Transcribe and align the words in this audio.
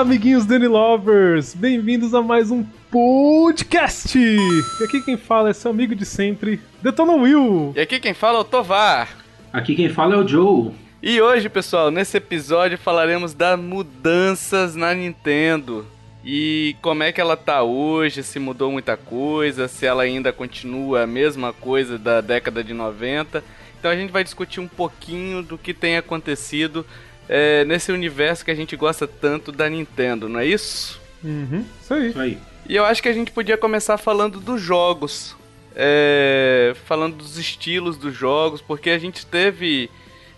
Olá, 0.00 0.08
amiguinhos 0.08 0.46
Danny 0.46 0.66
Lovers! 0.66 1.54
Bem-vindos 1.54 2.14
a 2.14 2.22
mais 2.22 2.50
um 2.50 2.64
podcast! 2.90 4.18
E 4.18 4.82
aqui 4.82 5.02
quem 5.02 5.18
fala 5.18 5.50
é 5.50 5.52
seu 5.52 5.70
amigo 5.70 5.94
de 5.94 6.06
sempre, 6.06 6.58
Detona 6.80 7.12
Will! 7.12 7.74
E 7.76 7.80
aqui 7.80 8.00
quem 8.00 8.14
fala 8.14 8.38
é 8.38 8.40
o 8.40 8.44
Tovar! 8.44 9.14
Aqui 9.52 9.74
quem 9.74 9.90
fala 9.90 10.14
é 10.14 10.16
o 10.16 10.26
Joe. 10.26 10.72
E 11.02 11.20
hoje, 11.20 11.50
pessoal, 11.50 11.90
nesse 11.90 12.16
episódio 12.16 12.78
falaremos 12.78 13.34
das 13.34 13.60
mudanças 13.60 14.74
na 14.74 14.94
Nintendo. 14.94 15.86
E 16.24 16.74
como 16.80 17.02
é 17.02 17.12
que 17.12 17.20
ela 17.20 17.36
tá 17.36 17.62
hoje, 17.62 18.22
se 18.22 18.38
mudou 18.38 18.72
muita 18.72 18.96
coisa, 18.96 19.68
se 19.68 19.84
ela 19.84 20.02
ainda 20.02 20.32
continua 20.32 21.02
a 21.02 21.06
mesma 21.06 21.52
coisa 21.52 21.98
da 21.98 22.22
década 22.22 22.64
de 22.64 22.72
90. 22.72 23.44
Então 23.78 23.90
a 23.90 23.96
gente 23.96 24.10
vai 24.10 24.24
discutir 24.24 24.60
um 24.60 24.68
pouquinho 24.68 25.42
do 25.42 25.58
que 25.58 25.74
tem 25.74 25.98
acontecido 25.98 26.86
é, 27.32 27.64
nesse 27.64 27.92
universo 27.92 28.44
que 28.44 28.50
a 28.50 28.54
gente 28.56 28.74
gosta 28.74 29.06
tanto 29.06 29.52
da 29.52 29.70
Nintendo, 29.70 30.28
não 30.28 30.40
é 30.40 30.46
isso? 30.46 31.00
Uhum, 31.22 31.64
isso 31.80 31.94
aí. 31.94 32.08
Isso 32.08 32.20
aí. 32.20 32.38
E 32.68 32.74
eu 32.74 32.84
acho 32.84 33.00
que 33.00 33.08
a 33.08 33.12
gente 33.12 33.30
podia 33.30 33.56
começar 33.56 33.96
falando 33.98 34.40
dos 34.40 34.60
jogos. 34.60 35.36
É, 35.76 36.74
falando 36.86 37.14
dos 37.14 37.38
estilos 37.38 37.96
dos 37.96 38.12
jogos, 38.12 38.60
porque 38.60 38.90
a 38.90 38.98
gente 38.98 39.24
teve. 39.24 39.88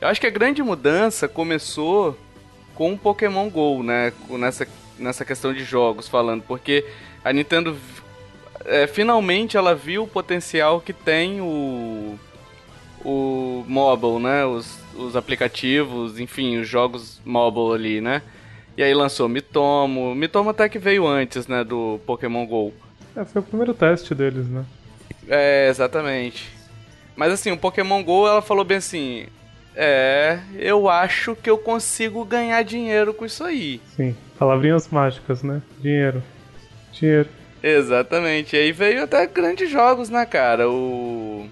Eu 0.03 0.09
acho 0.09 0.21
que 0.21 0.27
a 0.27 0.31
grande 0.31 0.63
mudança 0.63 1.27
começou 1.27 2.19
com 2.75 2.93
o 2.93 2.99
Pokémon 2.99 3.49
GO, 3.49 3.83
né? 3.83 4.13
Nessa, 4.29 4.69
nessa 4.99 5.25
questão 5.25 5.55
de 5.55 5.65
jogos, 5.65 6.09
falando, 6.09 6.43
porque 6.43 6.85
a 7.25 7.33
Nintendo 7.33 7.75
é, 8.67 8.87
finalmente 8.87 9.57
ela 9.57 9.75
viu 9.75 10.03
o 10.03 10.09
potencial 10.09 10.79
que 10.79 10.93
tem 10.93 11.41
o 11.41 12.19
o 13.05 13.65
mobile, 13.67 14.19
né? 14.19 14.45
Os, 14.45 14.79
os 14.95 15.17
aplicativos, 15.17 16.19
enfim, 16.19 16.59
os 16.59 16.69
jogos 16.69 17.21
mobile 17.25 17.75
ali, 17.75 18.01
né? 18.01 18.23
E 18.77 18.83
aí 18.83 18.95
lançou 18.95 19.29
Mitomo. 19.29 20.15
Mitomo 20.15 20.51
até 20.51 20.69
que 20.69 20.79
veio 20.79 21.07
antes, 21.07 21.47
né, 21.47 21.63
do 21.63 22.01
Pokémon 22.07 22.47
GO. 22.47 22.73
É, 23.15 23.25
foi 23.25 23.43
o 23.43 23.45
primeiro 23.45 23.75
teste 23.75 24.15
deles, 24.15 24.49
né? 24.49 24.65
É, 25.29 25.69
exatamente. 25.69 26.51
Mas 27.15 27.33
assim, 27.33 27.51
o 27.51 27.59
Pokémon 27.59 28.03
GO, 28.03 28.27
ela 28.27 28.41
falou 28.41 28.65
bem 28.65 28.79
assim: 28.79 29.27
É, 29.77 30.39
eu 30.57 30.89
acho 30.89 31.37
que 31.37 31.51
eu 31.51 31.59
consigo 31.59 32.25
ganhar 32.25 32.63
dinheiro 32.63 33.13
com 33.13 33.27
isso 33.27 33.45
aí. 33.45 33.81
Sim, 33.95 34.17
palavrinhas 34.39 34.89
mágicas, 34.89 35.43
né? 35.43 35.61
Dinheiro. 35.79 36.23
Dinheiro. 36.93 37.29
Exatamente. 37.63 38.57
E 38.57 38.59
aí 38.59 38.73
veio 38.73 39.05
até 39.05 39.27
grandes 39.27 39.71
jogos, 39.71 40.09
né, 40.09 40.25
cara? 40.27 40.69
O. 40.69 41.47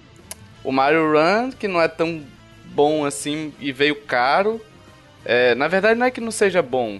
O 0.63 0.71
Mario 0.71 1.11
Run, 1.11 1.51
que 1.51 1.67
não 1.67 1.81
é 1.81 1.87
tão 1.87 2.21
bom 2.65 3.05
assim 3.05 3.53
e 3.59 3.71
veio 3.71 3.95
caro. 3.95 4.61
É, 5.25 5.53
na 5.55 5.67
verdade, 5.67 5.99
não 5.99 6.05
é 6.05 6.11
que 6.11 6.21
não 6.21 6.31
seja 6.31 6.61
bom. 6.61 6.99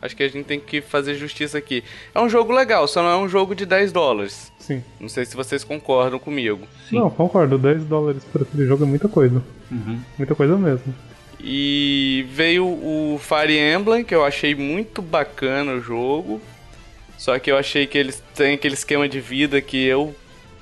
Acho 0.00 0.14
que 0.14 0.22
a 0.22 0.28
gente 0.28 0.44
tem 0.44 0.60
que 0.60 0.82
fazer 0.82 1.14
justiça 1.14 1.56
aqui. 1.56 1.82
É 2.14 2.20
um 2.20 2.28
jogo 2.28 2.52
legal, 2.52 2.86
só 2.86 3.02
não 3.02 3.08
é 3.08 3.16
um 3.16 3.28
jogo 3.28 3.54
de 3.54 3.64
10 3.64 3.90
dólares. 3.90 4.52
Sim. 4.58 4.82
Não 5.00 5.08
sei 5.08 5.24
se 5.24 5.34
vocês 5.34 5.64
concordam 5.64 6.18
comigo. 6.18 6.66
Sim. 6.90 6.98
Não, 6.98 7.08
concordo. 7.08 7.56
10 7.56 7.84
dólares 7.84 8.22
por 8.24 8.42
aquele 8.42 8.66
jogo 8.66 8.84
é 8.84 8.86
muita 8.86 9.08
coisa. 9.08 9.42
Uhum. 9.70 9.98
Muita 10.18 10.34
coisa 10.34 10.58
mesmo. 10.58 10.94
E 11.40 12.26
veio 12.30 12.66
o 12.66 13.18
Fire 13.18 13.58
Emblem, 13.58 14.04
que 14.04 14.14
eu 14.14 14.22
achei 14.22 14.54
muito 14.54 15.00
bacana 15.00 15.72
o 15.72 15.80
jogo. 15.80 16.40
Só 17.16 17.38
que 17.38 17.50
eu 17.50 17.56
achei 17.56 17.86
que 17.86 17.96
eles 17.96 18.22
têm 18.34 18.54
aquele 18.54 18.74
esquema 18.74 19.08
de 19.08 19.20
vida 19.20 19.60
que 19.60 19.82
eu, 19.82 20.14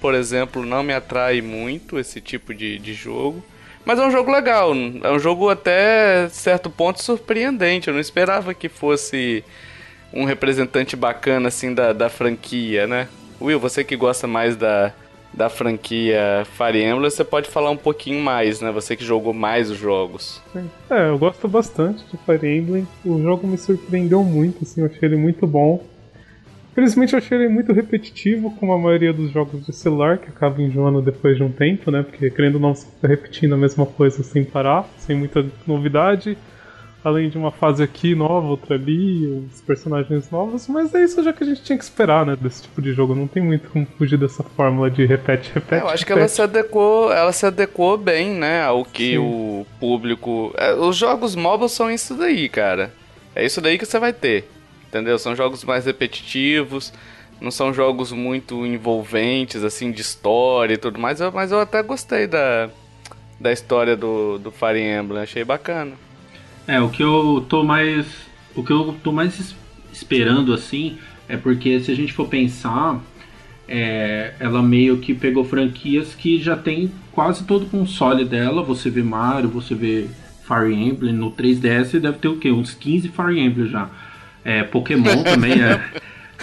por 0.02 0.14
exemplo, 0.14 0.66
não 0.66 0.82
me 0.82 0.92
atrai 0.92 1.40
muito 1.40 1.96
esse 1.96 2.20
tipo 2.20 2.52
de, 2.52 2.76
de 2.76 2.92
jogo. 2.92 3.40
Mas 3.84 4.00
é 4.00 4.04
um 4.04 4.10
jogo 4.10 4.32
legal, 4.32 4.72
é 4.74 5.10
um 5.10 5.18
jogo 5.18 5.48
até 5.48 6.28
certo 6.28 6.68
ponto 6.68 7.00
surpreendente. 7.00 7.86
Eu 7.86 7.94
não 7.94 8.00
esperava 8.00 8.52
que 8.52 8.68
fosse 8.68 9.44
um 10.12 10.24
representante 10.24 10.96
bacana 10.96 11.48
assim 11.48 11.72
da, 11.72 11.92
da 11.92 12.08
franquia, 12.08 12.86
né? 12.86 13.08
Will, 13.40 13.58
você 13.58 13.82
que 13.82 13.96
gosta 13.96 14.26
mais 14.26 14.56
da, 14.56 14.92
da 15.32 15.48
franquia 15.48 16.44
Fire 16.56 16.82
Emblem, 16.82 17.10
você 17.10 17.24
pode 17.24 17.48
falar 17.48 17.70
um 17.70 17.76
pouquinho 17.76 18.20
mais, 18.20 18.60
né? 18.60 18.70
Você 18.72 18.94
que 18.96 19.04
jogou 19.04 19.32
mais 19.32 19.70
os 19.70 19.78
jogos. 19.78 20.40
É, 20.90 21.08
eu 21.08 21.18
gosto 21.18 21.48
bastante 21.48 22.04
de 22.10 22.16
Fire 22.18 22.46
Emblem. 22.46 22.86
O 23.04 23.20
jogo 23.22 23.46
me 23.46 23.56
surpreendeu 23.56 24.22
muito, 24.22 24.62
assim, 24.62 24.80
eu 24.80 24.86
achei 24.86 25.08
ele 25.08 25.16
muito 25.16 25.46
bom. 25.46 25.82
Infelizmente 26.72 27.12
eu 27.12 27.18
achei 27.18 27.36
ele 27.36 27.48
muito 27.48 27.70
repetitivo, 27.72 28.50
como 28.58 28.72
a 28.72 28.78
maioria 28.78 29.12
dos 29.12 29.30
jogos 29.30 29.66
de 29.66 29.74
celular, 29.74 30.16
que 30.16 30.30
acaba 30.30 30.60
enjoando 30.60 31.02
depois 31.02 31.36
de 31.36 31.42
um 31.42 31.52
tempo, 31.52 31.90
né? 31.90 32.02
Porque 32.02 32.30
querendo 32.30 32.58
não, 32.58 32.74
fica 32.74 33.06
repetindo 33.06 33.52
a 33.54 33.58
mesma 33.58 33.84
coisa 33.84 34.22
sem 34.22 34.42
parar, 34.42 34.88
sem 34.98 35.14
muita 35.14 35.44
novidade. 35.66 36.36
Além 37.04 37.28
de 37.28 37.36
uma 37.36 37.50
fase 37.50 37.82
aqui 37.82 38.14
nova, 38.14 38.46
outra 38.46 38.76
ali, 38.76 39.26
os 39.52 39.60
personagens 39.60 40.30
novos, 40.30 40.68
mas 40.68 40.94
é 40.94 41.02
isso 41.02 41.22
já 41.22 41.32
que 41.32 41.42
a 41.42 41.46
gente 41.46 41.62
tinha 41.62 41.76
que 41.76 41.82
esperar, 41.82 42.24
né? 42.24 42.36
Desse 42.40 42.62
tipo 42.62 42.80
de 42.80 42.92
jogo. 42.92 43.14
Não 43.14 43.26
tem 43.26 43.42
muito 43.42 43.68
como 43.68 43.84
fugir 43.98 44.16
dessa 44.16 44.42
fórmula 44.42 44.88
de 44.88 45.04
repete, 45.04 45.50
repete. 45.52 45.82
É, 45.82 45.84
eu 45.84 45.90
acho 45.90 46.06
que 46.06 46.12
repete. 46.12 46.20
ela 46.20 46.28
se 46.28 46.42
adequou, 46.42 47.12
ela 47.12 47.32
se 47.32 47.44
adequou 47.44 47.98
bem, 47.98 48.30
né, 48.30 48.62
ao 48.62 48.84
que 48.84 49.10
Sim. 49.10 49.18
o 49.18 49.66
público. 49.78 50.54
é, 50.56 50.72
os 50.74 50.96
jogos 50.96 51.34
mobile 51.34 51.68
são 51.68 51.90
isso 51.90 52.14
daí, 52.14 52.48
cara. 52.48 52.92
É 53.34 53.44
isso 53.44 53.60
daí 53.60 53.76
que 53.76 53.84
você 53.84 53.98
vai 53.98 54.12
ter. 54.12 54.48
Entendeu? 54.92 55.18
São 55.18 55.34
jogos 55.34 55.64
mais 55.64 55.86
repetitivos, 55.86 56.92
não 57.40 57.50
são 57.50 57.72
jogos 57.72 58.12
muito 58.12 58.66
envolventes, 58.66 59.64
assim, 59.64 59.90
de 59.90 60.02
história 60.02 60.74
e 60.74 60.78
tudo 60.78 61.00
mais, 61.00 61.18
mas 61.32 61.50
eu 61.50 61.60
até 61.60 61.82
gostei 61.82 62.26
da, 62.26 62.70
da 63.40 63.52
história 63.52 63.96
do, 63.96 64.38
do 64.38 64.52
Fire 64.52 64.80
Emblem, 64.80 65.22
achei 65.22 65.44
bacana. 65.44 65.98
É, 66.66 66.80
o 66.80 66.90
que 66.90 67.02
eu 67.02 67.44
tô 67.48 67.64
mais. 67.64 68.06
O 68.54 68.62
que 68.64 68.72
eu 68.72 68.94
tô 69.02 69.12
mais 69.12 69.38
es- 69.38 69.56
esperando, 69.92 70.52
assim, 70.52 70.98
é 71.28 71.36
porque 71.36 71.80
se 71.80 71.90
a 71.90 71.94
gente 71.94 72.12
for 72.12 72.28
pensar, 72.28 73.00
é, 73.68 74.34
ela 74.40 74.62
meio 74.62 74.98
que 74.98 75.14
pegou 75.14 75.44
franquias 75.44 76.14
que 76.14 76.40
já 76.40 76.56
tem 76.56 76.92
quase 77.12 77.44
todo 77.46 77.64
o 77.66 77.70
console 77.70 78.24
dela. 78.24 78.62
Você 78.62 78.90
vê 78.90 79.02
Mario, 79.02 79.50
você 79.50 79.74
vê 79.74 80.08
Fire 80.46 80.74
Emblem, 80.74 81.14
no 81.14 81.30
3DS 81.30 82.00
deve 82.00 82.18
ter 82.18 82.28
o 82.28 82.38
quê? 82.38 82.50
Uns 82.52 82.74
15 82.74 83.08
Fire 83.08 83.38
Emblem 83.40 83.68
já. 83.68 83.90
É, 84.44 84.62
Pokémon 84.62 85.22
também 85.22 85.62
é, 85.62 85.80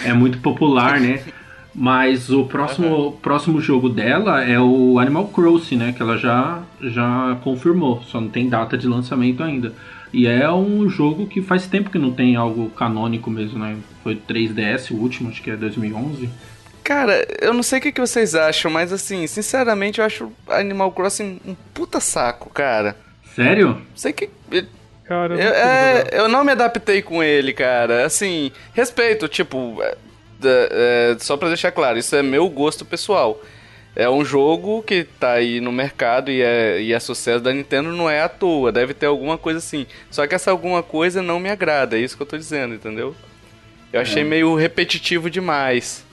é 0.04 0.12
muito 0.12 0.38
popular, 0.38 1.00
né? 1.00 1.22
Mas 1.74 2.30
o 2.30 2.44
próximo, 2.44 3.12
próximo 3.22 3.60
jogo 3.60 3.88
dela 3.88 4.42
é 4.42 4.58
o 4.58 4.98
Animal 4.98 5.28
Crossing, 5.28 5.76
né? 5.76 5.92
Que 5.96 6.02
ela 6.02 6.18
já, 6.18 6.62
já 6.80 7.38
confirmou, 7.44 8.02
só 8.02 8.20
não 8.20 8.28
tem 8.28 8.48
data 8.48 8.76
de 8.76 8.86
lançamento 8.86 9.42
ainda. 9.42 9.72
E 10.12 10.26
é 10.26 10.50
um 10.50 10.88
jogo 10.88 11.26
que 11.26 11.40
faz 11.40 11.66
tempo 11.68 11.90
que 11.90 11.98
não 11.98 12.10
tem 12.10 12.34
algo 12.34 12.68
canônico 12.70 13.30
mesmo, 13.30 13.58
né? 13.58 13.76
Foi 14.02 14.16
3DS, 14.16 14.90
o 14.90 14.96
último, 14.96 15.30
acho 15.30 15.40
que 15.40 15.50
é 15.50 15.56
2011. 15.56 16.28
Cara, 16.82 17.24
eu 17.40 17.54
não 17.54 17.62
sei 17.62 17.78
o 17.78 17.82
que, 17.82 17.92
que 17.92 18.00
vocês 18.00 18.34
acham, 18.34 18.70
mas 18.70 18.92
assim, 18.92 19.26
sinceramente 19.28 20.00
eu 20.00 20.04
acho 20.04 20.32
Animal 20.48 20.90
Crossing 20.90 21.40
um 21.46 21.54
puta 21.72 22.00
saco, 22.00 22.50
cara. 22.50 22.96
Sério? 23.34 23.80
Sei 23.94 24.12
que. 24.12 24.28
Cara, 25.10 25.34
eu 25.34 25.40
é, 25.40 26.08
eu 26.12 26.28
não 26.28 26.44
me 26.44 26.52
adaptei 26.52 27.02
com 27.02 27.20
ele, 27.20 27.52
cara. 27.52 28.06
Assim, 28.06 28.52
respeito, 28.72 29.26
tipo, 29.26 29.82
é, 29.82 29.96
é, 30.40 31.16
só 31.18 31.36
pra 31.36 31.48
deixar 31.48 31.72
claro, 31.72 31.98
isso 31.98 32.14
é 32.14 32.22
meu 32.22 32.48
gosto 32.48 32.84
pessoal. 32.84 33.40
É 33.96 34.08
um 34.08 34.24
jogo 34.24 34.84
que 34.84 35.02
tá 35.02 35.32
aí 35.32 35.60
no 35.60 35.72
mercado 35.72 36.30
e 36.30 36.40
é, 36.40 36.80
e 36.80 36.92
é 36.92 37.00
sucesso 37.00 37.42
da 37.42 37.52
Nintendo, 37.52 37.90
não 37.90 38.08
é 38.08 38.22
à 38.22 38.28
toa, 38.28 38.70
deve 38.70 38.94
ter 38.94 39.06
alguma 39.06 39.36
coisa 39.36 39.58
assim. 39.58 39.84
Só 40.12 40.24
que 40.28 40.34
essa 40.36 40.52
alguma 40.52 40.80
coisa 40.80 41.20
não 41.20 41.40
me 41.40 41.50
agrada, 41.50 41.98
é 41.98 42.00
isso 42.00 42.16
que 42.16 42.22
eu 42.22 42.26
tô 42.26 42.38
dizendo, 42.38 42.76
entendeu? 42.76 43.12
Eu 43.92 44.00
achei 44.00 44.22
meio 44.22 44.54
repetitivo 44.54 45.28
demais. 45.28 46.04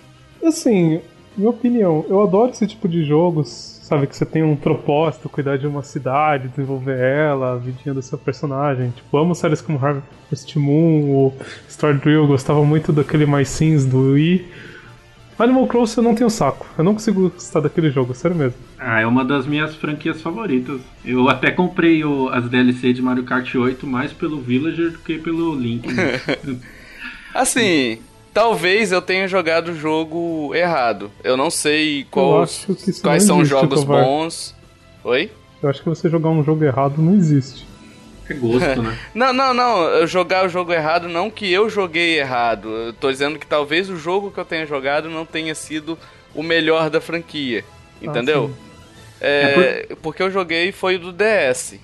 Assim, 0.44 1.02
minha 1.38 1.52
opinião, 1.52 2.04
eu 2.10 2.20
adoro 2.24 2.50
esse 2.50 2.66
tipo 2.66 2.88
de 2.88 3.06
jogos, 3.06 3.77
sabe? 3.88 4.08
Que 4.08 4.16
você 4.16 4.26
tem 4.26 4.44
um 4.44 4.56
propósito, 4.56 5.30
cuidar 5.30 5.58
de 5.58 5.66
uma 5.68 5.82
cidade, 5.84 6.48
desenvolver 6.50 7.00
ela, 7.00 7.54
a 7.54 7.58
vidinha 7.58 7.94
do 7.94 8.02
seu 8.02 8.18
personagem. 8.18 8.92
Tipo, 8.92 9.18
amo 9.18 9.34
séries 9.36 9.62
como 9.62 9.78
Harvest 9.84 10.58
Moon, 10.58 11.02
o 11.28 11.34
Stardew, 11.70 12.12
eu 12.12 12.28
gostava 12.28 12.64
muito 12.64 12.92
daquele 12.92 13.26
mais 13.26 13.48
Sims 13.50 13.86
do 13.86 14.12
Wii. 14.14 14.46
Animal 15.40 15.68
Crossing 15.68 16.00
eu 16.00 16.04
não 16.04 16.16
tenho 16.16 16.32
saco, 16.32 16.66
eu 16.80 16.84
não 16.84 16.94
consigo 16.96 17.30
gostar 17.30 17.60
daquele 17.60 17.92
jogo, 17.92 18.16
sério 18.16 18.36
mesmo. 18.36 18.58
Ah, 18.80 19.00
é 19.02 19.06
uma 19.06 19.24
das 19.24 19.46
minhas 19.46 19.76
franquias 19.76 20.20
favoritas. 20.20 20.82
Eu 21.06 21.30
até 21.30 21.52
comprei 21.52 22.04
o- 22.04 22.28
as 22.30 22.50
DLC 22.50 22.92
de 22.92 23.04
Mario 23.04 23.24
Kart 23.24 23.54
8 23.54 23.86
mais 23.86 24.12
pelo 24.12 24.42
Villager 24.42 24.92
do 24.94 24.98
que 24.98 25.20
pelo 25.20 25.54
Link. 25.54 25.88
né? 25.94 26.20
Assim, 27.36 28.00
talvez 28.38 28.92
eu 28.92 29.02
tenha 29.02 29.28
jogado 29.28 29.70
o 29.70 29.76
jogo 29.76 30.54
errado. 30.54 31.12
Eu 31.24 31.36
não 31.36 31.50
sei 31.50 32.06
quais, 32.12 32.44
acho 32.70 32.76
que 32.76 32.92
isso 32.92 33.02
quais 33.02 33.24
não 33.24 33.28
são 33.28 33.42
existe, 33.42 33.50
jogos 33.60 33.80
Tovar. 33.80 34.04
bons. 34.04 34.56
Oi? 35.04 35.32
Eu 35.64 35.70
acho 35.70 35.82
que 35.82 35.90
você 35.90 36.08
jogar 36.08 36.30
um 36.30 36.44
jogo 36.44 36.64
errado 36.64 37.02
não 37.02 37.16
existe. 37.16 37.66
é 38.30 38.36
gosto, 38.36 38.84
né? 38.84 38.96
Não, 39.16 39.34
não, 39.34 39.56
não. 39.56 39.82
Eu 39.86 40.06
jogar 40.06 40.46
o 40.46 40.50
jogo 40.50 40.72
errado, 40.72 41.10
não 41.10 41.32
que 41.32 41.52
eu 41.52 41.68
joguei 41.68 42.20
errado. 42.20 42.70
Eu 42.70 42.94
tô 42.94 43.10
dizendo 43.12 43.40
que 43.40 43.48
talvez 43.48 43.90
o 43.90 43.98
jogo 43.98 44.30
que 44.30 44.38
eu 44.40 44.46
tenha 44.46 44.68
jogado 44.68 45.10
não 45.10 45.26
tenha 45.26 45.56
sido 45.56 45.98
o 46.36 46.44
melhor 46.44 46.92
da 46.92 47.02
franquia. 47.02 47.66
Entendeu? 48.00 48.50
sim. 48.50 48.56
É, 49.20 49.96
Porque 50.04 50.22
eu 50.22 50.30
joguei 50.30 50.72
foi 50.72 50.98
o 50.98 51.00
do 51.00 51.12
DS. 51.12 51.80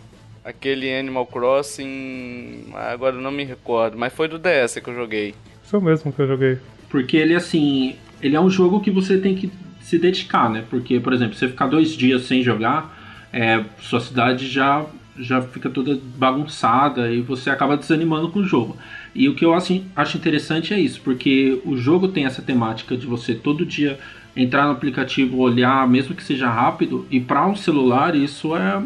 aquele 0.46 0.94
Animal 0.96 1.26
Crossing, 1.26 2.66
agora 2.76 3.16
eu 3.16 3.22
não 3.22 3.32
me 3.32 3.44
recordo, 3.44 3.98
mas 3.98 4.14
foi 4.14 4.28
do 4.28 4.38
DS 4.38 4.76
que 4.84 4.88
eu 4.88 4.94
joguei. 4.94 5.34
O 5.72 5.82
mesmo 5.82 6.14
que 6.14 6.20
eu 6.20 6.28
joguei. 6.28 6.60
Porque 6.90 7.18
ele, 7.18 7.34
assim, 7.34 7.96
ele 8.22 8.36
é 8.36 8.40
um 8.40 8.50
jogo 8.50 8.80
que 8.80 8.92
você 8.92 9.18
tem 9.18 9.36
que 9.36 9.52
se 9.82 9.98
dedicar, 9.98 10.50
né? 10.50 10.64
Porque, 10.70 11.00
por 11.00 11.14
exemplo, 11.14 11.36
você 11.36 11.48
ficar 11.48 11.68
dois 11.68 11.92
dias 11.92 12.24
sem 12.24 12.44
jogar, 12.44 13.28
é, 13.34 13.64
sua 13.82 14.00
cidade 14.00 14.48
já, 14.48 14.86
já 15.18 15.42
fica 15.42 15.70
toda 15.70 16.00
bagunçada 16.16 17.12
e 17.12 17.22
você 17.22 17.50
acaba 17.50 17.76
desanimando 17.76 18.30
com 18.30 18.40
o 18.40 18.46
jogo. 18.46 18.78
E 19.16 19.28
o 19.28 19.36
que 19.36 19.44
eu 19.44 19.54
acho, 19.54 19.84
acho 19.96 20.18
interessante 20.18 20.74
é 20.74 20.80
isso, 20.80 21.02
porque 21.02 21.60
o 21.66 21.76
jogo 21.76 22.08
tem 22.08 22.26
essa 22.26 22.42
temática 22.42 22.96
de 22.96 23.06
você 23.06 23.34
todo 23.34 23.66
dia 23.66 24.00
entrar 24.36 24.66
no 24.66 24.72
aplicativo, 24.72 25.38
olhar, 25.38 25.88
mesmo 25.88 26.16
que 26.16 26.24
seja 26.24 26.50
rápido, 26.50 27.06
e 27.12 27.20
para 27.20 27.46
um 27.46 27.56
celular 27.56 28.16
isso 28.16 28.56
é, 28.56 28.82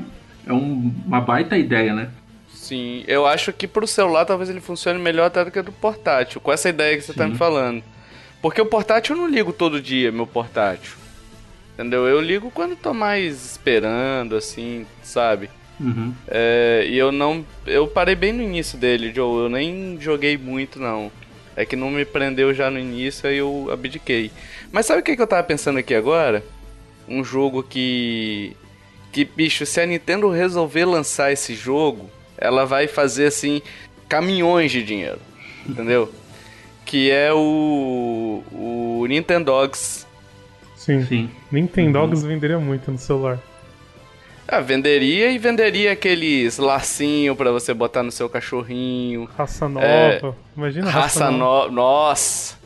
é 0.46 0.54
um, 0.54 0.94
uma 1.06 1.22
baita 1.22 1.58
ideia, 1.58 1.94
né? 1.94 2.10
Sim, 2.68 3.06
eu 3.08 3.25
acho 3.25 3.54
que 3.54 3.66
pro 3.66 3.88
celular 3.88 4.25
talvez 4.25 4.50
ele 4.50 4.60
funcione 4.60 5.00
melhor 5.00 5.28
até 5.28 5.46
do 5.46 5.50
que 5.50 5.62
do 5.62 5.72
portátil, 5.72 6.42
com 6.42 6.52
essa 6.52 6.68
ideia 6.68 6.98
que 6.98 7.02
você 7.02 7.14
Sim. 7.14 7.19
tá 7.19 7.25
me 7.25 7.38
falando. 7.38 7.81
Porque 8.42 8.60
o 8.60 8.66
portátil 8.66 9.16
eu 9.16 9.22
não 9.22 9.30
ligo 9.30 9.54
todo 9.54 9.81
dia, 9.81 10.12
meu 10.12 10.28
portátil. 10.28 10.98
Entendeu? 11.74 12.06
Eu 12.06 12.19
ligo 12.19 12.52
quando 12.52 12.75
tô 12.75 12.94
mais 12.94 13.46
esperando, 13.46 14.36
assim, 14.36 14.86
sabe? 15.02 15.50
Uhum. 15.80 16.14
É, 16.28 16.86
e 16.90 16.98
eu 16.98 17.10
não. 17.10 17.46
Eu 17.66 17.88
parei 17.88 18.16
bem 18.16 18.34
no 18.34 18.44
início 18.44 18.78
dele, 18.78 19.14
Joe. 19.14 19.44
Eu 19.44 19.50
nem 19.50 19.98
joguei 20.02 20.38
muito, 20.38 20.78
não. 20.78 21.10
É 21.56 21.66
que 21.66 21.75
não 21.78 21.90
me 21.90 22.04
prendeu 22.04 22.54
já 22.54 22.69
no 22.69 22.78
início, 22.78 23.30
aí 23.30 23.38
eu 23.38 23.69
abdiquei. 23.72 24.30
Mas 24.74 24.86
sabe 24.86 25.00
o 25.00 25.04
que, 25.04 25.16
que 25.16 25.22
eu 25.22 25.28
tava 25.28 25.44
pensando 25.44 25.80
aqui 25.80 25.96
agora? 25.96 26.44
Um 27.08 27.24
jogo 27.24 27.64
que. 27.64 28.58
Que, 29.14 29.24
bicho, 29.24 29.66
se 29.66 29.80
a 29.80 29.86
Nintendo 29.86 30.30
resolver 30.30 30.84
lançar 30.84 31.31
esse 31.31 31.56
jogo, 31.56 32.10
ela 32.38 32.66
vai 32.66 32.88
fazer 32.88 33.28
assim. 33.28 33.62
caminhões 34.07 34.72
de 34.72 34.84
dinheiro. 34.84 35.19
Entendeu? 35.68 36.12
que 36.88 37.12
é 37.12 37.31
o. 37.34 38.42
O 38.51 39.06
Nintendogs. 39.07 40.07
Sim. 40.75 41.06
Sim. 41.06 41.30
Nintendogs 41.51 42.24
uhum. 42.24 42.30
venderia 42.30 42.57
muito 42.57 42.89
no 42.89 42.98
celular. 42.98 43.38
Ah, 44.48 44.62
venderia 44.62 45.30
e 45.30 45.38
venderia 45.38 45.92
aqueles 45.92 46.57
lacinho 46.57 47.36
para 47.36 47.51
você 47.51 47.74
botar 47.74 48.01
no 48.01 48.12
seu 48.12 48.30
cachorrinho. 48.30 49.28
Raça 49.38 49.68
nova. 49.68 49.86
É, 49.86 50.22
Imagina 50.56 50.86
raça, 50.86 51.25
raça 51.25 51.31
nova. 51.31 51.68
No... 51.68 51.75
Nossa! 51.75 52.57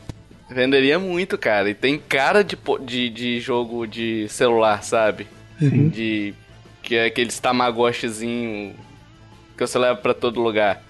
Venderia 0.48 0.98
muito, 1.00 1.36
cara. 1.36 1.68
E 1.68 1.74
tem 1.74 1.98
cara 1.98 2.44
de, 2.44 2.56
de, 2.82 3.10
de 3.10 3.40
jogo 3.40 3.86
de 3.86 4.28
celular, 4.28 4.84
sabe? 4.84 5.26
Uhum. 5.60 5.88
De. 5.88 6.32
Que 6.80 6.94
é 6.94 7.06
aqueles 7.06 7.40
tamagotchizinho 7.40 8.74
que 9.66 9.70
você 9.72 9.78
leva 9.78 9.96
para 9.96 10.14
todo 10.14 10.40
lugar. 10.40 10.82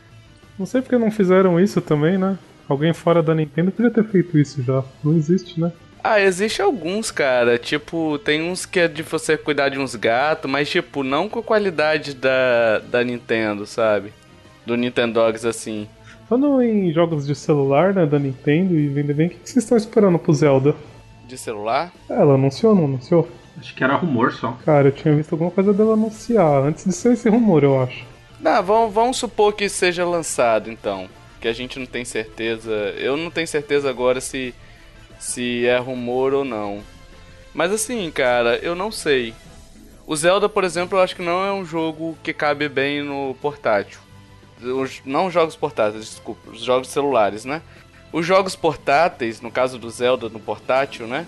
Não 0.59 0.67
sei 0.67 0.81
porque 0.81 0.99
não 0.99 1.11
fizeram 1.11 1.59
isso 1.59 1.81
também, 1.81 2.19
né? 2.19 2.39
Alguém 2.69 2.93
fora 2.93 3.23
da 3.23 3.35
Nintendo 3.35 3.71
podia 3.71 3.91
ter 3.91 4.05
feito 4.05 4.39
isso 4.39 4.63
já. 4.63 4.83
Não 5.03 5.17
existe, 5.17 5.61
né? 5.61 5.73
Ah, 6.03 6.21
existe 6.21 6.61
alguns, 6.61 7.11
cara. 7.11 7.59
Tipo, 7.59 8.19
tem 8.19 8.43
uns 8.43 8.67
que 8.67 8.81
é 8.81 8.89
de 8.89 9.03
você 9.03 9.37
cuidar 9.37 9.69
de 9.69 9.79
uns 9.79 9.95
gatos, 9.95 10.51
mas, 10.51 10.69
tipo, 10.69 11.03
não 11.03 11.29
com 11.29 11.39
a 11.39 11.43
qualidade 11.43 12.15
da, 12.15 12.79
da 12.79 13.05
Nintendo, 13.05 13.67
sabe? 13.67 14.13
Do 14.67 14.77
Nintendogs, 14.77 15.45
assim. 15.45 15.89
Falando 16.29 16.63
em 16.63 16.93
jogos 16.93 17.27
de 17.27 17.35
celular, 17.35 17.95
né, 17.95 18.07
da 18.07 18.19
Nintendo 18.19 18.75
e 18.75 18.89
vender 18.89 19.15
bem, 19.15 19.27
o 19.29 19.31
que 19.31 19.39
vocês 19.45 19.65
estão 19.65 19.77
esperando 19.77 20.19
pro 20.19 20.33
Zelda? 20.33 20.75
De 21.29 21.37
celular? 21.37 21.93
É, 22.09 22.15
ela 22.15 22.35
anunciou 22.35 22.73
ou 22.73 22.79
não 22.79 22.85
anunciou? 22.87 23.29
Acho 23.59 23.75
que 23.75 23.85
era 23.85 23.95
rumor 23.95 24.33
só. 24.33 24.57
Cara, 24.65 24.89
eu 24.89 24.93
tinha 24.93 25.15
visto 25.15 25.33
alguma 25.33 25.51
coisa 25.51 25.73
dela 25.73 25.93
anunciar, 25.93 26.65
antes 26.65 26.85
de 26.85 26.93
ser 26.93 27.13
esse 27.13 27.29
rumor, 27.29 27.63
eu 27.63 27.81
acho. 27.81 28.12
Não, 28.43 28.63
vamos, 28.63 28.93
vamos 28.93 29.17
supor 29.17 29.55
que 29.55 29.69
seja 29.69 30.05
lançado, 30.05 30.71
então. 30.71 31.09
Que 31.41 31.49
a 31.49 31.53
gente 31.53 31.79
não 31.79 31.87
tem 31.87 32.05
certeza. 32.05 32.73
Eu 32.99 33.17
não 33.17 33.31
tenho 33.31 33.47
certeza 33.47 33.89
agora 33.89 34.21
se 34.21 34.53
se 35.23 35.65
é 35.65 35.79
rumor 35.79 36.35
ou 36.35 36.45
não. 36.45 36.83
Mas 37.55 37.71
assim, 37.71 38.11
cara, 38.11 38.57
eu 38.57 38.75
não 38.75 38.91
sei. 38.91 39.33
O 40.05 40.17
Zelda, 40.17 40.49
por 40.49 40.65
exemplo, 40.65 40.99
eu 40.99 41.03
acho 41.03 41.15
que 41.15 41.23
não 41.23 41.45
é 41.45 41.53
um 41.53 41.65
jogo 41.65 42.19
que 42.23 42.33
cabe 42.33 42.69
bem 42.69 43.03
no 43.03 43.37
portátil. 43.41 44.01
Os, 44.61 45.01
não 45.05 45.31
jogos 45.31 45.55
portáteis, 45.55 46.05
desculpa, 46.05 46.51
os 46.51 46.63
jogos 46.63 46.89
celulares, 46.89 47.45
né? 47.45 47.63
Os 48.13 48.27
jogos 48.27 48.57
portáteis, 48.57 49.41
no 49.41 49.51
caso 49.51 49.79
do 49.79 49.89
Zelda 49.91 50.29
no 50.29 50.41
portátil, 50.41 51.07
né? 51.07 51.27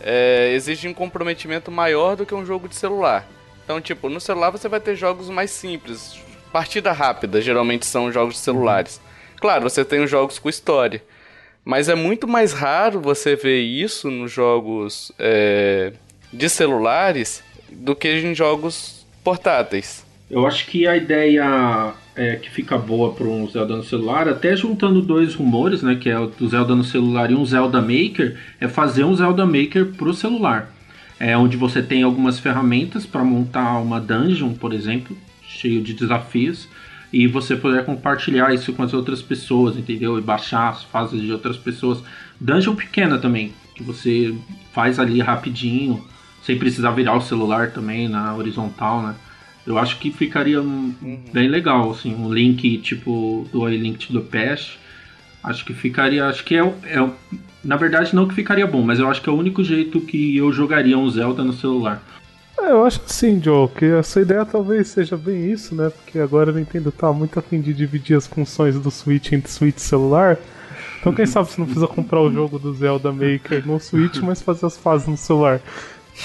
É, 0.00 0.52
exigem 0.54 0.90
um 0.90 0.94
comprometimento 0.94 1.70
maior 1.70 2.16
do 2.16 2.24
que 2.24 2.34
um 2.34 2.46
jogo 2.46 2.68
de 2.68 2.76
celular. 2.76 3.26
Então, 3.64 3.80
tipo, 3.80 4.08
no 4.08 4.20
celular 4.20 4.50
você 4.50 4.68
vai 4.68 4.80
ter 4.80 4.94
jogos 4.94 5.28
mais 5.28 5.50
simples. 5.50 6.18
Partida 6.52 6.92
rápida, 6.92 7.40
geralmente 7.40 7.86
são 7.86 8.12
jogos 8.12 8.34
de 8.34 8.40
celulares. 8.40 9.00
Claro, 9.40 9.62
você 9.62 9.84
tem 9.84 10.02
os 10.04 10.10
jogos 10.10 10.38
com 10.38 10.48
história. 10.48 11.02
Mas 11.64 11.88
é 11.88 11.94
muito 11.94 12.28
mais 12.28 12.52
raro 12.52 13.00
você 13.00 13.36
ver 13.36 13.60
isso 13.60 14.10
nos 14.10 14.30
jogos 14.30 15.12
é, 15.18 15.92
de 16.32 16.48
celulares 16.48 17.42
do 17.70 17.94
que 17.94 18.08
em 18.08 18.34
jogos 18.34 19.06
portáteis. 19.24 20.04
Eu 20.30 20.46
acho 20.46 20.66
que 20.66 20.86
a 20.86 20.96
ideia 20.96 21.92
é, 22.16 22.36
que 22.36 22.50
fica 22.50 22.76
boa 22.76 23.12
para 23.12 23.26
um 23.26 23.48
Zelda 23.48 23.76
no 23.76 23.84
celular, 23.84 24.28
até 24.28 24.56
juntando 24.56 25.00
dois 25.00 25.34
rumores, 25.34 25.82
né, 25.82 25.94
que 25.94 26.10
é 26.10 26.18
o 26.18 26.26
do 26.26 26.48
Zelda 26.48 26.74
no 26.74 26.84
celular 26.84 27.30
e 27.30 27.34
um 27.34 27.44
Zelda 27.44 27.80
Maker, 27.80 28.38
é 28.60 28.68
fazer 28.68 29.04
um 29.04 29.14
Zelda 29.14 29.46
Maker 29.46 29.92
para 29.96 30.08
o 30.08 30.14
celular. 30.14 30.70
É 31.20 31.36
onde 31.36 31.56
você 31.56 31.82
tem 31.82 32.02
algumas 32.02 32.38
ferramentas 32.38 33.06
para 33.06 33.22
montar 33.22 33.78
uma 33.78 34.00
dungeon, 34.00 34.54
por 34.54 34.72
exemplo, 34.72 35.16
cheio 35.62 35.80
de 35.80 35.94
desafios 35.94 36.68
e 37.12 37.26
você 37.26 37.54
poder 37.54 37.84
compartilhar 37.84 38.52
isso 38.52 38.72
com 38.72 38.82
as 38.82 38.92
outras 38.92 39.22
pessoas, 39.22 39.76
entendeu? 39.76 40.18
E 40.18 40.22
baixar 40.22 40.70
as 40.70 40.82
fases 40.82 41.20
de 41.20 41.30
outras 41.30 41.56
pessoas. 41.56 42.02
Dungeon 42.40 42.74
pequena 42.74 43.18
também, 43.18 43.52
que 43.74 43.82
você 43.82 44.34
faz 44.72 44.98
ali 44.98 45.20
rapidinho, 45.20 46.04
sem 46.42 46.58
precisar 46.58 46.90
virar 46.92 47.14
o 47.14 47.20
celular 47.20 47.70
também 47.70 48.08
na 48.08 48.34
horizontal, 48.34 49.02
né? 49.02 49.14
Eu 49.64 49.78
acho 49.78 49.98
que 49.98 50.10
ficaria 50.10 50.60
uhum. 50.60 51.22
bem 51.32 51.48
legal, 51.48 51.90
assim, 51.90 52.14
um 52.14 52.32
link 52.32 52.78
tipo 52.78 53.46
do 53.52 53.68
Link 53.68 54.12
the 54.12 54.20
Past. 54.20 54.78
Acho 55.44 55.64
que 55.64 55.72
ficaria, 55.72 56.26
acho 56.26 56.44
que 56.44 56.56
é, 56.56 56.64
é, 56.84 57.10
na 57.62 57.76
verdade 57.76 58.14
não 58.14 58.26
que 58.26 58.34
ficaria 58.34 58.66
bom, 58.66 58.82
mas 58.82 58.98
eu 58.98 59.08
acho 59.08 59.20
que 59.20 59.28
é 59.28 59.32
o 59.32 59.36
único 59.36 59.62
jeito 59.62 60.00
que 60.00 60.36
eu 60.36 60.52
jogaria 60.52 60.98
um 60.98 61.08
Zelda 61.08 61.44
no 61.44 61.52
celular. 61.52 62.02
É, 62.58 62.70
eu 62.70 62.84
acho 62.84 63.00
assim, 63.04 63.42
Joe, 63.42 63.68
que 63.68 63.84
essa 63.84 64.20
ideia 64.20 64.44
talvez 64.44 64.88
seja 64.88 65.16
bem 65.16 65.50
isso, 65.50 65.74
né? 65.74 65.90
Porque 65.90 66.18
agora 66.18 66.50
a 66.50 66.54
Nintendo 66.54 66.92
tá 66.92 67.12
muito 67.12 67.38
afim 67.38 67.60
de 67.60 67.72
dividir 67.72 68.16
as 68.16 68.26
funções 68.26 68.78
do 68.78 68.90
Switch 68.90 69.32
entre 69.32 69.50
Switch 69.50 69.78
e 69.78 69.80
celular. 69.80 70.38
Então 71.00 71.12
quem 71.12 71.26
sabe 71.26 71.50
você 71.50 71.60
não 71.60 71.66
precisa 71.66 71.88
comprar 71.88 72.20
o 72.20 72.32
jogo 72.32 72.58
do 72.58 72.72
Zelda 72.74 73.10
Maker 73.10 73.66
no 73.66 73.80
Switch, 73.80 74.18
mas 74.18 74.40
fazer 74.40 74.66
as 74.66 74.76
fases 74.76 75.08
no 75.08 75.16
celular. 75.16 75.60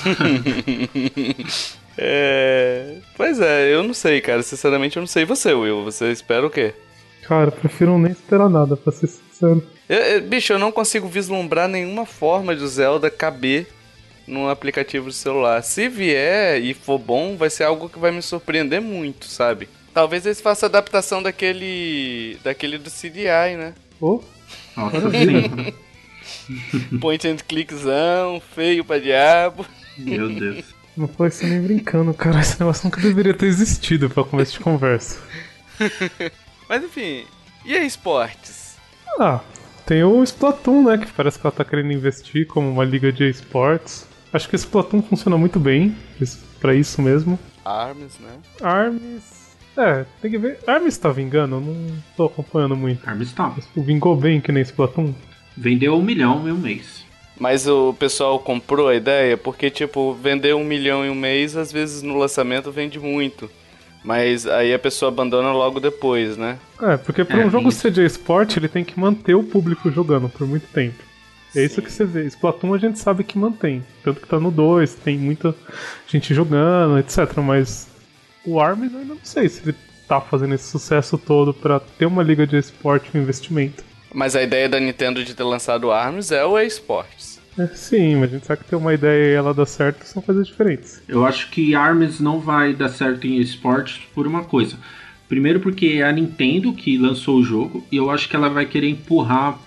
é... 1.97 2.97
Pois 3.15 3.39
é, 3.39 3.73
eu 3.73 3.81
não 3.81 3.93
sei, 3.93 4.21
cara. 4.21 4.43
Sinceramente, 4.43 4.97
eu 4.97 5.01
não 5.01 5.07
sei. 5.07 5.25
você, 5.25 5.53
Will, 5.53 5.83
você 5.83 6.11
espera 6.11 6.45
o 6.45 6.49
quê? 6.49 6.75
Cara, 7.27 7.51
prefiro 7.51 7.97
nem 7.97 8.11
esperar 8.11 8.49
nada, 8.49 8.77
pra 8.77 8.93
ser 8.93 9.07
sincero. 9.07 9.63
Eu, 9.89 9.97
eu, 9.97 10.21
bicho, 10.21 10.53
eu 10.53 10.59
não 10.59 10.71
consigo 10.71 11.07
vislumbrar 11.07 11.67
nenhuma 11.67 12.05
forma 12.05 12.55
de 12.55 12.63
o 12.63 12.67
Zelda 12.67 13.09
caber 13.09 13.67
num 14.27 14.49
aplicativo 14.49 15.09
de 15.09 15.15
celular. 15.15 15.63
Se 15.63 15.87
vier 15.87 16.61
e 16.61 16.73
for 16.73 16.99
bom, 16.99 17.37
vai 17.37 17.49
ser 17.49 17.63
algo 17.63 17.89
que 17.89 17.97
vai 17.97 18.11
me 18.11 18.21
surpreender 18.21 18.81
muito, 18.81 19.25
sabe? 19.25 19.69
Talvez 19.93 20.25
eles 20.25 20.41
façam 20.41 20.67
adaptação 20.67 21.23
daquele. 21.23 22.37
daquele 22.43 22.77
do 22.77 22.91
CDI, 22.91 23.55
né? 23.57 23.73
Oh. 23.99 24.21
Nossa, 24.75 25.09
sim. 25.09 25.73
Point 26.99 27.27
and 27.27 27.37
clickzão, 27.37 28.41
feio 28.53 28.85
pra 28.85 28.99
diabo. 28.99 29.65
Meu 29.97 30.29
Deus. 30.29 30.65
Não 30.95 31.07
foi 31.07 31.29
isso 31.29 31.45
nem 31.45 31.61
brincando, 31.61 32.13
cara. 32.13 32.39
Esse 32.39 32.59
negócio 32.59 32.85
nunca 32.85 33.01
deveria 33.01 33.33
ter 33.33 33.45
existido 33.45 34.09
pra 34.09 34.23
começo 34.23 34.53
de 34.53 34.59
conversa. 34.59 35.19
Mas 36.67 36.83
enfim, 36.83 37.23
e 37.63 37.75
aí, 37.75 37.85
esportes? 37.85 38.75
Ah, 39.19 39.41
tem 39.85 40.03
o 40.03 40.23
Splatoon, 40.23 40.83
né? 40.83 40.97
Que 40.97 41.11
parece 41.11 41.39
que 41.39 41.45
ela 41.45 41.55
tá 41.55 41.63
querendo 41.63 41.91
investir 41.91 42.45
como 42.47 42.69
uma 42.69 42.83
liga 42.83 43.11
de 43.11 43.29
esportes. 43.29 44.05
Acho 44.37 44.47
que 44.47 44.55
esse 44.55 44.67
Platão 44.67 45.01
funciona 45.01 45.35
muito 45.35 45.59
bem 45.59 45.95
para 46.61 46.75
isso 46.75 47.01
mesmo. 47.01 47.39
Arms, 47.65 48.19
né? 48.19 48.29
Arms. 48.61 49.23
É, 49.75 50.05
tem 50.21 50.29
que 50.29 50.37
ver. 50.37 50.59
Arms 50.67 50.95
tá 50.95 51.09
vingando? 51.09 51.55
Eu 51.55 51.61
não 51.61 51.97
tô 52.15 52.25
acompanhando 52.25 52.75
muito. 52.75 53.09
Arms 53.09 53.33
tá. 53.33 53.51
Vingou 53.75 54.15
bem 54.15 54.39
que 54.39 54.51
nem 54.51 54.61
esse 54.61 54.71
Platão? 54.71 55.13
Vendeu 55.57 55.97
um 55.97 56.03
milhão 56.03 56.47
em 56.47 56.51
um 56.51 56.57
mês. 56.57 57.03
Mas 57.39 57.67
o 57.67 57.95
pessoal 57.95 58.37
comprou 58.37 58.89
a 58.89 58.95
ideia 58.95 59.35
porque, 59.35 59.71
tipo, 59.71 60.13
vender 60.13 60.53
um 60.53 60.63
milhão 60.63 61.03
em 61.03 61.09
um 61.09 61.15
mês, 61.15 61.57
às 61.57 61.71
vezes 61.71 62.03
no 62.03 62.15
lançamento 62.15 62.71
vende 62.71 62.99
muito. 62.99 63.49
Mas 64.03 64.45
aí 64.45 64.71
a 64.71 64.77
pessoa 64.77 65.09
abandona 65.09 65.51
logo 65.51 65.79
depois, 65.79 66.37
né? 66.37 66.59
É, 66.79 66.95
porque 66.95 67.25
para 67.25 67.41
é, 67.41 67.45
um 67.47 67.49
jogo 67.49 67.71
ser 67.71 67.89
de 67.89 68.05
esporte, 68.05 68.59
ele 68.59 68.67
tem 68.67 68.83
que 68.83 68.99
manter 68.99 69.33
o 69.33 69.43
público 69.43 69.89
jogando 69.89 70.29
por 70.29 70.45
muito 70.45 70.67
tempo. 70.67 71.06
É 71.57 71.65
isso 71.65 71.81
que 71.81 71.91
você 71.91 72.05
vê. 72.05 72.25
Splatoon 72.25 72.73
a 72.73 72.77
gente 72.77 72.99
sabe 72.99 73.23
que 73.23 73.37
mantém. 73.37 73.83
Tanto 74.03 74.21
que 74.21 74.27
tá 74.27 74.39
no 74.39 74.51
2, 74.51 74.95
tem 74.95 75.17
muita 75.17 75.55
gente 76.07 76.33
jogando, 76.33 76.97
etc. 76.99 77.37
Mas 77.37 77.87
o 78.45 78.59
ARMS 78.59 78.93
eu 78.93 78.99
ainda 78.99 79.15
não 79.15 79.19
sei 79.23 79.49
se 79.49 79.63
ele 79.63 79.75
tá 80.07 80.21
fazendo 80.21 80.55
esse 80.55 80.69
sucesso 80.69 81.17
todo 81.17 81.53
para 81.53 81.79
ter 81.79 82.05
uma 82.05 82.23
liga 82.23 82.47
de 82.47 82.57
esporte 82.57 83.11
com 83.11 83.17
investimento. 83.17 83.83
Mas 84.13 84.35
a 84.35 84.41
ideia 84.41 84.69
da 84.69 84.79
Nintendo 84.79 85.23
de 85.23 85.33
ter 85.33 85.43
lançado 85.43 85.91
ARMS 85.91 86.31
é 86.31 86.45
o 86.45 86.57
eSports. 86.57 87.39
É, 87.57 87.67
sim, 87.67 88.15
mas 88.15 88.29
a 88.29 88.33
gente 88.35 88.45
sabe 88.45 88.63
que 88.63 88.69
ter 88.69 88.75
uma 88.75 88.93
ideia 88.93 89.31
e 89.31 89.33
ela 89.33 89.53
dar 89.53 89.65
certo 89.65 90.05
são 90.05 90.21
coisas 90.21 90.47
diferentes. 90.47 91.01
Eu 91.07 91.25
acho 91.25 91.49
que 91.49 91.73
ARMS 91.73 92.21
não 92.21 92.39
vai 92.39 92.73
dar 92.73 92.89
certo 92.89 93.25
em 93.25 93.39
esportes 93.39 93.99
por 94.13 94.27
uma 94.27 94.43
coisa. 94.43 94.77
Primeiro 95.27 95.59
porque 95.59 95.97
é 95.97 96.03
a 96.03 96.11
Nintendo 96.11 96.71
que 96.71 96.97
lançou 96.97 97.37
o 97.37 97.43
jogo 97.43 97.85
e 97.91 97.97
eu 97.97 98.09
acho 98.09 98.29
que 98.29 98.35
ela 98.35 98.47
vai 98.47 98.65
querer 98.65 98.89
empurrar 98.89 99.59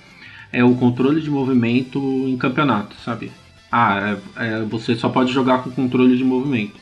é, 0.52 0.64
o 0.64 0.75
controle 0.75 1.21
de 1.21 1.30
movimento 1.30 1.99
em 2.26 2.37
campeonato, 2.37 2.97
sabe? 3.04 3.30
Ah, 3.71 4.19
é, 4.37 4.47
é, 4.47 4.62
você 4.62 4.97
só 4.97 5.09
pode 5.09 5.33
jogar 5.33 5.62
com 5.62 5.71
controle 5.71 6.16
de 6.16 6.25
movimento. 6.25 6.78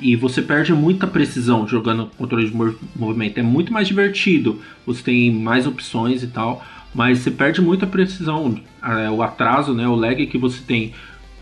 E 0.00 0.14
você 0.14 0.40
perde 0.40 0.72
muita 0.72 1.06
precisão 1.06 1.66
jogando 1.66 2.06
controle 2.16 2.48
de 2.48 2.56
movimento. 2.94 3.38
É 3.38 3.42
muito 3.42 3.72
mais 3.72 3.88
divertido, 3.88 4.60
você 4.86 5.02
tem 5.02 5.32
mais 5.32 5.66
opções 5.66 6.22
e 6.22 6.28
tal, 6.28 6.64
mas 6.94 7.18
você 7.18 7.30
perde 7.32 7.60
muita 7.60 7.86
precisão. 7.86 8.60
É, 8.82 9.10
o 9.10 9.22
atraso, 9.22 9.74
né, 9.74 9.88
o 9.88 9.96
lag 9.96 10.24
que 10.26 10.38
você 10.38 10.62
tem 10.64 10.94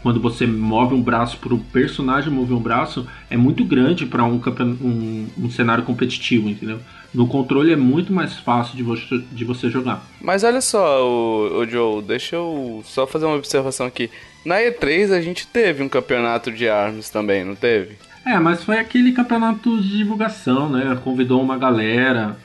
quando 0.06 0.20
você 0.20 0.46
move 0.46 0.94
um 0.94 1.02
braço 1.02 1.36
para 1.38 1.52
o 1.52 1.58
personagem 1.58 2.32
mover 2.32 2.56
um 2.56 2.60
braço 2.60 3.08
é 3.28 3.36
muito 3.36 3.64
grande 3.64 4.06
para 4.06 4.22
um, 4.22 4.40
um, 4.80 5.26
um, 5.36 5.50
cenário 5.50 5.82
competitivo, 5.82 6.48
entendeu? 6.48 6.78
No 7.12 7.26
controle 7.26 7.72
é 7.72 7.76
muito 7.76 8.12
mais 8.12 8.34
fácil 8.38 8.76
de 8.76 8.84
você, 8.84 9.20
de 9.32 9.44
você 9.44 9.68
jogar. 9.68 10.06
Mas 10.20 10.44
olha 10.44 10.60
só, 10.60 11.04
o, 11.04 11.58
o 11.58 11.66
Joe, 11.68 12.04
deixa 12.04 12.36
eu 12.36 12.84
só 12.84 13.04
fazer 13.04 13.24
uma 13.24 13.34
observação 13.34 13.84
aqui. 13.84 14.08
Na 14.44 14.58
E3 14.58 15.10
a 15.10 15.20
gente 15.20 15.44
teve 15.44 15.82
um 15.82 15.88
campeonato 15.88 16.52
de 16.52 16.68
armas 16.68 17.10
também, 17.10 17.44
não 17.44 17.56
teve? 17.56 17.96
É, 18.24 18.38
mas 18.38 18.62
foi 18.62 18.78
aquele 18.78 19.10
campeonato 19.10 19.82
de 19.82 19.98
divulgação, 19.98 20.70
né? 20.70 20.96
Convidou 21.02 21.42
uma 21.42 21.58
galera, 21.58 22.36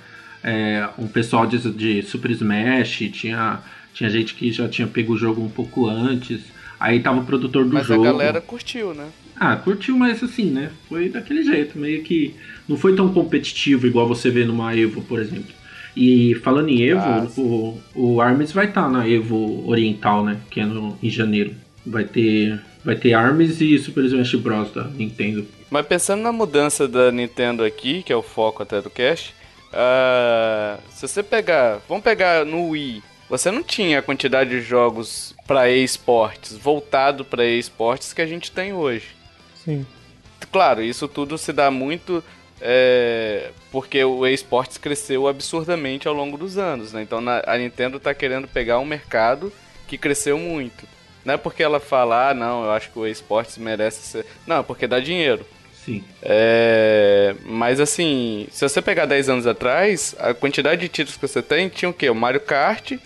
é, 0.44 0.90
um 0.98 1.08
pessoal 1.08 1.46
de, 1.46 1.60
de 1.70 2.02
Super 2.02 2.32
Smash, 2.32 3.12
tinha, 3.14 3.60
tinha 3.94 4.10
gente 4.10 4.34
que 4.34 4.52
já 4.52 4.68
tinha 4.68 4.88
pego 4.88 5.14
o 5.14 5.18
jogo 5.18 5.44
um 5.44 5.50
pouco 5.50 5.88
antes. 5.88 6.42
Aí 6.82 7.00
tava 7.00 7.20
o 7.20 7.26
produtor 7.26 7.64
do 7.64 7.72
mas 7.72 7.86
jogo. 7.86 8.02
Mas 8.02 8.10
a 8.10 8.12
galera 8.12 8.42
curtiu, 8.42 8.92
né? 8.96 9.10
Ah, 9.40 9.56
curtiu, 9.56 9.96
mas 9.96 10.24
assim, 10.24 10.50
né? 10.50 10.72
Foi 10.90 11.10
daquele 11.10 11.44
jeito, 11.44 11.78
meio 11.78 12.02
que. 12.02 12.36
Não 12.68 12.76
foi 12.76 12.96
tão 12.96 13.14
competitivo 13.14 13.86
igual 13.86 14.08
você 14.08 14.32
vê 14.32 14.46
numa 14.46 14.76
Evo, 14.76 15.04
por 15.04 15.20
exemplo. 15.20 15.54
E 15.96 16.34
falando 16.44 16.70
em 16.70 16.82
Evo, 16.82 17.02
ah, 17.02 17.28
o, 17.38 17.82
o 17.94 18.20
Arms 18.20 18.52
vai 18.52 18.66
estar 18.66 18.84
tá 18.84 18.90
na 18.90 19.08
Evo 19.08 19.64
Oriental, 19.70 20.26
né? 20.26 20.40
Que 20.50 20.60
é 20.60 20.66
no, 20.66 20.98
em 21.04 21.10
janeiro. 21.10 21.54
Vai 21.86 22.04
ter. 22.04 22.60
Vai 22.84 22.96
ter 22.96 23.14
Arms 23.14 23.62
e 23.62 23.78
Super 23.78 24.04
Smash 24.06 24.34
Bros. 24.34 24.72
da 24.74 24.86
Nintendo. 24.86 25.46
Mas 25.70 25.86
pensando 25.86 26.24
na 26.24 26.32
mudança 26.32 26.88
da 26.88 27.12
Nintendo 27.12 27.64
aqui, 27.64 28.02
que 28.02 28.12
é 28.12 28.16
o 28.16 28.24
foco 28.24 28.64
até 28.64 28.82
do 28.82 28.90
cast, 28.90 29.36
uh, 29.68 30.82
se 30.90 31.08
você 31.08 31.22
pegar. 31.22 31.80
Vamos 31.88 32.04
pegar 32.04 32.44
no 32.44 32.70
Wii 32.70 33.04
você 33.32 33.50
não 33.50 33.64
tinha 33.64 34.00
a 34.00 34.02
quantidade 34.02 34.50
de 34.50 34.60
jogos 34.60 35.34
para 35.48 35.70
esportes, 35.70 36.58
voltado 36.58 37.24
para 37.24 37.46
esportes 37.46 38.12
que 38.12 38.22
a 38.22 38.28
gente 38.28 38.52
tem 38.52 38.74
hoje. 38.74 39.16
Sim. 39.56 39.86
Claro, 40.52 40.84
isso 40.84 41.08
tudo 41.08 41.38
se 41.38 41.54
dá 41.54 41.72
muito 41.72 42.22
é, 42.60 43.52
porque 43.72 44.04
o 44.04 44.28
esportes 44.28 44.78
cresceu 44.78 45.30
absurdamente 45.30 46.10
ao 46.10 46.14
longo 46.14 46.38
dos 46.38 46.58
anos, 46.58 46.92
né? 46.92 47.04
Então 47.04 47.20
a 47.46 47.58
Nintendo 47.58 47.96
está 47.96 48.14
querendo 48.14 48.50
pegar 48.50 48.80
um 48.80 48.86
mercado 48.86 49.52
que 49.88 49.98
cresceu 49.98 50.38
muito. 50.38 50.86
Não 51.24 51.36
é 51.36 51.38
porque 51.38 51.64
ela 51.64 51.80
fala, 51.80 52.32
ah, 52.32 52.34
não, 52.34 52.66
eu 52.66 52.72
acho 52.72 52.92
que 52.92 53.00
o 53.00 53.08
esportes 53.08 53.58
merece 53.58 54.02
ser. 54.02 54.26
Não, 54.46 54.60
é 54.60 54.64
porque 54.64 54.88
dá 54.88 55.00
dinheiro. 55.00 55.46
Sim. 55.86 56.04
É, 56.22 57.34
mas 57.46 57.80
assim, 57.80 58.46
se 58.52 58.68
você 58.68 58.82
pegar 58.82 59.06
10 59.06 59.30
anos 59.30 59.48
atrás, 59.48 60.14
a 60.20 60.34
quantidade 60.34 60.82
de 60.82 60.90
títulos 60.90 61.16
que 61.16 61.26
você 61.26 61.42
tem 61.42 61.70
tinha 61.70 61.88
o 61.88 61.94
quê? 61.94 62.10
O 62.10 62.16
Mario 62.16 62.42
Kart, 62.42 63.00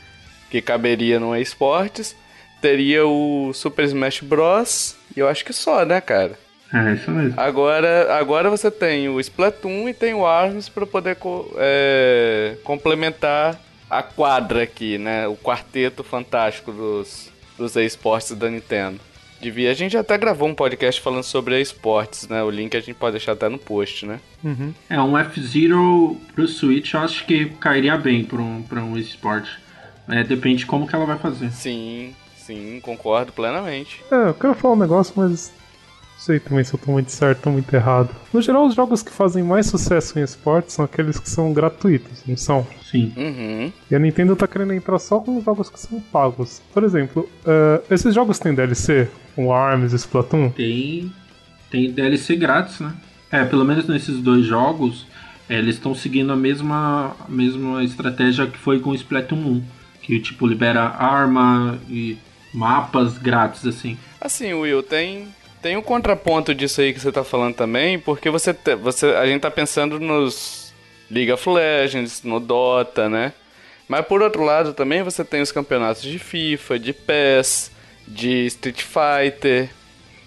que 0.56 0.62
caberia 0.62 1.20
no 1.20 1.36
esportes. 1.36 2.16
Teria 2.62 3.06
o 3.06 3.52
Super 3.54 3.84
Smash 3.86 4.22
Bros. 4.22 4.96
E 5.16 5.20
eu 5.20 5.28
acho 5.28 5.44
que 5.44 5.52
só, 5.52 5.86
né, 5.86 6.00
cara? 6.00 6.40
É, 6.74 6.94
isso 6.94 7.12
mesmo. 7.12 7.34
Agora, 7.38 8.18
agora 8.18 8.50
você 8.50 8.72
tem 8.72 9.10
o 9.10 9.20
Splatoon 9.20 9.90
e 9.90 9.94
tem 9.94 10.14
o 10.14 10.26
ARMS 10.26 10.70
para 10.70 10.86
poder 10.86 11.16
co 11.16 11.54
é, 11.58 12.56
complementar 12.64 13.60
a 13.90 14.02
quadra 14.02 14.64
aqui, 14.64 14.98
né? 14.98 15.28
O 15.28 15.36
quarteto 15.36 16.04
fantástico 16.04 16.72
dos, 16.72 17.32
dos 17.58 17.76
esportes 17.76 18.32
da 18.32 18.50
Nintendo. 18.50 19.00
Devia, 19.42 19.70
a 19.70 19.74
gente 19.74 19.96
até 19.98 20.18
gravou 20.18 20.48
um 20.48 20.56
podcast 20.56 21.02
falando 21.02 21.24
sobre 21.24 21.60
esportes, 21.60 22.28
né? 22.30 22.42
O 22.42 22.50
link 22.50 22.76
a 22.76 22.80
gente 22.80 22.96
pode 22.96 23.12
deixar 23.12 23.34
até 23.34 23.50
no 23.50 23.60
post, 23.60 24.06
né? 24.06 24.20
Uhum. 24.44 24.74
É, 24.90 25.00
um 25.00 25.18
F-Zero 25.18 26.18
pro 26.34 26.48
Switch 26.48 26.94
eu 26.94 27.02
acho 27.02 27.26
que 27.26 27.46
cairia 27.60 27.98
bem 27.98 28.24
pra 28.24 28.42
um, 28.42 28.64
pra 28.64 28.82
um 28.82 28.98
esporte. 28.98 29.65
É, 30.08 30.24
depende 30.24 30.60
de 30.60 30.66
como 30.66 30.88
que 30.88 30.96
ela 30.96 31.06
vai 31.06 31.18
fazer. 31.18 31.52
Sim, 31.52 32.14
sim, 32.38 32.80
concordo 32.82 33.32
plenamente. 33.32 34.04
É, 34.12 34.30
eu 34.30 34.34
quero 34.34 34.54
falar 34.54 34.76
um 34.76 34.80
negócio, 34.80 35.14
mas 35.16 35.52
não 36.16 36.20
sei 36.20 36.40
também 36.40 36.64
se 36.64 36.74
eu 36.74 36.80
tô 36.80 36.92
muito 36.92 37.12
certo 37.12 37.48
ou 37.48 37.54
muito 37.54 37.74
errado. 37.74 38.10
No 38.34 38.42
geral, 38.42 38.66
os 38.66 38.76
jogos 38.76 39.02
que 39.02 39.12
fazem 39.12 39.44
mais 39.44 39.68
sucesso 39.68 40.18
em 40.20 40.24
esportes 40.24 40.76
são 40.76 40.86
aqueles 40.86 41.20
que 41.20 41.30
são 41.30 41.52
gratuitos, 41.52 42.24
não 42.26 42.38
são? 42.38 42.66
Sim. 42.90 43.12
Uhum. 43.18 43.72
E 43.90 43.96
a 43.96 44.00
Nintendo 44.00 44.36
tá 44.36 44.48
querendo 44.48 44.74
entrar 44.74 45.00
só 45.00 45.20
com 45.20 45.38
os 45.38 45.44
jogos 45.44 45.70
que 45.70 45.80
são 45.80 46.00
pagos. 46.00 46.62
Por 46.74 46.84
exemplo, 46.84 47.30
uh, 47.46 47.84
esses 47.90 48.14
jogos 48.14 48.40
têm 48.40 48.54
DLC? 48.54 49.10
O 49.36 49.52
ARMS, 49.52 49.94
Splatoon? 49.94 50.50
Tem, 50.52 51.12
tem 51.70 51.92
DLC 51.92 52.36
grátis, 52.38 52.80
né? 52.80 52.94
É, 53.30 53.44
pelo 53.44 53.66
menos 53.66 53.86
nesses 53.86 54.22
dois 54.22 54.46
jogos, 54.46 55.06
é, 55.50 55.58
eles 55.58 55.76
estão 55.76 55.94
seguindo 55.94 56.32
a 56.32 56.36
mesma, 56.36 57.16
a 57.20 57.30
mesma 57.30 57.84
estratégia 57.84 58.48
que 58.48 58.58
foi 58.58 58.80
com 58.80 58.92
o 58.92 58.96
Splatoon 58.96 59.36
1 59.38 59.64
que 60.06 60.20
tipo 60.20 60.46
libera 60.46 60.84
arma 60.84 61.80
e 61.90 62.16
mapas 62.54 63.18
grátis 63.18 63.66
assim. 63.66 63.98
Assim, 64.22 64.54
Will, 64.54 64.84
tem 64.84 65.28
tem 65.62 65.76
um 65.76 65.82
contraponto 65.82 66.54
disso 66.54 66.80
aí 66.80 66.94
que 66.94 67.00
você 67.00 67.12
tá 67.12 67.24
falando 67.24 67.56
também, 67.56 67.98
porque 67.98 68.30
você, 68.30 68.56
você 68.80 69.08
a 69.08 69.26
gente 69.26 69.42
tá 69.42 69.50
pensando 69.50 70.00
nos 70.00 70.72
League 71.10 71.32
of 71.32 71.50
Legends, 71.50 72.22
no 72.22 72.40
Dota, 72.40 73.10
né? 73.10 73.34
Mas 73.88 74.06
por 74.06 74.22
outro 74.22 74.44
lado 74.44 74.74
também 74.74 75.02
você 75.02 75.26
tem 75.26 75.42
os 75.42 75.52
campeonatos 75.52 76.04
de 76.04 76.20
FIFA, 76.20 76.78
de 76.78 76.94
PES, 76.94 77.72
de 78.08 78.46
Street 78.46 78.84
Fighter, 78.84 79.70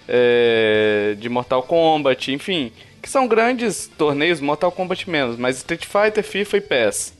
é, 0.08 1.14
de 1.16 1.28
Mortal 1.28 1.62
Kombat, 1.62 2.32
enfim, 2.32 2.72
que 3.00 3.08
são 3.08 3.28
grandes 3.28 3.88
torneios, 3.96 4.40
Mortal 4.40 4.72
Kombat 4.72 5.08
menos, 5.08 5.36
mas 5.36 5.58
Street 5.58 5.84
Fighter, 5.86 6.24
FIFA 6.24 6.56
e 6.56 6.60
PES 6.62 7.14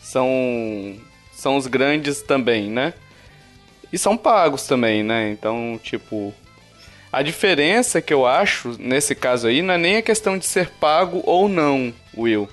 são 0.00 0.96
são 1.36 1.56
os 1.56 1.66
grandes 1.66 2.22
também, 2.22 2.70
né? 2.70 2.94
E 3.92 3.98
são 3.98 4.16
pagos 4.16 4.66
também, 4.66 5.02
né? 5.02 5.30
Então, 5.30 5.78
tipo. 5.82 6.34
A 7.12 7.22
diferença 7.22 8.02
que 8.02 8.12
eu 8.12 8.26
acho 8.26 8.74
nesse 8.78 9.14
caso 9.14 9.46
aí 9.46 9.62
não 9.62 9.74
é 9.74 9.78
nem 9.78 9.96
a 9.98 10.02
questão 10.02 10.36
de 10.36 10.44
ser 10.44 10.70
pago 10.70 11.22
ou 11.24 11.48
não, 11.48 11.92
Will. 12.16 12.48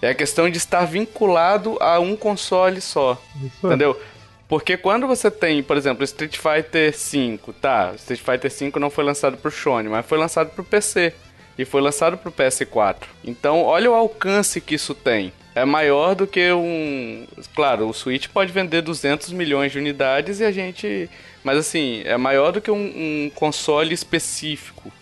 É 0.00 0.10
a 0.10 0.14
questão 0.14 0.48
de 0.48 0.56
estar 0.56 0.84
vinculado 0.84 1.76
a 1.80 1.98
um 1.98 2.14
console 2.16 2.80
só. 2.80 3.20
Isso 3.44 3.66
entendeu? 3.66 4.00
Porque 4.46 4.76
quando 4.76 5.06
você 5.06 5.30
tem, 5.30 5.62
por 5.62 5.76
exemplo, 5.76 6.04
Street 6.04 6.36
Fighter 6.36 6.92
V, 6.92 7.38
tá? 7.60 7.92
Street 7.96 8.20
Fighter 8.20 8.50
V 8.50 8.78
não 8.78 8.88
foi 8.88 9.04
lançado 9.04 9.36
pro 9.36 9.50
Sony, 9.50 9.88
mas 9.88 10.06
foi 10.06 10.16
lançado 10.16 10.50
pro 10.50 10.64
PC. 10.64 11.12
E 11.58 11.64
foi 11.64 11.80
lançado 11.80 12.16
pro 12.16 12.30
PS4. 12.30 13.02
Então, 13.24 13.62
olha 13.62 13.90
o 13.90 13.94
alcance 13.94 14.60
que 14.60 14.76
isso 14.76 14.94
tem 14.94 15.32
é 15.60 15.64
maior 15.64 16.14
do 16.14 16.26
que 16.26 16.52
um. 16.52 17.26
Claro, 17.54 17.88
o 17.88 17.94
Switch 17.94 18.28
pode 18.28 18.52
vender 18.52 18.82
200 18.82 19.32
milhões 19.32 19.72
de 19.72 19.78
unidades 19.78 20.40
e 20.40 20.44
a 20.44 20.52
gente. 20.52 21.10
Mas 21.42 21.58
assim, 21.58 22.02
é 22.04 22.16
maior 22.16 22.52
do 22.52 22.60
que 22.60 22.70
um, 22.70 22.76
um 22.76 23.30
console 23.34 23.94
específico. 23.94 24.92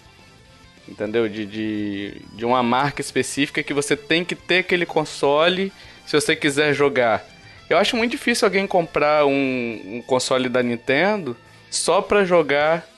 Entendeu? 0.88 1.28
De, 1.28 1.44
de, 1.44 2.22
de 2.32 2.44
uma 2.44 2.62
marca 2.62 3.00
específica 3.00 3.62
que 3.62 3.74
você 3.74 3.96
tem 3.96 4.24
que 4.24 4.34
ter 4.34 4.58
aquele 4.58 4.86
console 4.86 5.72
se 6.06 6.18
você 6.18 6.36
quiser 6.36 6.72
jogar. 6.72 7.24
Eu 7.68 7.78
acho 7.78 7.96
muito 7.96 8.12
difícil 8.12 8.46
alguém 8.46 8.66
comprar 8.66 9.26
um, 9.26 9.80
um 9.84 10.02
console 10.06 10.48
da 10.48 10.62
Nintendo 10.62 11.36
só 11.68 12.00
pra 12.00 12.24
jogar 12.24 12.88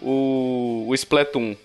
o, 0.00 0.84
o 0.86 0.94
Splatoon. 0.94 1.56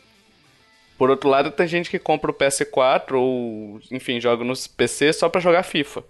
Por 0.98 1.10
outro 1.10 1.30
lado, 1.30 1.52
tem 1.52 1.68
gente 1.68 1.90
que 1.90 2.00
compra 2.00 2.32
o 2.32 2.34
PS4 2.34 3.14
ou, 3.14 3.80
enfim, 3.92 4.20
joga 4.20 4.44
no 4.44 4.54
PC 4.78 5.14
só 5.14 5.28
para 5.28 5.42
jogar 5.42 5.64
FIFA. 5.64 6.04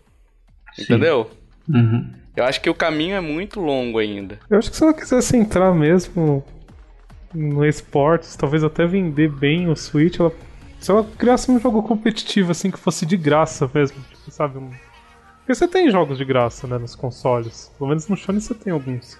Sim. 0.75 0.83
Entendeu? 0.83 1.29
Uhum. 1.67 2.11
Eu 2.35 2.43
acho 2.45 2.61
que 2.61 2.69
o 2.69 2.75
caminho 2.75 3.15
é 3.15 3.21
muito 3.21 3.59
longo 3.59 3.99
ainda. 3.99 4.39
Eu 4.49 4.57
acho 4.57 4.71
que 4.71 4.77
se 4.77 4.83
ela 4.83 4.93
quisesse 4.93 5.37
entrar 5.37 5.73
mesmo 5.73 6.43
no 7.33 7.65
esportes, 7.65 8.35
talvez 8.35 8.63
até 8.63 8.85
vender 8.85 9.29
bem 9.29 9.69
o 9.69 9.75
Switch, 9.75 10.19
ela, 10.19 10.31
se 10.79 10.91
ela 10.91 11.03
criasse 11.17 11.49
um 11.49 11.59
jogo 11.59 11.81
competitivo 11.83 12.51
assim 12.51 12.69
que 12.69 12.79
fosse 12.79 13.05
de 13.05 13.17
graça 13.17 13.69
mesmo, 13.73 14.01
tipo, 14.09 14.31
sabe? 14.31 14.57
Um... 14.57 14.71
Porque 15.39 15.55
você 15.55 15.67
tem 15.67 15.89
jogos 15.89 16.17
de 16.17 16.25
graça, 16.25 16.67
né, 16.67 16.77
nos 16.77 16.95
consoles. 16.95 17.71
Pelo 17.77 17.89
menos 17.89 18.07
no 18.07 18.17
Sony 18.17 18.41
você 18.41 18.53
tem 18.53 18.73
alguns. 18.73 19.17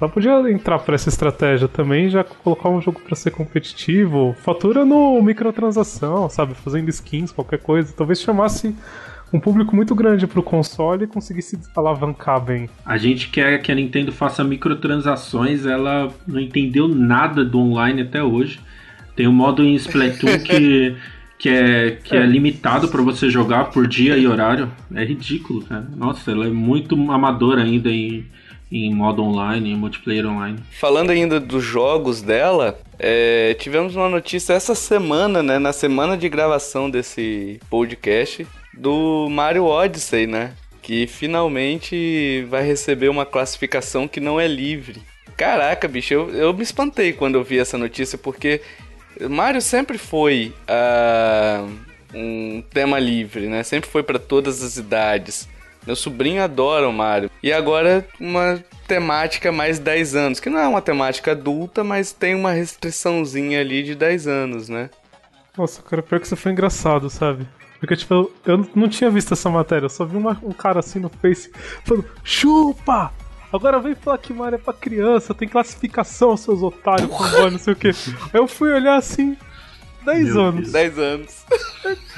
Ela 0.00 0.10
podia 0.10 0.32
entrar 0.50 0.78
por 0.78 0.94
essa 0.94 1.08
estratégia 1.08 1.68
também, 1.68 2.10
já 2.10 2.22
colocar 2.22 2.68
um 2.68 2.80
jogo 2.80 3.00
para 3.00 3.16
ser 3.16 3.30
competitivo, 3.30 4.36
fatura 4.42 4.84
no 4.84 5.20
microtransação, 5.22 6.28
sabe, 6.28 6.54
fazendo 6.54 6.90
skins, 6.90 7.32
qualquer 7.32 7.58
coisa. 7.58 7.94
Talvez 7.96 8.20
chamasse 8.20 8.74
um 9.32 9.40
público 9.40 9.74
muito 9.74 9.94
grande 9.94 10.26
pro 10.26 10.42
console 10.42 11.04
e 11.04 11.06
conseguisse 11.06 11.58
alavancar 11.74 12.40
bem. 12.44 12.68
A 12.84 12.96
gente 12.96 13.28
quer 13.28 13.60
que 13.62 13.72
a 13.72 13.74
Nintendo 13.74 14.12
faça 14.12 14.44
microtransações, 14.44 15.64
ela 15.64 16.12
não 16.26 16.40
entendeu 16.40 16.86
nada 16.88 17.44
do 17.44 17.58
online 17.58 18.02
até 18.02 18.22
hoje. 18.22 18.60
Tem 19.16 19.26
um 19.26 19.32
modo 19.32 19.64
em 19.64 19.74
Splatoon 19.76 20.38
que, 20.44 20.94
que 21.38 21.48
é, 21.48 21.90
que 22.04 22.14
é. 22.14 22.20
é 22.20 22.26
limitado 22.26 22.88
para 22.88 23.02
você 23.02 23.30
jogar 23.30 23.66
por 23.66 23.86
dia 23.86 24.16
e 24.16 24.26
horário. 24.26 24.70
É 24.94 25.04
ridículo, 25.04 25.62
cara. 25.62 25.86
Nossa, 25.96 26.30
ela 26.30 26.46
é 26.46 26.50
muito 26.50 26.94
amadora 27.10 27.62
ainda 27.62 27.90
em 27.90 28.26
em 28.70 28.92
modo 28.92 29.22
online, 29.22 29.72
em 29.72 29.76
multiplayer 29.76 30.26
online. 30.26 30.58
Falando 30.70 31.10
ainda 31.10 31.38
dos 31.38 31.62
jogos 31.62 32.20
dela, 32.20 32.78
é, 32.98 33.54
tivemos 33.54 33.94
uma 33.94 34.08
notícia 34.08 34.52
essa 34.52 34.74
semana, 34.74 35.42
né? 35.42 35.58
Na 35.58 35.72
semana 35.72 36.16
de 36.16 36.28
gravação 36.28 36.90
desse 36.90 37.60
podcast, 37.70 38.46
do 38.72 39.28
Mario 39.30 39.64
Odyssey, 39.64 40.26
né? 40.26 40.52
Que 40.82 41.06
finalmente 41.06 42.46
vai 42.48 42.64
receber 42.64 43.08
uma 43.08 43.26
classificação 43.26 44.08
que 44.08 44.20
não 44.20 44.40
é 44.40 44.46
livre. 44.46 45.00
Caraca, 45.36 45.86
bicho, 45.86 46.14
eu, 46.14 46.30
eu 46.30 46.54
me 46.54 46.62
espantei 46.62 47.12
quando 47.12 47.34
eu 47.34 47.44
vi 47.44 47.58
essa 47.58 47.76
notícia, 47.76 48.16
porque 48.16 48.60
Mario 49.28 49.60
sempre 49.60 49.98
foi 49.98 50.52
uh, 50.68 51.70
um 52.14 52.62
tema 52.70 52.98
livre, 52.98 53.46
né? 53.48 53.62
Sempre 53.62 53.90
foi 53.90 54.02
para 54.02 54.18
todas 54.18 54.62
as 54.62 54.76
idades. 54.76 55.48
Meu 55.86 55.94
sobrinho 55.94 56.42
adora 56.42 56.88
o 56.88 56.92
Mario. 56.92 57.30
E 57.42 57.52
agora 57.52 58.06
uma 58.20 58.62
temática 58.86 59.52
mais 59.52 59.78
10 59.78 60.14
anos, 60.14 60.40
que 60.40 60.50
não 60.50 60.58
é 60.58 60.66
uma 60.66 60.82
temática 60.82 61.32
adulta, 61.32 61.84
mas 61.84 62.12
tem 62.12 62.34
uma 62.34 62.52
restriçãozinha 62.52 63.60
ali 63.60 63.82
de 63.82 63.94
10 63.94 64.26
anos, 64.26 64.68
né? 64.68 64.90
Nossa, 65.56 65.82
cara, 65.82 66.02
pior 66.02 66.20
que 66.20 66.26
isso 66.26 66.36
foi 66.36 66.52
engraçado, 66.52 67.08
sabe? 67.08 67.46
Porque, 67.78 67.96
tipo, 67.96 68.14
eu, 68.14 68.32
eu 68.46 68.70
não 68.74 68.88
tinha 68.88 69.10
visto 69.10 69.32
essa 69.32 69.50
matéria, 69.50 69.86
eu 69.86 69.90
só 69.90 70.04
vi 70.04 70.16
uma, 70.16 70.38
um 70.42 70.52
cara 70.52 70.80
assim 70.80 70.98
no 70.98 71.08
Face 71.08 71.50
falando: 71.84 72.06
chupa! 72.24 73.12
Agora 73.52 73.78
vem 73.78 73.94
falar 73.94 74.18
que 74.18 74.32
Mario 74.32 74.56
é 74.56 74.58
pra 74.58 74.74
criança, 74.74 75.32
tem 75.32 75.48
classificação, 75.48 76.36
seus 76.36 76.62
otários, 76.62 77.08
com 77.08 77.50
não 77.50 77.58
sei 77.58 77.72
o 77.72 77.76
que. 77.76 77.88
Aí 77.88 77.94
eu 78.34 78.48
fui 78.48 78.72
olhar 78.72 78.96
assim, 78.96 79.36
10 80.04 80.36
anos. 80.36 80.72
10 80.72 80.98
anos. 80.98 81.44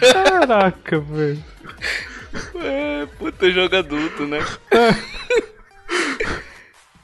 Caraca, 0.01 0.99
velho. 1.01 1.45
É, 2.56 3.06
puta 3.18 3.50
jogo 3.50 3.76
adulto, 3.76 4.26
né? 4.26 4.38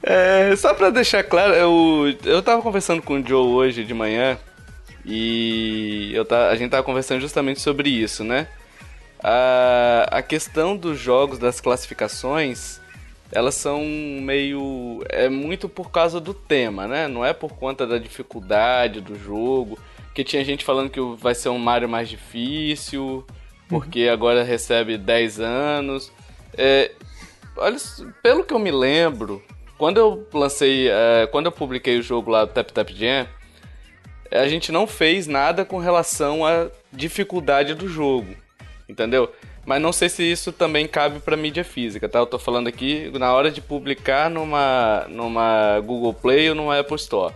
É, 0.07 0.55
só 0.55 0.71
pra 0.73 0.91
deixar 0.91 1.23
claro, 1.23 1.53
eu, 1.55 2.15
eu 2.25 2.43
tava 2.43 2.61
conversando 2.61 3.01
com 3.01 3.19
o 3.19 3.27
Joe 3.27 3.47
hoje 3.47 3.83
de 3.83 3.91
manhã 3.91 4.37
e 5.03 6.11
eu 6.13 6.23
tá, 6.23 6.49
a 6.49 6.55
gente 6.55 6.69
tava 6.69 6.83
conversando 6.83 7.19
justamente 7.21 7.59
sobre 7.59 7.89
isso, 7.89 8.23
né? 8.23 8.47
A, 9.23 10.07
a 10.11 10.21
questão 10.21 10.77
dos 10.77 10.99
jogos, 10.99 11.39
das 11.39 11.59
classificações, 11.59 12.79
elas 13.31 13.55
são 13.55 13.83
meio. 14.21 15.03
É 15.09 15.27
muito 15.27 15.67
por 15.67 15.89
causa 15.89 16.19
do 16.19 16.35
tema, 16.35 16.87
né? 16.87 17.07
Não 17.07 17.25
é 17.25 17.33
por 17.33 17.53
conta 17.53 17.87
da 17.87 17.97
dificuldade 17.97 19.01
do 19.01 19.17
jogo. 19.17 19.79
Que 20.13 20.23
tinha 20.23 20.45
gente 20.45 20.63
falando 20.63 20.91
que 20.91 20.99
vai 21.17 21.33
ser 21.33 21.49
um 21.49 21.57
Mario 21.57 21.89
mais 21.89 22.07
difícil 22.07 23.25
porque 23.67 24.07
agora 24.11 24.43
recebe 24.43 24.97
10 24.97 25.39
anos. 25.39 26.11
É, 26.57 26.91
olha, 27.57 27.77
pelo 28.21 28.43
que 28.43 28.53
eu 28.53 28.59
me 28.59 28.71
lembro, 28.71 29.43
quando 29.77 29.97
eu 29.97 30.27
lancei, 30.33 30.89
é, 30.89 31.27
quando 31.31 31.47
eu 31.47 31.51
publiquei 31.51 31.99
o 31.99 32.03
jogo 32.03 32.31
lá 32.31 32.45
do 32.45 32.51
Tap 32.51 32.69
Tap 32.71 32.89
Jam, 32.89 33.27
a 34.31 34.47
gente 34.47 34.71
não 34.71 34.87
fez 34.87 35.27
nada 35.27 35.65
com 35.65 35.77
relação 35.77 36.45
à 36.45 36.67
dificuldade 36.91 37.73
do 37.73 37.87
jogo, 37.87 38.35
entendeu? 38.87 39.31
Mas 39.65 39.81
não 39.81 39.91
sei 39.91 40.09
se 40.09 40.23
isso 40.23 40.51
também 40.51 40.87
cabe 40.87 41.19
para 41.19 41.35
mídia 41.35 41.63
física, 41.63 42.07
tá? 42.07 42.19
Eu 42.19 42.27
tô 42.27 42.37
falando 42.37 42.67
aqui 42.67 43.11
na 43.17 43.33
hora 43.33 43.49
de 43.49 43.61
publicar 43.61 44.29
numa, 44.29 45.05
numa 45.09 45.79
Google 45.79 46.13
Play 46.13 46.49
ou 46.49 46.55
numa 46.55 46.79
Apple 46.79 46.95
Store. 46.95 47.33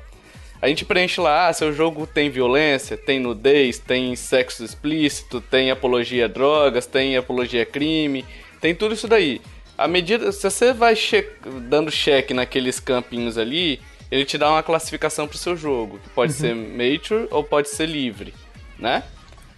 A 0.62 0.68
gente 0.68 0.84
preenche 0.84 1.22
lá, 1.22 1.48
ah, 1.48 1.54
seu 1.54 1.72
jogo 1.72 2.06
tem 2.06 2.30
violência, 2.30 2.98
tem 2.98 3.20
nudez, 3.20 3.80
tem 3.80 4.16
sexo 4.16 4.64
explícito, 4.64 5.40
tem 5.40 5.72
apologia 5.72 6.26
a 6.26 6.28
drogas, 6.28 6.86
tem 6.86 7.16
apologia 7.16 7.64
a 7.64 7.66
crime, 7.66 8.26
tem 8.60 8.76
tudo 8.76 8.94
isso 8.94 9.08
daí. 9.08 9.42
A 9.78 9.88
medida, 9.88 10.32
se 10.34 10.50
você 10.50 10.74
vai 10.74 10.96
che 10.96 11.26
dando 11.70 11.90
check 11.90 12.32
naqueles 12.32 12.82
campinhos 12.82 13.38
ali, 13.38 13.80
ele 14.12 14.26
te 14.26 14.38
dá 14.38 14.50
uma 14.50 14.62
classificação 14.62 15.28
pro 15.28 15.38
seu 15.38 15.56
jogo, 15.56 16.00
que 16.00 16.10
pode 16.10 16.34
uhum. 16.34 16.40
ser 16.40 16.56
mature 16.56 17.28
ou 17.32 17.42
pode 17.42 17.70
ser 17.70 17.88
livre, 17.88 18.34
né? 18.78 19.04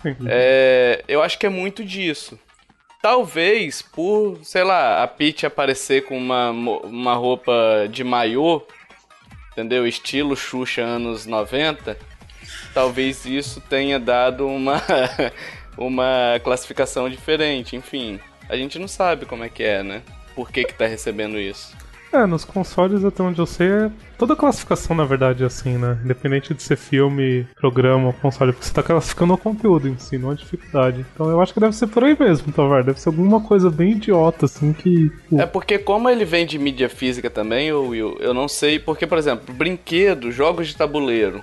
Uhum. 0.05 0.27
É, 0.27 1.03
eu 1.07 1.23
acho 1.23 1.39
que 1.39 1.47
é 1.47 1.49
muito 1.49 1.83
disso. 1.83 2.37
Talvez 3.01 3.81
por, 3.81 4.39
sei 4.43 4.63
lá, 4.63 5.01
a 5.01 5.07
Peach 5.07 5.45
aparecer 5.47 6.05
com 6.05 6.15
uma, 6.15 6.51
uma 6.51 7.15
roupa 7.15 7.87
de 7.89 8.03
maiô 8.03 8.61
entendeu? 9.51 9.87
Estilo 9.87 10.35
Xuxa 10.35 10.81
anos 10.81 11.25
90, 11.25 11.97
talvez 12.73 13.25
isso 13.25 13.61
tenha 13.61 13.99
dado 13.99 14.47
uma, 14.47 14.81
uma 15.77 16.39
classificação 16.43 17.09
diferente. 17.09 17.75
Enfim, 17.75 18.19
a 18.49 18.55
gente 18.55 18.79
não 18.79 18.87
sabe 18.87 19.25
como 19.25 19.43
é 19.43 19.49
que 19.49 19.63
é, 19.63 19.83
né? 19.83 20.01
Por 20.35 20.51
que 20.51 20.63
que 20.63 20.73
tá 20.73 20.85
recebendo 20.87 21.39
isso. 21.39 21.75
É, 22.13 22.25
nos 22.25 22.43
consoles, 22.43 23.05
até 23.05 23.23
onde 23.23 23.39
eu 23.39 23.45
sei, 23.45 23.67
é 23.67 23.91
toda 24.17 24.35
classificação, 24.35 24.95
na 24.95 25.05
verdade, 25.05 25.43
é 25.43 25.45
assim, 25.45 25.77
né? 25.77 25.97
Independente 26.03 26.53
de 26.53 26.61
ser 26.61 26.75
filme, 26.75 27.47
programa 27.55 28.11
console, 28.13 28.51
porque 28.51 28.65
você 28.65 28.73
tá 28.73 28.83
classificando 28.83 29.33
o 29.33 29.37
conteúdo 29.37 29.87
em 29.87 29.97
si, 29.97 30.17
não 30.17 30.31
a 30.31 30.35
dificuldade. 30.35 31.05
Então 31.13 31.29
eu 31.29 31.39
acho 31.39 31.53
que 31.53 31.59
deve 31.59 31.73
ser 31.73 31.87
por 31.87 32.03
aí 32.03 32.17
mesmo, 32.19 32.51
Tovar. 32.51 32.83
Deve 32.83 32.99
ser 32.99 33.09
alguma 33.09 33.39
coisa 33.39 33.69
bem 33.69 33.91
idiota, 33.91 34.45
assim, 34.45 34.73
que. 34.73 35.09
É 35.37 35.45
porque, 35.45 35.77
como 35.77 36.09
ele 36.09 36.25
vem 36.25 36.45
de 36.45 36.59
mídia 36.59 36.89
física 36.89 37.29
também, 37.29 37.71
Will, 37.71 38.17
eu 38.19 38.33
não 38.33 38.47
sei. 38.47 38.77
Porque, 38.77 39.07
por 39.07 39.17
exemplo, 39.17 39.53
brinquedo, 39.53 40.31
jogos 40.31 40.67
de 40.67 40.75
tabuleiro. 40.75 41.41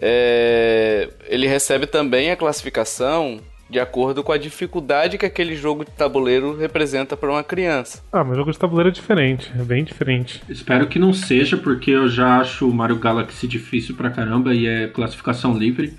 É, 0.00 1.08
ele 1.26 1.46
recebe 1.46 1.86
também 1.86 2.30
a 2.30 2.36
classificação 2.36 3.40
de 3.68 3.78
acordo 3.78 4.22
com 4.22 4.32
a 4.32 4.38
dificuldade 4.38 5.18
que 5.18 5.26
aquele 5.26 5.54
jogo 5.54 5.84
de 5.84 5.90
tabuleiro 5.90 6.56
representa 6.56 7.16
para 7.16 7.30
uma 7.30 7.44
criança. 7.44 8.02
Ah, 8.12 8.24
mas 8.24 8.36
jogo 8.36 8.50
de 8.50 8.58
tabuleiro 8.58 8.88
é 8.88 8.92
diferente, 8.92 9.52
é 9.58 9.62
bem 9.62 9.84
diferente. 9.84 10.42
Espero 10.48 10.86
que 10.86 10.98
não 10.98 11.12
seja, 11.12 11.56
porque 11.56 11.90
eu 11.90 12.08
já 12.08 12.40
acho 12.40 12.68
o 12.68 12.74
Mario 12.74 12.98
Galaxy 12.98 13.46
difícil 13.46 13.94
pra 13.94 14.10
caramba 14.10 14.54
e 14.54 14.66
é 14.66 14.88
classificação 14.88 15.56
livre. 15.56 15.94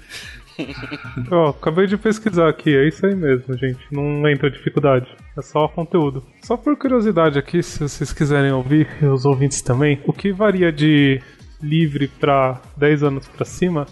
Ó, 1.32 1.46
oh, 1.46 1.50
acabei 1.50 1.88
de 1.88 1.98
pesquisar 1.98 2.50
aqui, 2.50 2.76
é 2.76 2.88
isso 2.88 3.06
aí 3.06 3.16
mesmo, 3.16 3.58
gente. 3.58 3.80
Não 3.92 4.28
entra 4.28 4.50
dificuldade, 4.50 5.08
é 5.38 5.42
só 5.42 5.68
conteúdo. 5.68 6.26
Só 6.42 6.58
por 6.58 6.76
curiosidade 6.76 7.40
aqui, 7.40 7.64
se 7.64 7.80
vocês 7.80 8.12
quiserem 8.12 8.52
ouvir, 8.52 8.88
e 9.02 9.06
os 9.06 9.26
ouvintes 9.26 9.62
também, 9.62 10.02
o 10.06 10.12
que 10.12 10.32
varia 10.32 10.72
de 10.72 11.22
livre 11.62 12.08
para 12.08 12.62
10 12.78 13.04
anos 13.04 13.28
para 13.28 13.46
cima 13.46 13.86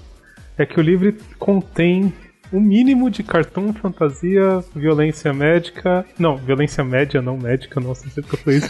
é 0.58 0.66
que 0.66 0.80
o 0.80 0.84
livre 0.84 1.18
contém 1.38 2.14
o 2.52 2.60
mínimo 2.60 3.10
de 3.10 3.24
cartoon, 3.24 3.74
fantasia, 3.74 4.64
violência 4.76 5.34
médica. 5.34 6.06
Não, 6.18 6.38
violência 6.38 6.84
média, 6.84 7.22
não 7.22 7.38
médica, 7.38 7.80
não 7.80 7.94
sei 7.94 8.24
que 8.24 8.34
eu 8.34 8.40
falei 8.40 8.60
isso. 8.60 8.70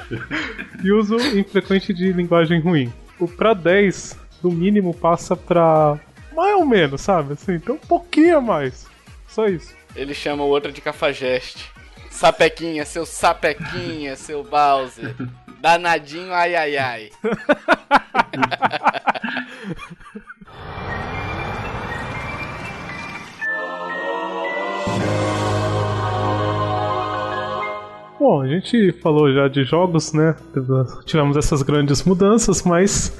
e 0.82 0.92
uso 0.92 1.16
infrequente 1.38 1.92
de 1.92 2.12
linguagem 2.12 2.60
ruim. 2.60 2.92
O 3.18 3.28
pra 3.28 3.54
10, 3.54 4.18
do 4.42 4.50
mínimo, 4.50 4.94
passa 4.94 5.36
pra 5.36 5.98
mais 6.34 6.54
ou 6.54 6.66
menos, 6.66 7.00
sabe? 7.00 7.32
Assim, 7.32 7.54
então 7.54 7.76
um 7.76 7.78
pouquinho 7.78 8.38
a 8.38 8.40
mais. 8.40 8.86
Só 9.26 9.48
isso. 9.48 9.74
Ele 9.94 10.14
chama 10.14 10.44
o 10.44 10.48
outro 10.48 10.70
de 10.70 10.80
cafajeste. 10.80 11.70
Sapequinha, 12.10 12.84
seu 12.84 13.04
sapequinha, 13.04 14.16
seu 14.16 14.44
Bowser. 14.44 15.14
Danadinho, 15.60 16.32
ai 16.32 16.54
ai 16.54 16.76
ai. 16.76 17.10
Bom, 28.18 28.40
a 28.40 28.48
gente 28.48 28.92
falou 28.92 29.30
já 29.30 29.46
de 29.46 29.62
jogos, 29.62 30.14
né? 30.14 30.34
Tivemos 31.04 31.36
essas 31.36 31.62
grandes 31.62 32.02
mudanças, 32.02 32.62
mas 32.62 33.12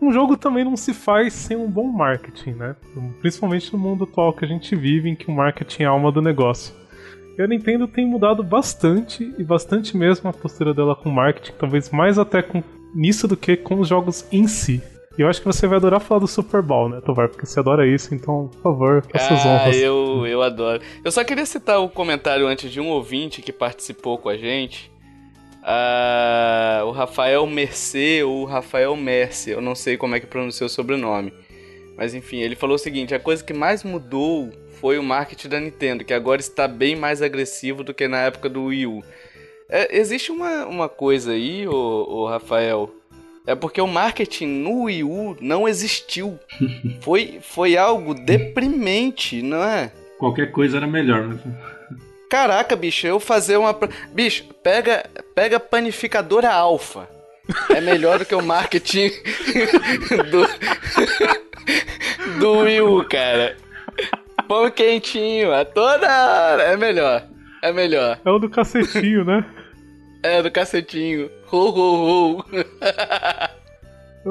um 0.00 0.12
jogo 0.12 0.36
também 0.36 0.64
não 0.64 0.76
se 0.76 0.94
faz 0.94 1.32
sem 1.32 1.56
um 1.56 1.68
bom 1.68 1.88
marketing, 1.88 2.52
né? 2.52 2.76
Principalmente 3.20 3.72
no 3.72 3.78
mundo 3.78 4.04
atual 4.04 4.32
que 4.32 4.44
a 4.44 4.48
gente 4.48 4.76
vive, 4.76 5.08
em 5.08 5.16
que 5.16 5.28
o 5.28 5.34
marketing 5.34 5.82
é 5.82 5.86
a 5.86 5.90
alma 5.90 6.12
do 6.12 6.22
negócio. 6.22 6.72
E 7.36 7.42
a 7.42 7.46
Nintendo 7.46 7.88
tem 7.88 8.06
mudado 8.06 8.42
bastante, 8.44 9.34
e 9.36 9.42
bastante 9.42 9.96
mesmo, 9.96 10.30
a 10.30 10.32
postura 10.32 10.72
dela 10.72 10.94
com 10.94 11.10
marketing, 11.10 11.52
talvez 11.58 11.90
mais 11.90 12.16
até 12.16 12.40
com 12.40 12.62
nisso 12.94 13.26
do 13.26 13.36
que 13.36 13.56
com 13.56 13.80
os 13.80 13.88
jogos 13.88 14.26
em 14.30 14.46
si. 14.46 14.80
E 15.18 15.22
eu 15.22 15.28
acho 15.28 15.40
que 15.40 15.46
você 15.46 15.66
vai 15.66 15.78
adorar 15.78 15.98
falar 15.98 16.20
do 16.20 16.28
Super 16.28 16.60
Bowl, 16.60 16.88
né, 16.88 17.00
Tovar? 17.00 17.28
Porque 17.28 17.46
você 17.46 17.58
adora 17.58 17.86
isso, 17.86 18.14
então, 18.14 18.48
por 18.48 18.62
favor, 18.62 19.02
faça 19.10 19.34
as 19.34 19.46
honras. 19.46 19.74
Ah, 19.74 19.78
eu, 19.78 20.26
eu 20.26 20.42
adoro. 20.42 20.82
Eu 21.02 21.10
só 21.10 21.24
queria 21.24 21.46
citar 21.46 21.80
o 21.80 21.88
comentário 21.88 22.46
antes 22.46 22.70
de 22.70 22.80
um 22.80 22.88
ouvinte 22.88 23.40
que 23.40 23.52
participou 23.52 24.18
com 24.18 24.28
a 24.28 24.36
gente. 24.36 24.90
Uh, 25.62 26.84
o 26.84 26.90
Rafael 26.92 27.46
Mercê 27.46 28.22
ou 28.22 28.44
Rafael 28.44 28.94
Merce, 28.94 29.50
eu 29.50 29.60
não 29.60 29.74
sei 29.74 29.96
como 29.96 30.14
é 30.14 30.20
que 30.20 30.26
pronuncia 30.26 30.66
o 30.66 30.70
sobrenome. 30.70 31.32
Mas 31.96 32.14
enfim, 32.14 32.36
ele 32.36 32.54
falou 32.54 32.76
o 32.76 32.78
seguinte: 32.78 33.14
a 33.14 33.18
coisa 33.18 33.42
que 33.42 33.54
mais 33.54 33.82
mudou 33.82 34.52
foi 34.80 34.98
o 34.98 35.02
marketing 35.02 35.48
da 35.48 35.58
Nintendo, 35.58 36.04
que 36.04 36.12
agora 36.12 36.40
está 36.40 36.68
bem 36.68 36.94
mais 36.94 37.22
agressivo 37.22 37.82
do 37.82 37.94
que 37.94 38.06
na 38.06 38.20
época 38.20 38.48
do 38.48 38.66
Wii 38.66 38.86
U. 38.86 39.02
É, 39.68 39.96
existe 39.98 40.30
uma, 40.30 40.66
uma 40.66 40.88
coisa 40.88 41.32
aí, 41.32 41.66
o 41.66 42.26
Rafael, 42.26 42.88
é 43.46 43.54
porque 43.54 43.80
o 43.80 43.86
marketing 43.86 44.46
no 44.46 44.82
Wii 44.82 45.04
U 45.04 45.36
não 45.40 45.68
existiu. 45.68 46.38
foi, 47.00 47.38
foi 47.40 47.76
algo 47.76 48.14
deprimente, 48.14 49.40
não 49.42 49.62
é? 49.62 49.92
Qualquer 50.18 50.50
coisa 50.50 50.78
era 50.78 50.86
melhor, 50.86 51.22
mas... 51.24 51.40
Caraca, 52.28 52.74
bicho, 52.74 53.06
eu 53.06 53.20
fazer 53.20 53.56
uma. 53.56 53.78
Bicho, 54.12 54.44
pega, 54.62 55.08
pega 55.34 55.60
panificadora 55.60 56.52
alfa. 56.52 57.08
É 57.70 57.80
melhor 57.80 58.18
do 58.18 58.24
que 58.24 58.34
o 58.34 58.42
marketing 58.42 59.10
do. 60.30 60.46
do 62.40 62.58
Wii 62.62 62.80
U, 62.80 63.04
cara. 63.04 63.56
Pão 64.48 64.68
quentinho, 64.70 65.54
a 65.54 65.64
toda 65.64 66.08
hora. 66.08 66.64
É 66.64 66.76
melhor. 66.76 67.24
É 67.62 67.72
melhor. 67.72 68.18
É 68.24 68.30
o 68.30 68.38
do 68.38 68.50
cacetinho, 68.50 69.24
né? 69.24 69.44
É, 70.26 70.42
do 70.42 70.50
cacetinho. 70.50 71.30
Ho, 71.52 71.56
ho, 71.56 72.38
ho. 72.40 72.44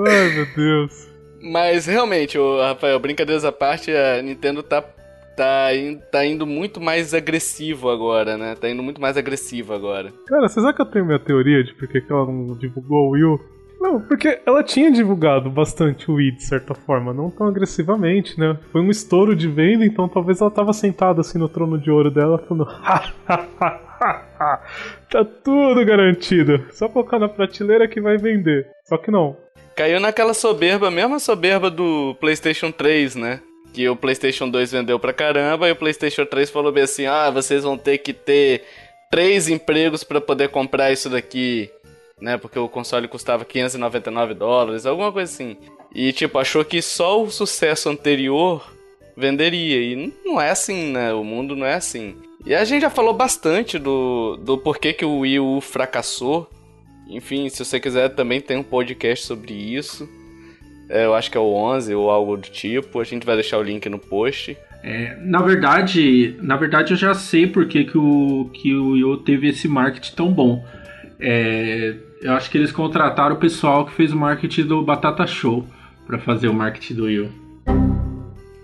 Ai, 0.05 0.29
meu 0.35 0.45
Deus. 0.53 1.09
Mas 1.41 1.85
realmente, 1.85 2.37
o 2.37 2.59
Rafael, 2.59 2.99
brincadeiras 2.99 3.45
à 3.45 3.51
parte, 3.51 3.91
a 3.91 4.21
Nintendo 4.21 4.61
tá, 4.61 4.81
tá, 4.81 5.69
tá 6.11 6.25
indo 6.25 6.45
muito 6.45 6.81
mais 6.81 7.13
agressivo 7.13 7.89
agora, 7.89 8.37
né? 8.37 8.55
Tá 8.55 8.69
indo 8.69 8.83
muito 8.83 8.99
mais 8.99 9.15
agressivo 9.15 9.73
agora. 9.73 10.11
Cara, 10.27 10.49
você 10.49 10.59
sabe 10.59 10.75
que 10.75 10.81
eu 10.81 10.85
tenho 10.85 11.05
minha 11.05 11.19
teoria 11.19 11.63
de 11.63 11.73
por 11.73 11.87
que 11.87 12.03
ela 12.09 12.25
não 12.25 12.57
divulgou 12.57 13.07
o 13.07 13.11
Wii 13.11 13.23
U? 13.23 13.39
Não, 13.79 14.01
porque 14.01 14.41
ela 14.45 14.63
tinha 14.63 14.91
divulgado 14.91 15.49
bastante 15.49 16.11
o 16.11 16.15
Wii 16.15 16.31
de 16.31 16.43
certa 16.43 16.73
forma, 16.73 17.13
não 17.13 17.29
tão 17.29 17.47
agressivamente, 17.47 18.37
né? 18.37 18.57
Foi 18.71 18.81
um 18.81 18.89
estouro 18.89 19.33
de 19.33 19.47
venda, 19.47 19.85
então 19.85 20.09
talvez 20.09 20.41
ela 20.41 20.51
tava 20.51 20.73
sentada 20.73 21.21
assim 21.21 21.37
no 21.37 21.47
trono 21.47 21.77
de 21.77 21.89
ouro 21.89 22.11
dela 22.11 22.37
falando. 22.37 22.67
Tá 25.15 25.23
tudo 25.23 25.85
garantido. 25.85 26.65
Só 26.73 26.89
colocar 26.89 27.17
na 27.17 27.29
prateleira 27.29 27.87
que 27.87 28.01
vai 28.01 28.17
vender. 28.17 28.67
Só 28.83 28.97
que 28.97 29.09
não. 29.09 29.37
Caiu 29.73 29.99
naquela 29.99 30.33
soberba, 30.33 30.91
mesma 30.91 31.19
soberba 31.19 31.69
do 31.69 32.15
PlayStation 32.19 32.71
3, 32.71 33.15
né? 33.15 33.39
Que 33.73 33.87
o 33.87 33.95
PlayStation 33.95 34.49
2 34.49 34.71
vendeu 34.71 34.99
pra 34.99 35.13
caramba 35.13 35.67
e 35.67 35.71
o 35.71 35.75
PlayStation 35.75 36.25
3 36.25 36.49
falou 36.49 36.71
bem 36.71 36.83
assim: 36.83 37.05
ah, 37.05 37.29
vocês 37.29 37.63
vão 37.63 37.77
ter 37.77 37.97
que 37.99 38.13
ter 38.13 38.63
três 39.09 39.47
empregos 39.47 40.03
para 40.03 40.19
poder 40.19 40.49
comprar 40.49 40.91
isso 40.91 41.09
daqui, 41.09 41.69
né? 42.19 42.37
Porque 42.37 42.59
o 42.59 42.69
console 42.69 43.07
custava 43.07 43.45
599 43.45 44.33
dólares, 44.33 44.85
alguma 44.85 45.11
coisa 45.11 45.31
assim. 45.31 45.57
E 45.93 46.11
tipo, 46.11 46.37
achou 46.37 46.63
que 46.65 46.81
só 46.81 47.21
o 47.21 47.31
sucesso 47.31 47.89
anterior 47.89 48.69
venderia. 49.15 49.77
E 49.77 50.13
não 50.25 50.41
é 50.41 50.51
assim, 50.51 50.91
né? 50.91 51.13
O 51.13 51.23
mundo 51.23 51.55
não 51.55 51.65
é 51.65 51.75
assim. 51.75 52.15
E 52.45 52.53
a 52.53 52.63
gente 52.63 52.83
já 52.83 52.91
falou 52.91 53.13
bastante 53.13 53.79
do, 53.79 54.37
do 54.37 54.55
porquê 54.55 54.93
que 54.93 55.03
o 55.03 55.19
Wii 55.19 55.39
U 55.39 55.59
fracassou. 55.59 56.47
Enfim, 57.07 57.49
se 57.49 57.65
você 57.65 57.79
quiser 57.79 58.09
também 58.09 58.39
tem 58.39 58.57
um 58.57 58.63
podcast 58.63 59.25
sobre 59.25 59.53
isso. 59.53 60.07
É, 60.87 61.05
eu 61.05 61.15
acho 61.15 61.31
que 61.31 61.37
é 61.37 61.41
o 61.41 61.51
11 61.51 61.95
ou 61.95 62.11
algo 62.11 62.37
do 62.37 62.47
tipo. 62.47 62.99
A 62.99 63.03
gente 63.03 63.25
vai 63.25 63.33
deixar 63.33 63.57
o 63.57 63.63
link 63.63 63.89
no 63.89 63.97
post. 63.97 64.55
É, 64.83 65.17
na 65.21 65.41
verdade, 65.41 66.37
na 66.39 66.55
verdade 66.55 66.93
eu 66.93 66.97
já 66.97 67.15
sei 67.15 67.47
porque 67.47 67.83
que 67.83 67.97
o 67.97 68.47
que 68.53 68.75
o 68.75 68.91
Wii 68.91 69.03
U 69.03 69.17
teve 69.17 69.49
esse 69.49 69.67
marketing 69.67 70.13
tão 70.15 70.31
bom. 70.31 70.63
É, 71.19 71.95
eu 72.21 72.33
acho 72.33 72.51
que 72.51 72.59
eles 72.59 72.71
contrataram 72.71 73.35
o 73.35 73.39
pessoal 73.39 73.87
que 73.87 73.91
fez 73.91 74.13
o 74.13 74.17
marketing 74.17 74.67
do 74.67 74.83
Batata 74.83 75.25
Show 75.25 75.65
para 76.05 76.19
fazer 76.19 76.47
o 76.47 76.53
marketing 76.53 76.93
do 76.93 77.05
Wii 77.05 77.19
U 77.21 77.44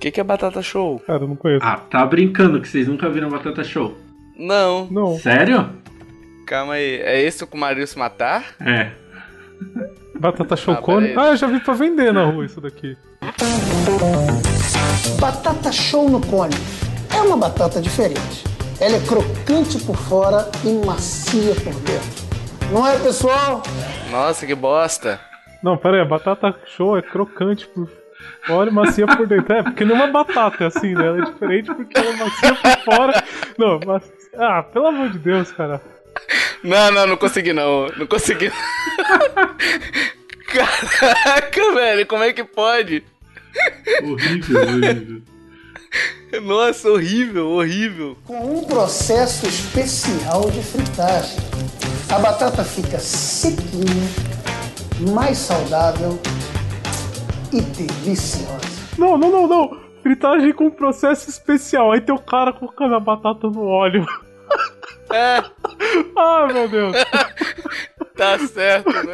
que, 0.02 0.10
que 0.10 0.20
é 0.20 0.24
Batata 0.24 0.64
Show? 0.64 1.00
Cara, 1.06 1.24
eu 1.24 1.28
não 1.28 1.36
conheço. 1.36 1.64
Ah, 1.64 1.78
tá 1.78 2.04
brincando 2.06 2.60
que 2.60 2.68
vocês 2.68 2.88
nunca 2.88 3.08
viram 3.08 3.30
Batata 3.30 3.64
Show? 3.64 3.96
Não. 4.36 4.88
Não. 4.90 5.20
Sério? 5.20 5.70
Calma 6.48 6.74
aí, 6.74 7.00
é 7.02 7.22
esse 7.22 7.46
com 7.46 7.56
o 7.56 7.60
Marius 7.60 7.96
matar? 7.96 8.56
É. 8.60 8.92
Batata 10.20 10.56
Show 10.56 10.74
ah, 10.74 10.78
Cone? 10.78 11.14
Ah, 11.16 11.28
eu 11.28 11.38
já 11.38 11.46
vi 11.46 11.60
pra 11.60 11.76
vender 11.76 12.12
na 12.12 12.26
rua 12.26 12.46
isso 12.46 12.60
daqui. 12.60 12.98
Batata 15.20 15.72
Show 15.72 16.10
no 16.10 16.20
cone. 16.20 16.56
É 17.16 17.22
uma 17.22 17.38
batata 17.38 17.80
diferente. 17.80 18.44
Ela 18.80 18.96
é 18.96 19.00
crocante 19.02 19.78
por 19.86 19.96
fora 19.96 20.50
e 20.66 20.84
macia 20.84 21.54
por 21.56 21.74
dentro. 21.82 22.32
Não 22.72 22.88
é, 22.88 22.98
pessoal? 22.98 23.62
Nossa, 24.10 24.48
que 24.48 24.56
bosta. 24.56 25.20
Não, 25.62 25.78
pera 25.78 25.98
aí, 25.98 26.02
a 26.02 26.06
batata 26.06 26.56
show 26.66 26.98
é 26.98 27.04
crocante 27.04 27.68
por 27.68 27.88
Olha, 28.50 28.72
macia 28.72 29.06
por 29.06 29.28
dentro. 29.28 29.54
É, 29.54 29.64
porque 29.64 29.86
não 29.86 29.96
é 29.96 30.00
uma 30.04 30.08
batata, 30.08 30.64
é 30.64 30.68
assim, 30.68 30.94
né? 30.94 31.06
Ela 31.08 31.22
é 31.22 31.26
diferente 31.26 31.74
porque 31.74 31.98
ela 31.98 32.10
é 32.10 32.18
macia 32.18 32.56
por 32.56 32.78
fora. 32.84 33.24
Não, 33.58 33.80
mas. 33.86 34.04
Ah, 34.38 34.64
pelo 34.64 34.88
amor 34.88 35.10
de 35.10 35.20
Deus, 35.20 35.52
cara. 35.52 35.82
Não, 36.64 36.92
não, 36.92 37.08
não 37.08 37.18
consegui 37.18 37.54
não. 37.54 37.88
Não 37.98 38.08
consegui. 38.08 38.52
Caraca, 40.48 41.74
velho, 41.74 42.06
como 42.06 42.24
é 42.24 42.34
que 42.34 42.44
pode? 42.44 43.04
Horrível, 44.04 44.62
horrível. 44.62 45.22
Nossa, 46.42 46.90
horrível, 46.90 47.50
horrível. 47.50 48.18
Com 48.26 48.60
um 48.60 48.64
processo 48.64 49.46
especial 49.48 50.50
de 50.50 50.62
fritagem. 50.62 51.38
A 52.10 52.20
batata 52.20 52.64
fica 52.64 53.00
sequinha, 53.00 54.10
mais 55.14 55.38
saudável 55.38 56.20
e 57.52 57.62
deliciosa. 57.62 58.62
Não, 58.98 59.18
não, 59.18 59.32
não, 59.32 59.48
não. 59.48 59.82
Fritagem 60.02 60.54
com 60.54 60.70
processo 60.70 61.30
especial. 61.30 61.92
Aí 61.92 62.02
tem 62.02 62.14
o 62.14 62.20
cara 62.20 62.54
colocando 62.54 62.96
a 62.96 63.00
batata 63.00 63.48
no 63.48 63.64
óleo. 63.64 64.06
É. 65.12 65.44
Ai, 66.18 66.54
meu 66.54 66.68
Deus. 66.70 66.98
tá 68.16 68.40
certo, 68.40 68.92
né? 68.92 69.14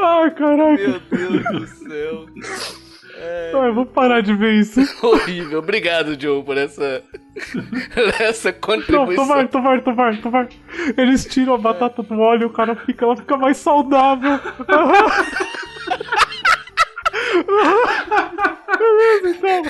Ai, 0.00 0.30
caraca. 0.34 0.82
Meu 0.82 1.00
Deus 1.10 1.44
do 1.44 1.66
céu. 1.66 2.26
É... 3.16 3.52
Ai, 3.54 3.72
vou 3.72 3.86
parar 3.86 4.20
de 4.20 4.34
ver 4.34 4.54
isso. 4.54 4.80
Horrível. 5.06 5.60
Obrigado, 5.60 6.20
Joe, 6.20 6.42
por 6.42 6.56
essa, 6.56 7.02
essa 8.20 8.52
contribuição. 8.52 9.26
Não, 9.26 9.46
Tomar, 9.46 9.82
tomar, 9.82 9.82
tomar, 9.82 10.20
tomar. 10.22 10.48
Eles 10.96 11.24
tiram 11.24 11.54
a 11.54 11.58
batata 11.58 12.02
do 12.02 12.18
óleo 12.18 12.42
e 12.42 12.46
o 12.46 12.50
cara 12.52 12.74
fica, 12.74 13.04
ela 13.04 13.16
fica 13.16 13.36
mais 13.36 13.56
saudável. 13.56 14.40
Beleza, 18.78 19.28
então. 19.30 19.62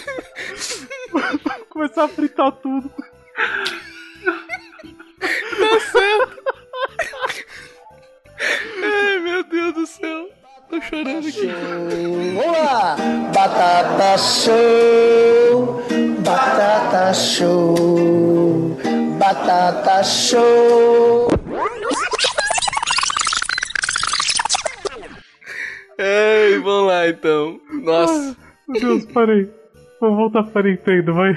Vou 1.12 1.66
começar 1.68 2.04
a 2.04 2.08
fritar 2.08 2.52
tudo. 2.52 2.90
Tá 5.20 5.80
certo. 5.80 6.44
Ai, 8.82 9.18
meu 9.20 9.44
Deus 9.44 9.74
do 9.74 9.86
céu. 9.86 10.28
Tô 10.68 10.80
chorando 10.80 11.28
aqui. 11.28 11.46
Vamos 12.34 12.58
lá! 12.58 12.96
Batata 13.34 14.18
show! 14.18 15.82
Batata 16.20 17.14
show! 17.14 18.76
Batata 19.18 20.02
show! 20.02 21.28
Ei, 25.98 26.58
vamos 26.58 26.88
lá 26.88 27.08
então. 27.08 27.60
Nossa. 27.82 28.36
Meu 28.66 28.80
Deus, 28.80 29.04
parei. 29.06 29.50
Vou 30.00 30.16
voltar 30.16 30.42
para 30.44 30.68
Nintendo, 30.70 31.14
vai. 31.14 31.34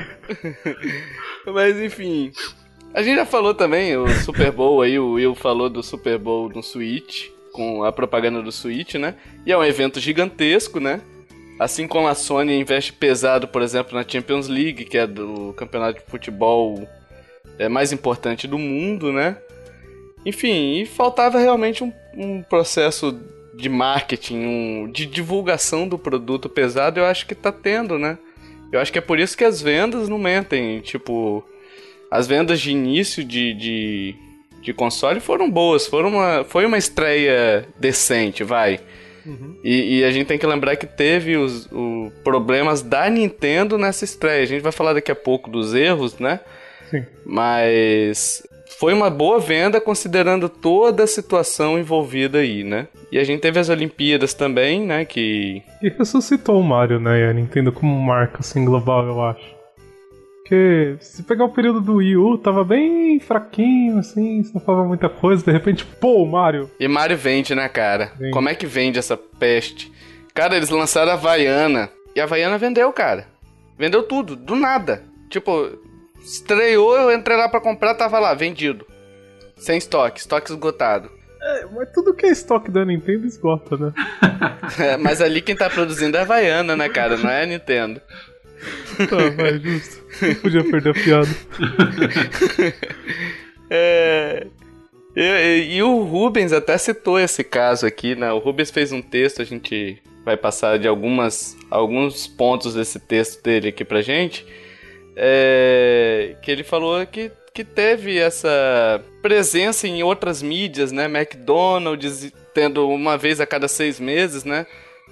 Mas 1.54 1.78
enfim. 1.78 2.32
A 2.94 3.04
gente 3.04 3.18
já 3.18 3.26
falou 3.26 3.54
também 3.54 3.96
o 3.96 4.08
Super 4.24 4.52
Bowl 4.52 4.82
aí, 4.82 4.98
o 4.98 5.13
Will 5.13 5.36
falou 5.36 5.70
do 5.70 5.84
Super 5.84 6.18
Bowl 6.18 6.50
no 6.50 6.63
Switch 6.63 7.37
com 7.58 7.84
a 7.84 7.91
propaganda 7.91 8.39
do 8.39 8.52
Switch, 8.52 8.93
né? 8.93 9.15
E 9.43 9.52
é 9.52 9.58
um 9.58 9.63
evento 9.63 10.00
gigantesco, 10.00 10.80
né? 10.80 11.02
Assim 11.60 11.88
como 11.88 12.08
a 12.08 12.13
Sony 12.13 12.56
investe 12.60 12.93
pesado, 12.93 13.48
por 13.48 13.63
exemplo, 13.63 13.98
na 13.98 14.08
Champions 14.08 14.48
League, 14.48 14.86
que 14.86 14.96
é 14.96 15.08
do 15.08 15.56
campeonato 15.58 16.00
de 16.00 16.06
futebol 16.06 16.88
é, 17.58 17.67
mais 17.67 17.91
importante 17.91 18.48
do 18.48 18.60
mundo, 18.60 19.12
né? 19.12 19.38
Enfim, 20.24 20.82
e 20.82 20.86
faltava 20.86 21.39
realmente 21.39 21.84
um, 21.84 21.91
um 22.15 22.43
processo 22.43 23.20
de 23.56 23.70
marketing, 23.70 24.46
um, 24.46 24.91
de 24.91 25.08
divulgação 25.08 25.88
do 25.88 25.98
produto 25.98 26.48
pesado, 26.48 27.00
eu 27.00 27.06
acho 27.06 27.26
que 27.26 27.34
tá 27.34 27.52
tendo, 27.52 27.98
né? 27.98 28.20
Eu 28.72 28.80
acho 28.80 28.91
que 28.91 29.00
é 29.00 29.02
por 29.02 29.17
isso 29.17 29.36
que 29.36 29.43
as 29.43 29.60
vendas 29.60 30.08
não 30.08 30.20
mentem. 30.20 30.80
Tipo, 30.82 31.43
as 32.12 32.28
vendas 32.28 32.60
de 32.62 32.70
início 32.70 33.24
de, 33.24 33.56
de 33.56 34.15
de 34.62 34.74
console 34.74 35.20
foram 35.20 35.50
boas. 35.50 35.88
Foram 35.88 36.10
uma, 36.10 36.43
foi 36.43 36.65
uma 36.65 36.78
estreia 36.78 37.65
decente, 37.80 38.43
vai. 38.43 38.80
Uhum. 39.26 39.58
E, 39.63 40.00
e, 40.00 40.04
a 40.06 40.12
gente 40.12 40.28
tem 40.28 40.38
que 40.38 40.48
lembrar 40.48 40.78
que 40.78 40.86
teve 40.86 41.36
os, 41.36 41.67
os 41.70 42.13
problemas 42.24 42.82
da 42.82 43.10
Nintendo 43.10 43.78
nessa 43.78 44.06
estreia. 44.06 44.43
A 44.43 44.46
gente 44.48 44.62
vai 44.62 44.72
falar 44.72 44.93
daqui 44.93 45.12
a 45.12 45.15
pouco 45.15 45.50
dos 45.50 45.74
erros, 45.74 46.17
né? 46.17 46.39
Sim. 46.89 47.06
Mas 47.26 48.48
foi 48.80 48.93
uma 48.93 49.10
boa 49.10 49.39
venda 49.39 49.82
considerando 49.82 50.48
toda 50.48 51.04
a 51.04 51.08
situação 51.08 51.78
envolvida 51.78 52.38
aí, 52.38 52.63
né? 52.63 52.88
E 53.12 53.20
a 53.20 53.24
gente 53.24 53.41
teve 53.41 53.60
as 53.60 53.70
Olimpíadas 53.70 54.34
também, 54.34 54.86
né? 54.86 55.04
Que. 55.04 55.62
E 55.82 55.89
ressuscitou 55.89 56.60
o 56.60 56.63
Mario, 56.63 57.00
né? 57.00 57.22
E 57.22 57.24
a 57.26 57.34
Nintendo 57.34 57.72
como 57.72 58.00
marca 58.00 58.39
assim 58.39 58.63
global, 58.63 59.06
eu 59.06 59.22
acho. 59.22 59.57
Porque 60.48 60.96
se 61.02 61.24
pegar 61.24 61.44
o 61.44 61.50
período 61.50 61.82
do 61.82 61.96
Wii 61.96 62.16
U, 62.16 62.38
tava 62.38 62.64
bem 62.64 63.20
fraquinho, 63.20 63.98
assim, 64.00 64.50
não 64.54 64.62
falava 64.62 64.88
muita 64.88 65.10
coisa, 65.10 65.44
de 65.44 65.52
repente, 65.52 65.84
pô, 65.84 66.26
Mario. 66.26 66.72
E 66.80 66.88
Mario 66.88 67.18
vende, 67.18 67.54
né, 67.54 67.68
cara? 67.68 68.14
Vende. 68.18 68.32
Como 68.32 68.48
é 68.48 68.56
que 68.56 68.66
vende 68.66 68.98
essa 68.98 69.18
peste? 69.18 69.92
Cara, 70.34 70.56
eles 70.56 70.70
lançaram 70.70 71.12
a 71.12 71.16
Havaiana. 71.16 71.90
E 72.16 72.22
a 72.22 72.24
Havaiana 72.24 72.58
vendeu, 72.58 72.94
cara. 72.94 73.28
Vendeu 73.78 74.04
tudo, 74.04 74.38
do 74.38 74.56
nada. 74.56 75.04
Tipo, 75.30 75.70
estreou, 76.22 76.96
eu 76.96 77.14
entrei 77.14 77.36
lá 77.36 77.50
pra 77.50 77.60
comprar, 77.60 77.96
tava 77.96 78.18
lá, 78.18 78.34
vendido. 78.34 78.88
Sem 79.58 79.78
estoque, 79.78 80.22
estoque 80.22 80.50
esgotado. 80.50 81.12
É, 81.42 81.66
mas 81.66 81.92
tudo 81.92 82.14
que 82.14 82.26
é 82.26 82.30
estoque 82.30 82.72
da 82.72 82.86
Nintendo 82.86 83.28
esgota, 83.28 83.76
né? 83.76 83.94
é, 84.80 84.96
mas 84.96 85.22
ali 85.22 85.42
quem 85.42 85.58
tá 85.58 85.70
produzindo 85.70 86.16
é 86.16 86.22
a 86.22 86.24
Havaiana, 86.24 86.74
né, 86.76 86.88
cara? 86.88 87.18
Não 87.18 87.30
é 87.30 87.44
a 87.44 87.46
Nintendo. 87.46 88.02
Tá, 89.10 89.30
vai, 89.36 89.60
justo. 89.60 90.04
Não 90.22 90.36
podia 90.36 90.63
perder 90.63 90.89
a 90.89 90.93
piada. 90.93 91.30
é. 93.70 94.48
E, 95.15 95.76
e, 95.76 95.84
o 95.84 96.04
Rubens 96.04 96.54
até 96.54 96.78
citou 96.78 97.20
esse 97.20 97.43
caso 97.43 97.86
aqui, 97.86 98.15
né? 98.15 98.32
O 98.32 98.38
Rubens 98.38 98.70
fez 98.70 98.91
um 98.91 99.02
texto, 99.02 99.41
a 99.41 99.46
gente 99.46 100.02
vai 100.24 100.38
passar 100.38 100.78
de 100.78 100.88
algumas, 100.88 101.58
alguns 101.72 102.28
pontos 102.28 102.76
desse 102.76 103.00
texto 103.00 103.41
dele 103.41 103.70
aqui 103.70 103.84
pra 103.84 104.02
gente. 104.02 104.46
É, 105.15 106.36
que 106.43 106.52
ele 106.52 106.63
falou 106.63 107.04
que, 107.08 107.32
que 107.52 107.63
teve 107.63 108.20
essa 108.20 109.04
presença 109.22 109.88
em 109.88 110.04
outras 110.04 110.43
mídias, 110.43 110.91
né? 110.91 111.06
McDonald's 111.06 112.32
tendo 112.54 112.88
uma 112.89 113.17
vez 113.17 113.41
a 113.41 113.48
cada 113.48 113.67
seis 113.67 114.00
meses, 114.00 114.43
né? 114.43 114.67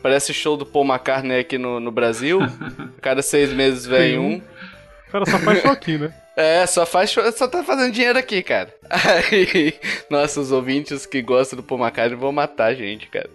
Parece 0.06 0.36
show 0.36 0.56
do 0.56 0.68
Paul 0.68 0.86
McCartney 0.86 1.40
aqui 1.40 1.58
no, 1.58 1.80
no 1.80 1.92
Brasil. 1.92 2.38
Cada 3.02 3.24
seis 3.24 3.52
meses 3.52 3.88
vem 3.88 4.20
um. 4.20 4.38
O 4.38 5.12
cara 5.12 5.26
só 5.26 5.40
faz 5.40 5.62
show 5.64 5.72
aqui, 5.72 5.98
né? 5.98 6.14
É, 6.38 6.68
só 6.68 6.86
faz 6.86 7.10
show, 7.10 7.32
só 7.32 7.48
tá 7.48 7.64
fazendo 7.64 7.92
dinheiro 7.92 8.20
aqui, 8.20 8.44
cara. 8.44 8.72
Aí, 8.88 9.74
nossa, 10.08 10.42
os 10.42 10.52
ouvintes 10.52 11.08
que 11.08 11.24
gostam 11.24 11.58
do 11.58 11.64
Paul 11.64 11.82
McCartney 11.82 12.20
vão 12.20 12.32
matar 12.32 12.66
a 12.66 12.74
gente, 12.76 13.08
cara. 13.08 13.30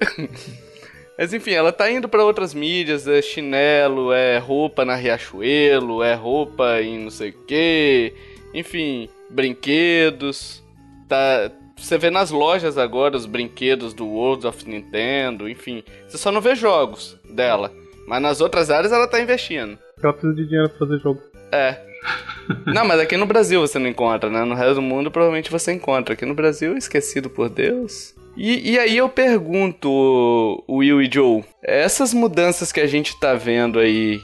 Mas 1.19 1.35
enfim, 1.35 1.51
ela 1.51 1.73
tá 1.73 1.91
indo 1.91 2.09
para 2.09 2.25
outras 2.25 2.55
mídias, 2.55 3.09
é 3.09 3.21
chinelo, 3.21 4.13
é 4.13 4.39
roupa 4.39 4.85
na 4.85 4.95
Riachuelo, 4.95 6.05
é 6.05 6.15
roupa 6.15 6.81
em 6.81 7.01
não 7.01 7.11
sei 7.11 7.31
o 7.31 7.45
que, 7.47 8.15
enfim, 8.55 9.09
brinquedos. 9.29 10.63
Tá, 11.09 11.51
você 11.81 11.99
vê 11.99 12.11
nas 12.11 12.31
lojas 12.31 12.77
agora 12.79 13.16
os 13.16 13.27
brinquedos 13.27 13.95
do 13.95 14.07
World 14.07 14.47
of 14.47 14.69
Nintendo, 14.69 15.49
enfim. 15.49 15.83
Você 16.07 16.19
só 16.19 16.31
não 16.31 16.40
vê 16.40 16.55
jogos 16.55 17.16
dela. 17.25 17.73
Mas 18.07 18.23
nas 18.23 18.40
outras 18.40 18.71
áreas 18.71 18.93
ela 18.93 19.07
tá 19.07 19.21
investindo. 19.21 19.79
Ela 20.03 20.12
precisa 20.12 20.35
de 20.35 20.45
dinheiro 20.45 20.69
pra 20.71 20.79
fazer 20.79 20.99
jogo. 21.01 21.21
É. 21.53 21.81
não, 22.66 22.85
mas 22.85 23.01
aqui 23.01 23.16
no 23.16 23.27
Brasil 23.27 23.61
você 23.61 23.79
não 23.79 23.88
encontra, 23.88 24.29
né? 24.29 24.45
No 24.45 24.55
resto 24.55 24.77
do 24.77 24.83
mundo 24.83 25.11
provavelmente 25.11 25.51
você 25.51 25.73
encontra. 25.73 26.14
Aqui 26.14 26.27
no 26.27 26.35
Brasil, 26.35 26.77
esquecido 26.77 27.31
por 27.31 27.49
Deus. 27.49 28.14
E, 28.37 28.73
e 28.73 28.79
aí 28.79 28.97
eu 28.97 29.09
pergunto, 29.09 30.64
Will 30.69 31.03
e 31.03 31.11
Joe, 31.12 31.45
essas 31.62 32.14
mudanças 32.14 32.73
que 32.73 32.81
a 32.81 32.87
gente 32.87 33.19
tá 33.19 33.35
vendo 33.35 33.79
aí 33.79 34.21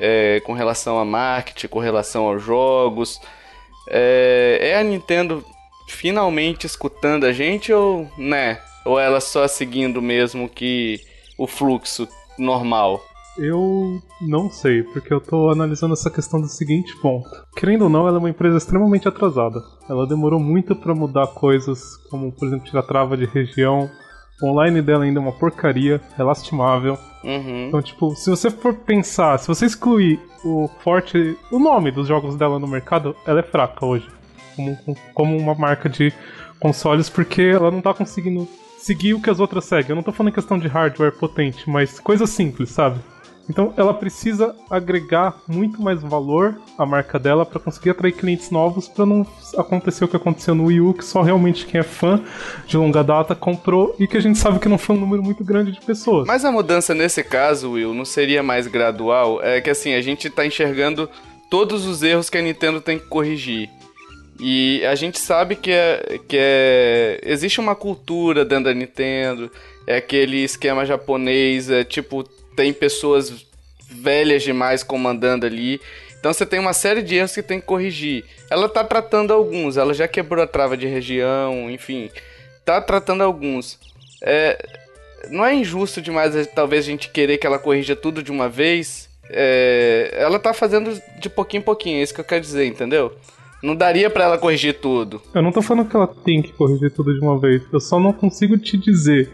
é, 0.00 0.40
com 0.40 0.52
relação 0.52 0.98
a 0.98 1.04
marketing, 1.04 1.68
com 1.68 1.78
relação 1.78 2.24
aos 2.26 2.42
jogos, 2.42 3.20
é, 3.88 4.58
é 4.60 4.78
a 4.78 4.82
Nintendo 4.82 5.44
finalmente 5.90 6.66
escutando 6.66 7.24
a 7.24 7.32
gente 7.32 7.72
ou, 7.72 8.08
né? 8.16 8.58
Ou 8.84 8.98
ela 8.98 9.20
só 9.20 9.46
seguindo 9.46 10.00
mesmo 10.00 10.48
que 10.48 11.00
o 11.36 11.46
fluxo 11.46 12.08
normal? 12.38 13.02
Eu 13.38 14.00
não 14.20 14.50
sei, 14.50 14.82
porque 14.82 15.12
eu 15.12 15.20
tô 15.20 15.50
analisando 15.50 15.94
essa 15.94 16.10
questão 16.10 16.40
do 16.40 16.48
seguinte 16.48 16.94
ponto. 17.00 17.28
Querendo 17.56 17.82
ou 17.82 17.88
não, 17.88 18.06
ela 18.06 18.16
é 18.16 18.18
uma 18.18 18.30
empresa 18.30 18.58
extremamente 18.58 19.08
atrasada. 19.08 19.62
Ela 19.88 20.06
demorou 20.06 20.40
muito 20.40 20.74
para 20.74 20.94
mudar 20.94 21.26
coisas, 21.28 21.96
como 22.10 22.32
por 22.32 22.48
exemplo 22.48 22.66
tirar 22.66 22.82
trava 22.82 23.16
de 23.16 23.26
região. 23.26 23.90
O 24.42 24.46
online 24.48 24.82
dela 24.82 25.04
ainda 25.04 25.20
é 25.20 25.22
uma 25.22 25.32
porcaria, 25.32 26.00
é 26.18 26.22
lastimável. 26.22 26.98
Uhum. 27.22 27.68
Então, 27.68 27.82
tipo, 27.82 28.14
se 28.16 28.30
você 28.30 28.50
for 28.50 28.74
pensar, 28.74 29.38
se 29.38 29.46
você 29.46 29.66
excluir 29.66 30.18
o 30.44 30.68
forte, 30.80 31.36
o 31.52 31.58
nome 31.58 31.90
dos 31.90 32.08
jogos 32.08 32.36
dela 32.36 32.58
no 32.58 32.66
mercado, 32.66 33.14
ela 33.26 33.40
é 33.40 33.42
fraca 33.42 33.84
hoje 33.84 34.19
como, 34.56 34.78
como 35.14 35.36
uma 35.36 35.54
marca 35.54 35.88
de 35.88 36.12
consoles, 36.58 37.08
porque 37.08 37.42
ela 37.42 37.70
não 37.70 37.80
tá 37.80 37.94
conseguindo 37.94 38.48
seguir 38.78 39.14
o 39.14 39.20
que 39.20 39.30
as 39.30 39.40
outras 39.40 39.64
seguem. 39.64 39.90
Eu 39.90 39.96
não 39.96 40.02
tô 40.02 40.12
falando 40.12 40.30
em 40.30 40.34
questão 40.34 40.58
de 40.58 40.68
hardware 40.68 41.12
potente, 41.12 41.68
mas 41.68 41.98
coisa 42.00 42.26
simples, 42.26 42.70
sabe? 42.70 43.00
Então 43.50 43.74
ela 43.76 43.92
precisa 43.92 44.54
agregar 44.70 45.34
muito 45.48 45.82
mais 45.82 46.00
valor 46.00 46.60
à 46.78 46.86
marca 46.86 47.18
dela 47.18 47.44
para 47.44 47.58
conseguir 47.58 47.90
atrair 47.90 48.12
clientes 48.12 48.48
novos 48.48 48.86
para 48.86 49.04
não 49.04 49.26
acontecer 49.58 50.04
o 50.04 50.08
que 50.08 50.14
aconteceu 50.14 50.54
no 50.54 50.66
Wii 50.66 50.80
U, 50.80 50.94
que 50.94 51.04
só 51.04 51.20
realmente 51.20 51.66
quem 51.66 51.80
é 51.80 51.82
fã 51.82 52.22
de 52.64 52.76
longa 52.76 53.02
data 53.02 53.34
comprou 53.34 53.96
e 53.98 54.06
que 54.06 54.16
a 54.16 54.20
gente 54.20 54.38
sabe 54.38 54.60
que 54.60 54.68
não 54.68 54.78
foi 54.78 54.94
um 54.94 55.00
número 55.00 55.20
muito 55.20 55.42
grande 55.42 55.72
de 55.72 55.80
pessoas. 55.80 56.28
Mas 56.28 56.44
a 56.44 56.52
mudança 56.52 56.94
nesse 56.94 57.24
caso, 57.24 57.72
Will, 57.72 57.92
não 57.92 58.04
seria 58.04 58.40
mais 58.40 58.68
gradual? 58.68 59.42
É 59.42 59.60
que 59.60 59.70
assim, 59.70 59.94
a 59.94 60.00
gente 60.00 60.30
tá 60.30 60.46
enxergando 60.46 61.10
todos 61.50 61.86
os 61.86 62.04
erros 62.04 62.30
que 62.30 62.38
a 62.38 62.42
Nintendo 62.42 62.80
tem 62.80 63.00
que 63.00 63.06
corrigir. 63.06 63.68
E 64.42 64.82
a 64.86 64.94
gente 64.94 65.18
sabe 65.18 65.54
que, 65.54 65.70
é, 65.70 66.18
que 66.26 66.36
é, 66.38 67.20
existe 67.22 67.60
uma 67.60 67.74
cultura 67.74 68.42
dentro 68.42 68.64
da 68.64 68.74
Nintendo, 68.74 69.50
é 69.86 69.96
aquele 69.96 70.38
esquema 70.38 70.86
japonês, 70.86 71.68
é 71.70 71.84
tipo, 71.84 72.24
tem 72.56 72.72
pessoas 72.72 73.44
velhas 73.90 74.42
demais 74.42 74.82
comandando 74.82 75.44
ali. 75.44 75.78
Então 76.18 76.32
você 76.32 76.46
tem 76.46 76.58
uma 76.58 76.72
série 76.72 77.02
de 77.02 77.16
erros 77.16 77.34
que 77.34 77.42
tem 77.42 77.60
que 77.60 77.66
corrigir. 77.66 78.24
Ela 78.48 78.66
tá 78.66 78.82
tratando 78.82 79.32
alguns, 79.32 79.76
ela 79.76 79.92
já 79.92 80.08
quebrou 80.08 80.42
a 80.42 80.46
trava 80.46 80.74
de 80.74 80.86
região, 80.86 81.70
enfim, 81.70 82.10
tá 82.64 82.80
tratando 82.80 83.22
alguns. 83.22 83.78
É, 84.22 84.58
não 85.28 85.44
é 85.44 85.54
injusto 85.54 86.00
demais 86.00 86.46
talvez 86.54 86.84
a 86.84 86.88
gente 86.88 87.10
querer 87.10 87.36
que 87.36 87.46
ela 87.46 87.58
corrija 87.58 87.94
tudo 87.94 88.22
de 88.22 88.30
uma 88.30 88.48
vez. 88.48 89.06
É, 89.28 90.14
ela 90.14 90.38
tá 90.38 90.54
fazendo 90.54 90.98
de 91.18 91.28
pouquinho 91.28 91.60
em 91.60 91.64
pouquinho, 91.64 91.98
é 92.00 92.02
isso 92.02 92.14
que 92.14 92.20
eu 92.20 92.24
quero 92.24 92.40
dizer, 92.40 92.64
entendeu? 92.64 93.14
Não 93.62 93.76
daria 93.76 94.08
para 94.08 94.24
ela 94.24 94.38
corrigir 94.38 94.80
tudo. 94.80 95.20
Eu 95.34 95.42
não 95.42 95.52
tô 95.52 95.60
falando 95.60 95.88
que 95.88 95.96
ela 95.96 96.06
tem 96.06 96.40
que 96.40 96.52
corrigir 96.52 96.90
tudo 96.90 97.12
de 97.12 97.20
uma 97.20 97.38
vez. 97.38 97.62
Eu 97.72 97.80
só 97.80 98.00
não 98.00 98.12
consigo 98.12 98.56
te 98.56 98.76
dizer 98.76 99.30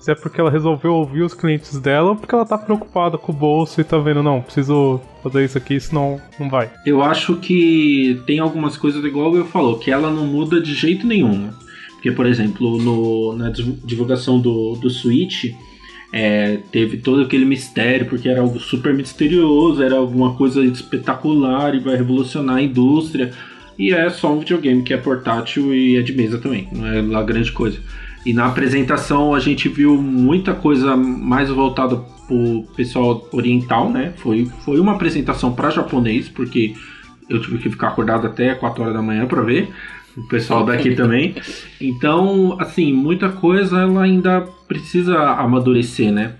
se 0.00 0.12
é 0.12 0.14
porque 0.14 0.40
ela 0.40 0.50
resolveu 0.50 0.94
ouvir 0.94 1.22
os 1.22 1.34
clientes 1.34 1.78
dela 1.78 2.10
ou 2.10 2.16
porque 2.16 2.34
ela 2.34 2.46
tá 2.46 2.56
preocupada 2.56 3.18
com 3.18 3.32
o 3.32 3.34
bolso 3.34 3.80
e 3.80 3.84
tá 3.84 3.98
vendo, 3.98 4.22
não, 4.22 4.40
preciso 4.40 5.00
fazer 5.22 5.44
isso 5.44 5.58
aqui, 5.58 5.78
senão 5.78 6.20
não 6.38 6.48
vai. 6.48 6.70
Eu 6.86 7.02
acho 7.02 7.36
que 7.36 8.20
tem 8.26 8.38
algumas 8.38 8.76
coisas, 8.76 9.04
igual 9.04 9.34
eu 9.36 9.44
falou, 9.44 9.78
que 9.78 9.90
ela 9.90 10.10
não 10.10 10.24
muda 10.24 10.60
de 10.60 10.72
jeito 10.72 11.06
nenhum. 11.06 11.50
Porque, 11.94 12.12
por 12.12 12.26
exemplo, 12.26 12.78
no, 12.78 13.36
na 13.36 13.50
divulgação 13.50 14.40
do, 14.40 14.76
do 14.76 14.88
Switch, 14.88 15.52
é, 16.12 16.58
teve 16.70 16.98
todo 16.98 17.22
aquele 17.22 17.44
mistério, 17.44 18.06
porque 18.06 18.28
era 18.28 18.40
algo 18.40 18.58
super 18.60 18.94
misterioso, 18.94 19.82
era 19.82 19.96
alguma 19.96 20.34
coisa 20.34 20.64
espetacular 20.64 21.74
e 21.74 21.80
vai 21.80 21.96
revolucionar 21.96 22.56
a 22.56 22.62
indústria. 22.62 23.32
E 23.78 23.92
é 23.92 24.10
só 24.10 24.32
um 24.32 24.40
videogame 24.40 24.82
que 24.82 24.92
é 24.92 24.96
portátil 24.96 25.72
e 25.72 25.96
é 25.96 26.02
de 26.02 26.12
mesa 26.12 26.38
também, 26.38 26.68
não 26.72 26.86
é 26.86 27.00
lá 27.00 27.22
grande 27.22 27.52
coisa. 27.52 27.78
E 28.26 28.32
na 28.32 28.46
apresentação 28.46 29.34
a 29.34 29.38
gente 29.38 29.68
viu 29.68 29.96
muita 29.96 30.52
coisa 30.52 30.96
mais 30.96 31.48
voltada 31.48 31.96
pro 32.26 32.64
pessoal 32.76 33.26
oriental, 33.32 33.90
né? 33.90 34.12
Foi, 34.16 34.46
foi 34.64 34.80
uma 34.80 34.92
apresentação 34.92 35.52
para 35.54 35.70
japonês, 35.70 36.28
porque 36.28 36.74
eu 37.28 37.40
tive 37.40 37.58
que 37.58 37.70
ficar 37.70 37.88
acordado 37.88 38.26
até 38.26 38.54
4 38.54 38.82
horas 38.82 38.94
da 38.94 39.02
manhã 39.02 39.26
para 39.26 39.42
ver. 39.42 39.68
O 40.16 40.26
pessoal 40.26 40.64
daqui 40.64 40.96
também. 40.96 41.36
Então, 41.80 42.56
assim, 42.58 42.92
muita 42.92 43.28
coisa 43.28 43.82
ela 43.82 44.02
ainda 44.02 44.40
precisa 44.66 45.16
amadurecer, 45.16 46.10
né? 46.10 46.34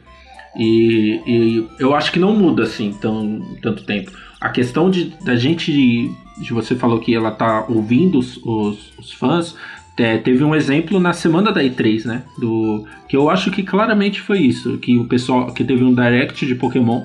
E, 0.56 1.22
e, 1.26 1.68
eu 1.78 1.94
acho 1.94 2.10
que 2.10 2.18
não 2.18 2.34
muda 2.34 2.64
assim 2.64 2.92
tão, 3.00 3.40
tanto 3.62 3.84
tempo. 3.84 4.10
A 4.40 4.48
questão 4.48 4.90
de 4.90 5.14
da 5.24 5.36
gente 5.36 6.10
você 6.52 6.74
falou 6.74 7.00
que 7.00 7.14
ela 7.14 7.30
tá 7.30 7.64
ouvindo 7.68 8.18
os, 8.18 8.36
os, 8.44 8.92
os 8.98 9.12
fãs. 9.12 9.56
É, 9.96 10.16
teve 10.16 10.44
um 10.44 10.54
exemplo 10.54 11.00
na 11.00 11.12
semana 11.12 11.50
da 11.50 11.60
E3, 11.60 12.04
né? 12.04 12.22
Do, 12.38 12.86
que 13.08 13.16
eu 13.16 13.28
acho 13.28 13.50
que 13.50 13.64
claramente 13.64 14.20
foi 14.20 14.38
isso. 14.38 14.78
Que 14.78 14.96
o 14.96 15.04
pessoal. 15.04 15.52
Que 15.52 15.64
teve 15.64 15.82
um 15.82 15.94
direct 15.94 16.46
de 16.46 16.54
Pokémon. 16.54 17.02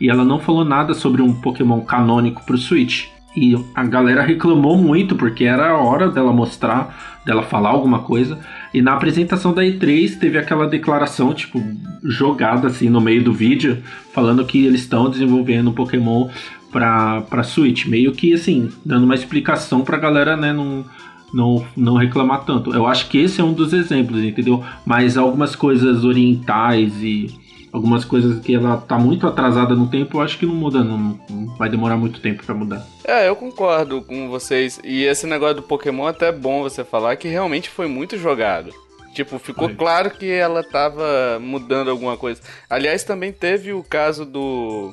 E 0.00 0.10
ela 0.10 0.24
não 0.24 0.40
falou 0.40 0.64
nada 0.64 0.94
sobre 0.94 1.22
um 1.22 1.32
Pokémon 1.32 1.80
canônico 1.82 2.44
pro 2.44 2.58
Switch. 2.58 3.06
E 3.36 3.56
a 3.74 3.82
galera 3.82 4.22
reclamou 4.22 4.76
muito 4.76 5.16
porque 5.16 5.44
era 5.44 5.70
a 5.70 5.78
hora 5.78 6.08
dela 6.08 6.32
mostrar, 6.32 7.20
dela 7.24 7.42
falar 7.42 7.70
alguma 7.70 8.00
coisa. 8.00 8.38
E 8.72 8.80
na 8.80 8.92
apresentação 8.92 9.52
da 9.52 9.62
E3 9.62 10.18
teve 10.18 10.38
aquela 10.38 10.68
declaração, 10.68 11.34
tipo, 11.34 11.60
jogada 12.04 12.68
assim 12.68 12.88
no 12.88 13.00
meio 13.00 13.24
do 13.24 13.32
vídeo, 13.32 13.82
falando 14.12 14.44
que 14.44 14.64
eles 14.64 14.82
estão 14.82 15.10
desenvolvendo 15.10 15.70
um 15.70 15.74
Pokémon 15.74 16.28
pra, 16.74 17.20
pra 17.22 17.44
Switch. 17.44 17.86
Meio 17.86 18.10
que 18.10 18.34
assim, 18.34 18.68
dando 18.84 19.04
uma 19.04 19.14
explicação 19.14 19.82
pra 19.82 19.96
galera, 19.96 20.36
né, 20.36 20.52
não, 20.52 20.84
não, 21.32 21.64
não 21.76 21.94
reclamar 21.94 22.44
tanto. 22.44 22.74
Eu 22.74 22.84
acho 22.84 23.08
que 23.08 23.18
esse 23.18 23.40
é 23.40 23.44
um 23.44 23.52
dos 23.52 23.72
exemplos, 23.72 24.20
entendeu? 24.24 24.62
Mas 24.84 25.16
algumas 25.16 25.54
coisas 25.54 26.04
orientais 26.04 26.92
e 27.00 27.32
algumas 27.72 28.04
coisas 28.04 28.40
que 28.40 28.54
ela 28.54 28.76
tá 28.76 28.98
muito 28.98 29.26
atrasada 29.26 29.74
no 29.74 29.88
tempo, 29.88 30.16
eu 30.16 30.20
acho 30.20 30.36
que 30.36 30.46
não 30.46 30.54
muda, 30.54 30.82
não, 30.82 31.18
não 31.30 31.56
vai 31.56 31.68
demorar 31.68 31.96
muito 31.96 32.20
tempo 32.20 32.44
para 32.44 32.54
mudar. 32.54 32.84
É, 33.04 33.28
eu 33.28 33.36
concordo 33.36 34.02
com 34.02 34.28
vocês. 34.28 34.80
E 34.82 35.04
esse 35.04 35.26
negócio 35.28 35.56
do 35.56 35.62
Pokémon 35.62 36.08
é 36.08 36.10
até 36.10 36.32
bom 36.32 36.62
você 36.62 36.82
falar 36.84 37.16
que 37.16 37.28
realmente 37.28 37.70
foi 37.70 37.86
muito 37.86 38.18
jogado. 38.18 38.72
Tipo, 39.12 39.38
ficou 39.38 39.68
claro 39.70 40.10
que 40.10 40.28
ela 40.28 40.64
tava 40.64 41.38
mudando 41.40 41.88
alguma 41.88 42.16
coisa. 42.16 42.40
Aliás, 42.68 43.04
também 43.04 43.30
teve 43.32 43.72
o 43.72 43.84
caso 43.84 44.24
do 44.24 44.92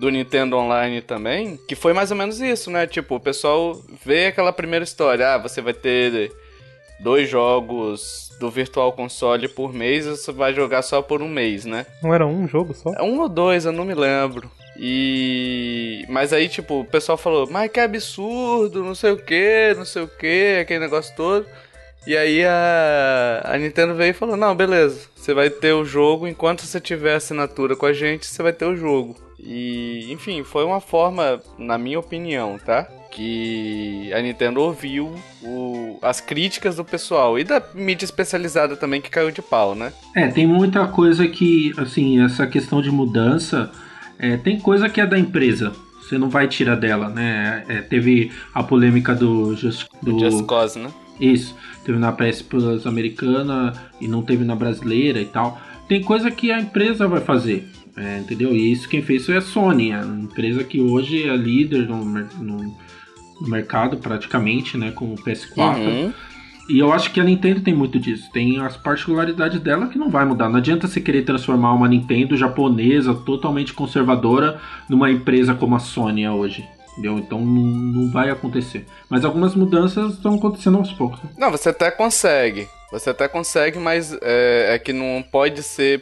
do 0.00 0.08
Nintendo 0.08 0.56
Online 0.56 1.02
também, 1.02 1.58
que 1.68 1.76
foi 1.76 1.92
mais 1.92 2.10
ou 2.10 2.16
menos 2.16 2.40
isso, 2.40 2.70
né? 2.70 2.86
Tipo, 2.86 3.16
o 3.16 3.20
pessoal 3.20 3.78
vê 4.02 4.26
aquela 4.26 4.50
primeira 4.50 4.82
história, 4.82 5.34
ah, 5.34 5.38
você 5.38 5.60
vai 5.60 5.74
ter 5.74 6.32
dois 6.98 7.28
jogos 7.28 8.32
do 8.40 8.50
Virtual 8.50 8.90
Console 8.94 9.46
por 9.46 9.74
mês, 9.74 10.06
você 10.06 10.32
vai 10.32 10.54
jogar 10.54 10.80
só 10.80 11.02
por 11.02 11.20
um 11.20 11.28
mês, 11.28 11.66
né? 11.66 11.84
Não 12.02 12.14
era 12.14 12.26
um 12.26 12.48
jogo 12.48 12.72
só? 12.72 12.90
Um 13.02 13.20
ou 13.20 13.28
dois, 13.28 13.66
eu 13.66 13.72
não 13.72 13.84
me 13.84 13.92
lembro. 13.92 14.50
E. 14.74 16.06
Mas 16.08 16.32
aí, 16.32 16.48
tipo, 16.48 16.80
o 16.80 16.84
pessoal 16.84 17.18
falou, 17.18 17.46
mas 17.50 17.70
que 17.70 17.78
absurdo, 17.78 18.82
não 18.82 18.94
sei 18.94 19.10
o 19.10 19.18
que, 19.18 19.74
não 19.76 19.84
sei 19.84 20.02
o 20.02 20.08
que, 20.08 20.60
aquele 20.62 20.80
negócio 20.80 21.14
todo. 21.14 21.44
E 22.06 22.16
aí 22.16 22.42
a, 22.42 23.42
a 23.44 23.58
Nintendo 23.58 23.94
veio 23.94 24.12
e 24.12 24.14
falou: 24.14 24.34
Não, 24.34 24.56
beleza, 24.56 25.08
você 25.14 25.34
vai 25.34 25.50
ter 25.50 25.74
o 25.74 25.84
jogo 25.84 26.26
enquanto 26.26 26.64
você 26.64 26.80
tiver 26.80 27.16
assinatura 27.16 27.76
com 27.76 27.84
a 27.84 27.92
gente, 27.92 28.24
você 28.24 28.42
vai 28.42 28.54
ter 28.54 28.64
o 28.64 28.74
jogo. 28.74 29.14
E, 29.44 30.06
enfim, 30.10 30.42
foi 30.42 30.64
uma 30.64 30.80
forma, 30.80 31.40
na 31.58 31.78
minha 31.78 31.98
opinião, 31.98 32.58
tá? 32.58 32.86
Que 33.10 34.12
a 34.12 34.20
Nintendo 34.20 34.60
ouviu 34.60 35.14
o, 35.42 35.98
as 36.02 36.20
críticas 36.20 36.76
do 36.76 36.84
pessoal 36.84 37.38
e 37.38 37.44
da 37.44 37.62
mídia 37.74 38.04
especializada 38.04 38.76
também 38.76 39.00
que 39.00 39.10
caiu 39.10 39.30
de 39.30 39.42
pau, 39.42 39.74
né? 39.74 39.92
É, 40.14 40.28
tem 40.28 40.46
muita 40.46 40.86
coisa 40.86 41.26
que, 41.26 41.72
assim, 41.76 42.22
essa 42.22 42.46
questão 42.46 42.80
de 42.80 42.90
mudança, 42.90 43.70
é, 44.18 44.36
tem 44.36 44.60
coisa 44.60 44.88
que 44.88 45.00
é 45.00 45.06
da 45.06 45.18
empresa. 45.18 45.72
Você 46.00 46.18
não 46.18 46.28
vai 46.28 46.48
tirar 46.48 46.76
dela, 46.76 47.08
né? 47.08 47.64
É, 47.68 47.80
teve 47.80 48.32
a 48.52 48.62
polêmica 48.62 49.14
do 49.14 49.54
Just, 49.56 49.86
do 50.02 50.18
Just 50.18 50.44
Cause, 50.44 50.78
né? 50.78 50.90
Isso. 51.20 51.54
Teve 51.84 51.98
na 51.98 52.12
PS 52.12 52.42
Plus 52.42 52.86
americana 52.86 53.72
e 54.00 54.08
não 54.08 54.22
teve 54.22 54.44
na 54.44 54.56
brasileira 54.56 55.20
e 55.20 55.26
tal. 55.26 55.60
Tem 55.88 56.02
coisa 56.02 56.30
que 56.30 56.50
a 56.50 56.60
empresa 56.60 57.06
vai 57.06 57.20
fazer. 57.20 57.69
É, 57.96 58.18
entendeu? 58.18 58.54
E 58.54 58.72
isso 58.72 58.88
quem 58.88 59.02
fez 59.02 59.26
foi 59.26 59.36
a 59.36 59.40
Sony, 59.40 59.92
a 59.92 60.02
empresa 60.02 60.64
que 60.64 60.80
hoje 60.80 61.28
é 61.28 61.36
líder 61.36 61.88
no, 61.88 62.04
no, 62.04 62.76
no 63.40 63.48
mercado 63.48 63.96
praticamente, 63.96 64.76
né, 64.76 64.90
com 64.92 65.12
o 65.12 65.16
PS4. 65.16 65.78
Uhum. 65.78 66.12
E 66.68 66.78
eu 66.78 66.92
acho 66.92 67.12
que 67.12 67.20
a 67.20 67.24
Nintendo 67.24 67.62
tem 67.62 67.74
muito 67.74 67.98
disso. 67.98 68.30
Tem 68.32 68.60
as 68.60 68.76
particularidades 68.76 69.60
dela 69.60 69.88
que 69.88 69.98
não 69.98 70.08
vai 70.08 70.24
mudar. 70.24 70.48
Não 70.48 70.58
adianta 70.58 70.86
você 70.86 71.00
querer 71.00 71.24
transformar 71.24 71.72
uma 71.72 71.88
Nintendo 71.88 72.36
japonesa 72.36 73.12
totalmente 73.12 73.74
conservadora 73.74 74.60
numa 74.88 75.10
empresa 75.10 75.52
como 75.52 75.74
a 75.74 75.80
Sony 75.80 76.22
é 76.22 76.30
hoje. 76.30 76.64
Entendeu? 76.92 77.18
Então 77.18 77.40
não, 77.40 77.62
não 77.62 78.12
vai 78.12 78.30
acontecer. 78.30 78.86
Mas 79.08 79.24
algumas 79.24 79.56
mudanças 79.56 80.14
estão 80.14 80.36
acontecendo 80.36 80.78
aos 80.78 80.92
poucos. 80.92 81.18
Não, 81.36 81.50
você 81.50 81.70
até 81.70 81.90
consegue. 81.90 82.68
Você 82.92 83.10
até 83.10 83.26
consegue, 83.26 83.78
mas 83.78 84.16
é, 84.22 84.74
é 84.74 84.78
que 84.78 84.92
não 84.92 85.24
pode 85.28 85.64
ser 85.64 86.00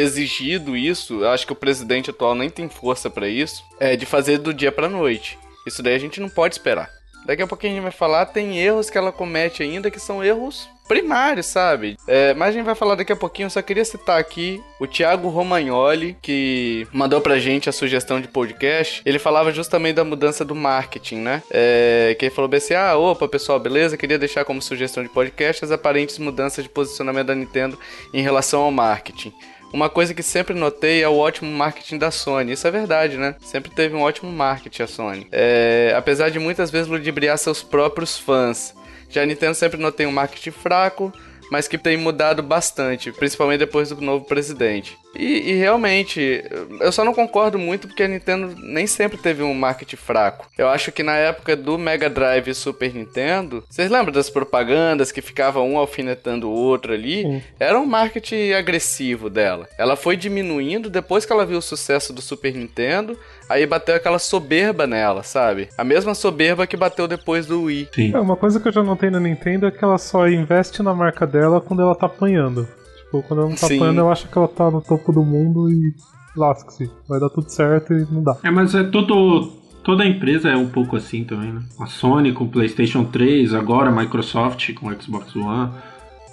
exigido 0.00 0.76
isso, 0.76 1.24
acho 1.24 1.46
que 1.46 1.52
o 1.52 1.56
presidente 1.56 2.10
atual 2.10 2.34
nem 2.34 2.50
tem 2.50 2.68
força 2.68 3.10
para 3.10 3.28
isso, 3.28 3.62
é 3.78 3.96
de 3.96 4.06
fazer 4.06 4.38
do 4.38 4.54
dia 4.54 4.72
para 4.72 4.88
noite. 4.88 5.38
Isso 5.66 5.82
daí 5.82 5.94
a 5.94 5.98
gente 5.98 6.20
não 6.20 6.28
pode 6.28 6.54
esperar. 6.54 6.88
Daqui 7.26 7.42
a 7.42 7.46
pouquinho 7.46 7.72
a 7.72 7.76
gente 7.76 7.82
vai 7.82 7.92
falar, 7.92 8.26
tem 8.26 8.58
erros 8.58 8.88
que 8.88 8.96
ela 8.96 9.12
comete 9.12 9.62
ainda 9.62 9.90
que 9.90 10.00
são 10.00 10.24
erros 10.24 10.68
primários, 10.90 11.46
sabe? 11.46 11.96
É, 12.08 12.34
mas 12.34 12.48
a 12.48 12.52
gente 12.52 12.64
vai 12.64 12.74
falar 12.74 12.96
daqui 12.96 13.12
a 13.12 13.16
pouquinho. 13.16 13.48
Só 13.48 13.62
queria 13.62 13.84
citar 13.84 14.18
aqui 14.18 14.60
o 14.80 14.88
Thiago 14.88 15.28
Romagnoli, 15.28 16.16
que 16.20 16.84
mandou 16.92 17.20
pra 17.20 17.38
gente 17.38 17.68
a 17.68 17.72
sugestão 17.72 18.20
de 18.20 18.26
podcast. 18.26 19.00
Ele 19.06 19.20
falava 19.20 19.52
justamente 19.52 19.94
da 19.94 20.04
mudança 20.04 20.44
do 20.44 20.52
marketing, 20.52 21.18
né? 21.18 21.44
É, 21.48 22.16
que 22.18 22.24
ele 22.24 22.34
falou 22.34 22.48
bem 22.48 22.58
assim: 22.58 22.74
ah, 22.74 22.96
opa, 22.96 23.28
pessoal, 23.28 23.60
beleza? 23.60 23.96
Queria 23.96 24.18
deixar 24.18 24.44
como 24.44 24.60
sugestão 24.60 25.04
de 25.04 25.08
podcast 25.08 25.64
as 25.64 25.70
aparentes 25.70 26.18
mudanças 26.18 26.64
de 26.64 26.68
posicionamento 26.68 27.28
da 27.28 27.36
Nintendo 27.36 27.78
em 28.12 28.20
relação 28.20 28.62
ao 28.62 28.72
marketing. 28.72 29.32
Uma 29.72 29.88
coisa 29.88 30.12
que 30.12 30.22
sempre 30.22 30.54
notei 30.54 31.02
é 31.02 31.08
o 31.08 31.16
ótimo 31.16 31.50
marketing 31.50 31.98
da 31.98 32.10
Sony. 32.10 32.52
Isso 32.52 32.66
é 32.66 32.70
verdade, 32.70 33.16
né? 33.16 33.36
Sempre 33.40 33.70
teve 33.70 33.94
um 33.94 34.02
ótimo 34.02 34.30
marketing 34.30 34.82
a 34.82 34.86
Sony. 34.86 35.26
É, 35.30 35.94
apesar 35.96 36.28
de 36.28 36.38
muitas 36.38 36.70
vezes 36.70 36.88
ludibriar 36.88 37.38
seus 37.38 37.62
próprios 37.62 38.18
fãs. 38.18 38.74
Já 39.08 39.22
a 39.22 39.26
Nintendo 39.26 39.54
sempre 39.54 39.80
notei 39.80 40.06
um 40.06 40.12
marketing 40.12 40.50
fraco, 40.50 41.12
mas 41.50 41.66
que 41.66 41.76
tem 41.76 41.96
mudado 41.96 42.42
bastante, 42.42 43.12
principalmente 43.12 43.58
depois 43.58 43.90
do 43.90 44.00
novo 44.00 44.24
presidente. 44.24 44.96
E, 45.14 45.50
e, 45.50 45.52
realmente, 45.54 46.44
eu 46.80 46.92
só 46.92 47.04
não 47.04 47.12
concordo 47.12 47.58
muito 47.58 47.88
porque 47.88 48.04
a 48.04 48.08
Nintendo 48.08 48.54
nem 48.58 48.86
sempre 48.86 49.18
teve 49.18 49.42
um 49.42 49.52
marketing 49.52 49.96
fraco. 49.96 50.48
Eu 50.56 50.68
acho 50.68 50.92
que 50.92 51.02
na 51.02 51.16
época 51.16 51.56
do 51.56 51.76
Mega 51.76 52.08
Drive 52.08 52.48
e 52.48 52.54
Super 52.54 52.94
Nintendo, 52.94 53.64
vocês 53.68 53.90
lembram 53.90 54.12
das 54.12 54.30
propagandas 54.30 55.10
que 55.10 55.20
ficava 55.20 55.60
um 55.60 55.76
alfinetando 55.76 56.48
o 56.48 56.52
outro 56.52 56.92
ali? 56.92 57.22
Sim. 57.22 57.42
Era 57.58 57.80
um 57.80 57.86
marketing 57.86 58.52
agressivo 58.52 59.28
dela. 59.28 59.68
Ela 59.76 59.96
foi 59.96 60.16
diminuindo 60.16 60.88
depois 60.88 61.26
que 61.26 61.32
ela 61.32 61.46
viu 61.46 61.58
o 61.58 61.62
sucesso 61.62 62.12
do 62.12 62.22
Super 62.22 62.54
Nintendo, 62.54 63.18
aí 63.50 63.66
bateu 63.66 63.96
aquela 63.96 64.18
soberba 64.18 64.86
nela, 64.86 65.24
sabe? 65.24 65.68
A 65.76 65.82
mesma 65.82 66.14
soberba 66.14 66.66
que 66.66 66.76
bateu 66.76 67.08
depois 67.08 67.46
do 67.46 67.64
Wii. 67.64 67.88
Sim. 67.92 68.14
É, 68.14 68.20
uma 68.20 68.36
coisa 68.36 68.60
que 68.60 68.68
eu 68.68 68.72
já 68.72 68.82
notei 68.82 69.10
na 69.10 69.18
Nintendo 69.18 69.66
é 69.66 69.70
que 69.72 69.84
ela 69.84 69.98
só 69.98 70.28
investe 70.28 70.82
na 70.82 70.94
marca 70.94 71.26
dela 71.26 71.60
quando 71.60 71.82
ela 71.82 71.94
tá 71.94 72.06
apanhando. 72.06 72.68
Tipo, 72.96 73.22
quando 73.24 73.40
ela 73.40 73.48
não 73.48 73.56
tá 73.56 73.66
Sim. 73.66 73.76
apanhando, 73.76 73.98
eu 73.98 74.10
acho 74.10 74.28
que 74.28 74.38
ela 74.38 74.46
tá 74.46 74.70
no 74.70 74.80
topo 74.80 75.12
do 75.12 75.24
mundo 75.24 75.68
e 75.68 75.92
lasca-se. 76.36 76.88
Vai 77.08 77.18
dar 77.18 77.28
tudo 77.28 77.50
certo 77.50 77.92
e 77.92 78.06
não 78.10 78.22
dá. 78.22 78.38
É, 78.44 78.50
mas 78.50 78.74
é 78.74 78.84
todo. 78.84 79.58
Toda 79.82 80.04
empresa 80.04 80.50
é 80.50 80.56
um 80.56 80.68
pouco 80.68 80.94
assim 80.94 81.24
também, 81.24 81.52
né? 81.52 81.62
A 81.80 81.86
Sony 81.86 82.32
com 82.32 82.44
o 82.44 82.48
PlayStation 82.48 83.02
3, 83.02 83.54
agora 83.54 83.88
a 83.88 83.92
Microsoft 83.92 84.74
com 84.74 84.88
o 84.88 85.02
Xbox 85.02 85.34
One. 85.34 85.70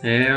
É, 0.03 0.33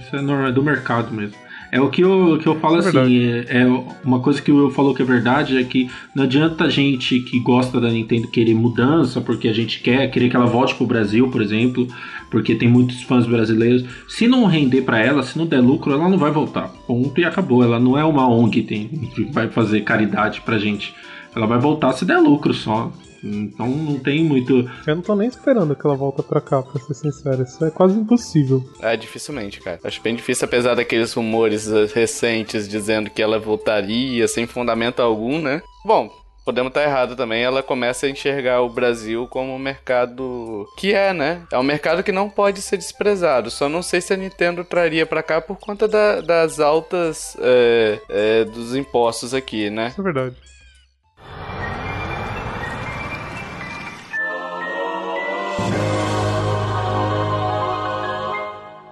isso 0.00 0.16
é 0.16 0.50
do 0.50 0.62
mercado 0.62 1.12
mesmo. 1.12 1.36
É 1.70 1.80
o 1.80 1.90
que 1.90 2.02
eu, 2.02 2.38
que 2.40 2.46
eu 2.46 2.58
falo 2.60 2.76
é 2.76 2.78
assim, 2.78 3.24
é, 3.24 3.62
é, 3.62 3.66
uma 4.04 4.20
coisa 4.20 4.40
que 4.40 4.52
o 4.52 4.56
Will 4.56 4.70
falou 4.70 4.94
que 4.94 5.02
é 5.02 5.04
verdade, 5.04 5.58
é 5.58 5.64
que 5.64 5.90
não 6.14 6.24
adianta 6.24 6.64
a 6.64 6.70
gente 6.70 7.20
que 7.20 7.40
gosta 7.40 7.80
da 7.80 7.90
Nintendo 7.90 8.28
querer 8.28 8.54
mudança, 8.54 9.20
porque 9.20 9.48
a 9.48 9.52
gente 9.52 9.80
quer, 9.80 10.10
querer 10.10 10.28
que 10.28 10.36
ela 10.36 10.46
volte 10.46 10.74
pro 10.74 10.86
Brasil, 10.86 11.28
por 11.28 11.42
exemplo, 11.42 11.88
porque 12.30 12.54
tem 12.54 12.68
muitos 12.68 13.02
fãs 13.02 13.26
brasileiros. 13.26 13.84
Se 14.08 14.28
não 14.28 14.44
render 14.46 14.82
para 14.82 15.00
ela, 15.00 15.22
se 15.22 15.36
não 15.36 15.46
der 15.46 15.60
lucro, 15.60 15.92
ela 15.92 16.08
não 16.08 16.18
vai 16.18 16.30
voltar. 16.30 16.68
Ponto 16.86 17.20
e 17.20 17.24
acabou. 17.24 17.62
Ela 17.62 17.80
não 17.80 17.98
é 17.98 18.04
uma 18.04 18.28
ONG 18.28 18.62
tem, 18.62 18.88
que 18.88 19.24
vai 19.24 19.48
fazer 19.48 19.80
caridade 19.82 20.40
pra 20.42 20.58
gente. 20.58 20.94
Ela 21.34 21.46
vai 21.46 21.58
voltar 21.58 21.92
se 21.92 22.04
der 22.04 22.18
lucro 22.18 22.54
só. 22.54 22.90
Então 23.22 23.68
não 23.68 23.98
tem 23.98 24.24
muito. 24.24 24.68
Eu 24.86 24.96
não 24.96 25.02
tô 25.02 25.14
nem 25.14 25.28
esperando 25.28 25.74
que 25.74 25.86
ela 25.86 25.96
volta 25.96 26.22
pra 26.22 26.40
cá, 26.40 26.62
pra 26.62 26.80
ser 26.80 26.94
sincero. 26.94 27.42
Isso 27.42 27.64
é 27.64 27.70
quase 27.70 27.98
impossível. 27.98 28.62
É, 28.80 28.96
dificilmente, 28.96 29.60
cara. 29.60 29.80
Acho 29.84 30.02
bem 30.02 30.14
difícil, 30.14 30.46
apesar 30.46 30.74
daqueles 30.74 31.12
rumores 31.12 31.66
recentes 31.92 32.68
dizendo 32.68 33.10
que 33.10 33.22
ela 33.22 33.38
voltaria 33.38 34.26
sem 34.28 34.46
fundamento 34.46 35.00
algum, 35.00 35.40
né? 35.40 35.62
Bom, 35.84 36.10
podemos 36.46 36.70
estar 36.70 36.84
errado 36.84 37.16
também, 37.16 37.42
ela 37.42 37.60
começa 37.60 38.06
a 38.06 38.08
enxergar 38.08 38.62
o 38.62 38.68
Brasil 38.68 39.26
como 39.26 39.52
um 39.52 39.58
mercado 39.58 40.64
que 40.78 40.94
é, 40.94 41.12
né? 41.12 41.42
É 41.52 41.58
um 41.58 41.62
mercado 41.64 42.04
que 42.04 42.12
não 42.12 42.30
pode 42.30 42.62
ser 42.62 42.76
desprezado. 42.76 43.50
Só 43.50 43.68
não 43.68 43.82
sei 43.82 44.00
se 44.00 44.14
a 44.14 44.16
Nintendo 44.16 44.64
traria 44.64 45.04
para 45.04 45.24
cá 45.24 45.40
por 45.40 45.58
conta 45.58 45.88
da, 45.88 46.20
das 46.20 46.60
altas 46.60 47.36
é, 47.40 48.00
é, 48.08 48.44
dos 48.44 48.76
impostos 48.76 49.34
aqui, 49.34 49.68
né? 49.70 49.88
Isso 49.88 50.00
é 50.00 50.04
verdade. 50.04 50.36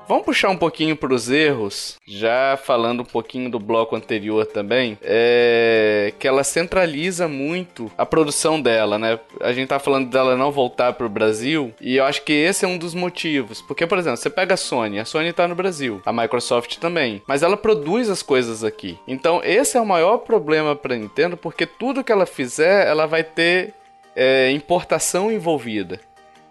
Vamos 0.06 0.26
puxar 0.26 0.50
um 0.50 0.56
pouquinho 0.56 0.94
para 0.94 1.14
os 1.14 1.30
erros, 1.30 1.98
já 2.06 2.58
falando 2.62 3.00
um 3.00 3.06
pouquinho 3.06 3.50
do 3.50 3.58
bloco 3.58 3.96
anterior 3.96 4.44
também, 4.44 4.98
é 5.02 6.12
que 6.18 6.28
ela 6.28 6.44
centraliza 6.44 7.26
muito 7.26 7.90
a 7.96 8.04
produção 8.04 8.60
dela, 8.60 8.98
né? 8.98 9.18
A 9.40 9.52
gente 9.52 9.68
tá 9.68 9.78
falando 9.78 10.10
dela 10.10 10.36
não 10.36 10.52
voltar 10.52 10.92
para 10.92 11.06
o 11.06 11.10
Brasil 11.10 11.72
e 11.80 11.96
eu 11.96 12.04
acho 12.04 12.22
que 12.22 12.32
esse 12.32 12.66
é 12.66 12.68
um 12.68 12.76
dos 12.76 12.94
motivos. 12.94 13.62
Porque, 13.62 13.86
por 13.86 13.98
exemplo, 13.98 14.18
você 14.18 14.28
pega 14.28 14.54
a 14.54 14.58
Sony, 14.58 14.98
a 14.98 15.06
Sony 15.06 15.32
tá 15.32 15.48
no 15.48 15.54
Brasil, 15.54 16.02
a 16.04 16.12
Microsoft 16.12 16.76
também, 16.76 17.22
mas 17.26 17.42
ela 17.42 17.56
produz 17.56 18.10
as 18.10 18.22
coisas 18.22 18.62
aqui. 18.62 18.98
Então, 19.08 19.40
esse 19.42 19.78
é 19.78 19.80
o 19.80 19.86
maior 19.86 20.18
problema 20.18 20.76
para 20.76 20.96
Nintendo, 20.96 21.36
porque 21.36 21.64
tudo 21.64 22.04
que 22.04 22.12
ela 22.12 22.26
fizer, 22.26 22.86
ela 22.86 23.06
vai 23.06 23.24
ter 23.24 23.72
é, 24.14 24.50
importação 24.50 25.32
envolvida. 25.32 25.98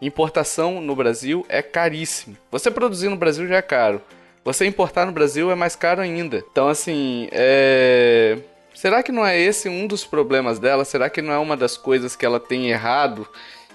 Importação 0.06 0.82
no 0.82 0.96
Brasil 0.96 1.46
é 1.48 1.62
caríssimo. 1.62 2.36
Você 2.52 2.70
produzir 2.70 3.10
no 3.10 3.16
Brasil 3.16 3.48
já 3.48 3.56
é 3.56 3.62
caro. 3.62 4.02
Você 4.44 4.66
importar 4.66 5.06
no 5.06 5.14
Brasil 5.14 5.50
é 5.50 5.56
mais 5.56 5.76
caro 5.76 6.02
ainda. 6.02 6.44
Então, 6.52 6.68
assim, 6.68 7.30
é... 7.32 8.38
Será 8.74 9.02
que 9.02 9.12
não 9.12 9.26
é 9.26 9.40
esse 9.40 9.70
um 9.70 9.88
dos 9.88 10.04
problemas 10.04 10.60
dela? 10.60 10.84
Será 10.84 11.10
que 11.10 11.22
não 11.22 11.32
é 11.32 11.38
uma 11.38 11.56
das 11.56 11.78
coisas 11.78 12.16
que 12.16 12.26
ela 12.26 12.40
tem 12.40 12.70
errado 12.70 13.28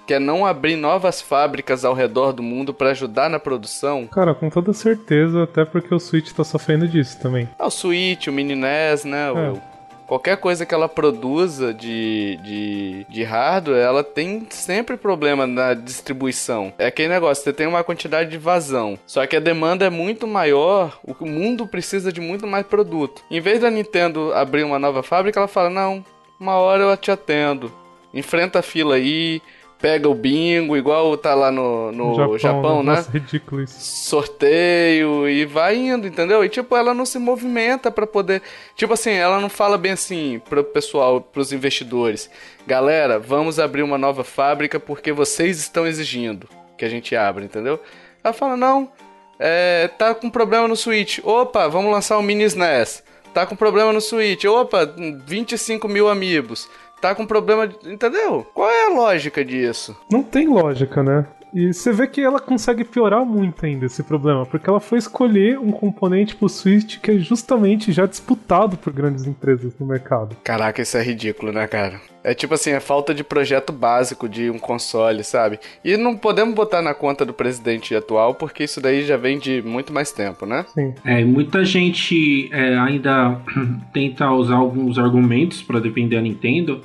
que 0.07 0.15
é 0.15 0.19
não 0.19 0.47
abrir 0.47 0.75
novas 0.75 1.21
fábricas 1.21 1.85
ao 1.85 1.93
redor 1.93 2.33
do 2.33 2.43
mundo 2.43 2.73
para 2.73 2.91
ajudar 2.91 3.29
na 3.29 3.39
produção? 3.39 4.07
Cara, 4.07 4.35
com 4.35 4.49
toda 4.49 4.73
certeza, 4.73 5.43
até 5.43 5.67
porque 5.67 5.95
o 5.95 6.01
Switch 6.01 6.33
tá 6.33 6.43
sofrendo 6.43 6.89
disso 6.89 7.21
também. 7.21 7.47
Ah, 7.59 7.67
o 7.67 7.71
Switch, 7.71 8.27
o 8.27 8.33
Mini 8.33 8.55
NES, 8.55 9.05
né? 9.05 9.29
É. 9.29 9.33
O, 9.33 9.61
qualquer 10.09 10.39
coisa 10.39 10.65
que 10.65 10.75
ela 10.75 10.89
produza 10.89 11.73
de, 11.73 12.39
de, 12.43 13.07
de 13.09 13.23
hardware, 13.23 13.79
ela 13.79 14.03
tem 14.03 14.47
sempre 14.51 14.97
problema 14.97 15.47
na 15.47 15.75
distribuição. 15.75 16.73
É 16.79 16.87
aquele 16.87 17.11
negócio, 17.11 17.45
você 17.45 17.53
tem 17.53 17.67
uma 17.67 17.85
quantidade 17.85 18.31
de 18.31 18.39
vazão, 18.39 18.99
só 19.07 19.25
que 19.27 19.37
a 19.37 19.41
demanda 19.41 19.85
é 19.85 19.91
muito 19.91 20.27
maior, 20.27 20.99
o 21.05 21.27
mundo 21.27 21.67
precisa 21.67 22.11
de 22.11 22.21
muito 22.21 22.47
mais 22.47 22.67
produto. 22.67 23.23
Em 23.31 23.41
vez 23.41 23.61
da 23.61 23.71
Nintendo 23.71 24.33
abrir 24.33 24.65
uma 24.65 24.79
nova 24.79 25.03
fábrica, 25.03 25.39
ela 25.39 25.47
fala, 25.47 25.69
não, 25.69 26.03
uma 26.41 26.55
hora 26.55 26.85
eu 26.85 26.97
te 26.97 27.11
atendo. 27.11 27.71
Enfrenta 28.15 28.61
a 28.61 28.63
fila 28.63 28.95
aí, 28.95 29.43
pega 29.81 30.09
o 30.09 30.15
bingo, 30.15 30.77
igual 30.77 31.17
tá 31.17 31.35
lá 31.35 31.51
no, 31.51 31.93
no 31.93 32.39
Japão, 32.39 32.83
né? 32.83 32.97
Nossa, 32.97 33.11
ridículo 33.11 33.63
isso. 33.63 33.79
sorteio 33.81 35.29
e 35.29 35.45
vai 35.45 35.77
indo, 35.77 36.07
entendeu? 36.07 36.45
E 36.45 36.49
tipo, 36.49 36.77
ela 36.77 36.93
não 36.93 37.07
se 37.07 37.19
movimenta 37.19 37.91
pra 37.91 38.07
poder, 38.07 38.43
tipo 38.75 38.93
assim, 38.93 39.13
ela 39.13 39.41
não 39.41 39.49
fala 39.49 39.79
bem 39.79 39.93
assim 39.93 40.41
pro 40.49 40.65
pessoal, 40.65 41.21
pros 41.21 41.53
investidores. 41.53 42.31
Galera, 42.67 43.19
vamos 43.19 43.59
abrir 43.59 43.83
uma 43.83 43.99
nova 43.99 44.25
fábrica 44.25 44.81
porque 44.81 45.13
vocês 45.13 45.59
estão 45.59 45.87
exigindo 45.87 46.49
que 46.77 46.85
a 46.85 46.89
gente 46.89 47.15
abra, 47.17 47.45
entendeu? 47.45 47.81
Ela 48.23 48.33
fala: 48.33 48.57
"Não, 48.57 48.91
é, 49.39 49.89
tá 49.97 50.15
com 50.15 50.29
problema 50.29 50.67
no 50.67 50.77
Switch. 50.77 51.21
Opa, 51.23 51.69
vamos 51.69 51.93
lançar 51.93 52.19
o 52.19 52.23
Mini 52.23 52.45
SNES. 52.45 53.05
Tá 53.33 53.47
com 53.47 53.55
problema 53.55 53.93
no 53.93 54.01
Switch. 54.01 54.45
Opa, 54.45 54.85
25 55.25 55.87
mil 55.89 56.09
amigos. 56.09 56.69
Tá 57.01 57.15
com 57.15 57.27
problema, 57.27 57.69
de- 57.69 57.93
entendeu? 57.93 58.47
Qual 58.53 58.69
é 58.69 58.87
a 58.87 58.91
lógica 58.91 59.45
disso? 59.45 59.97
Não 60.11 60.23
tem 60.23 60.49
lógica, 60.49 61.03
né? 61.03 61.27
E 61.53 61.73
você 61.73 61.93
vê 61.93 62.07
que 62.07 62.21
ela 62.21 62.41
consegue 62.41 62.85
piorar 62.85 63.25
muito 63.25 63.65
ainda 63.65 63.87
esse 63.87 64.03
problema, 64.03 64.45
porque 64.45 64.69
ela 64.69 64.81
foi 64.81 64.99
escolher 64.99 65.59
um 65.59 65.71
componente 65.71 66.37
pro 66.37 66.49
Switch 66.49 66.99
que 66.99 67.13
é 67.13 67.19
justamente 67.19 67.93
já 67.93 68.07
disputado 68.07 68.77
por 68.77 68.93
grandes 68.93 69.27
empresas 69.27 69.73
no 69.79 69.87
mercado. 69.87 70.37
Caraca, 70.45 70.83
isso 70.83 70.97
é 70.97 71.03
ridículo, 71.03 71.53
né, 71.53 71.67
cara? 71.67 72.01
É 72.23 72.35
tipo 72.35 72.55
assim, 72.55 72.71
é 72.71 72.81
falta 72.81 73.15
de 73.15 73.25
projeto 73.25 73.73
básico 73.73 74.29
de 74.29 74.51
um 74.51 74.59
console, 74.59 75.25
sabe? 75.25 75.59
E 75.85 75.97
não 75.97 76.17
podemos 76.17 76.55
botar 76.55 76.83
na 76.83 76.93
conta 76.93 77.25
do 77.25 77.33
presidente 77.33 77.95
atual, 77.95 78.35
porque 78.35 78.65
isso 78.65 78.81
daí 78.81 79.03
já 79.03 79.17
vem 79.17 79.39
de 79.39 79.63
muito 79.63 79.93
mais 79.93 80.13
tempo, 80.13 80.45
né? 80.45 80.67
Sim. 80.75 80.95
É, 81.05 81.25
muita 81.25 81.65
gente 81.65 82.51
é, 82.53 82.77
ainda 82.79 83.41
tenta 83.95 84.31
usar 84.33 84.57
alguns 84.57 84.99
argumentos 84.99 85.63
para 85.63 85.81
defender 85.81 86.19
a 86.19 86.21
Nintendo, 86.21 86.83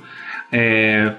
é, 0.50 1.14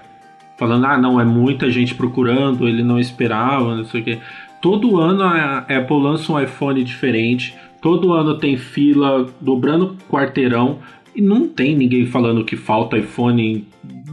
falando, 0.58 0.86
ah, 0.86 0.97
não, 0.97 1.20
é 1.20 1.26
muita 1.26 1.70
gente 1.70 1.95
procurando, 1.95 2.68
ele 2.68 2.84
não 2.84 2.99
esperava, 2.99 3.76
não 3.76 3.86
sei 3.86 4.01
o 4.01 4.03
quê. 4.03 4.20
Todo 4.62 4.99
ano 4.99 5.24
a 5.24 5.60
Apple 5.60 6.01
lança 6.01 6.32
um 6.32 6.39
iPhone 6.39 6.84
diferente, 6.84 7.56
todo 7.82 8.14
ano 8.14 8.38
tem 8.38 8.58
fila 8.58 9.28
dobrando 9.39 9.95
quarteirão, 10.10 10.80
e 11.16 11.22
não 11.22 11.47
tem 11.47 11.76
ninguém 11.76 12.06
falando 12.06 12.43
que 12.43 12.58
falta 12.58 12.97
iPhone 12.97 13.66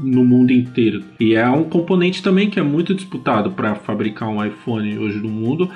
no 0.03 0.24
mundo 0.24 0.53
inteiro. 0.53 1.03
E 1.18 1.34
é 1.34 1.49
um 1.49 1.64
componente 1.64 2.22
também 2.22 2.49
que 2.49 2.61
é 2.61 2.62
muito 2.62 2.95
disputado 2.95 3.51
para 3.51 3.74
fabricar 3.74 4.28
um 4.28 4.45
iPhone 4.45 4.99
hoje 4.99 5.18
no 5.18 5.28
mundo. 5.28 5.68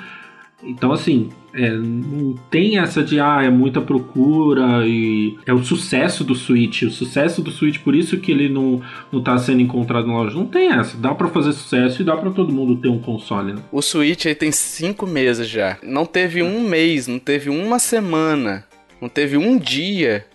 Então, 0.63 0.91
assim, 0.91 1.29
é, 1.57 1.71
não 1.71 2.35
tem 2.51 2.77
essa 2.77 3.03
de, 3.03 3.19
ah, 3.19 3.41
é 3.43 3.49
muita 3.49 3.81
procura 3.81 4.85
e 4.85 5.35
é 5.45 5.53
o 5.53 5.63
sucesso 5.63 6.23
do 6.23 6.35
Switch. 6.35 6.83
O 6.83 6.91
sucesso 6.91 7.41
do 7.41 7.49
Switch, 7.51 7.79
por 7.79 7.95
isso 7.95 8.17
que 8.19 8.31
ele 8.31 8.47
não, 8.47 8.81
não 9.11 9.21
tá 9.21 9.37
sendo 9.37 9.61
encontrado 9.61 10.07
na 10.07 10.13
loja. 10.13 10.35
Não 10.35 10.45
tem 10.45 10.71
essa. 10.71 10.95
Dá 10.97 11.13
pra 11.15 11.27
fazer 11.27 11.53
sucesso 11.53 12.01
e 12.01 12.05
dá 12.05 12.15
pra 12.15 12.29
todo 12.31 12.53
mundo 12.53 12.77
ter 12.77 12.89
um 12.89 12.99
console, 12.99 13.53
né? 13.53 13.61
O 13.71 13.81
Switch 13.81 14.25
aí 14.25 14.35
tem 14.35 14.51
cinco 14.51 15.07
meses 15.07 15.47
já. 15.47 15.77
Não 15.83 16.05
teve 16.05 16.43
um 16.43 16.61
mês, 16.67 17.07
não 17.07 17.19
teve 17.19 17.49
uma 17.49 17.79
semana, 17.79 18.63
não 19.01 19.09
teve 19.09 19.35
um 19.37 19.57
dia 19.57 20.25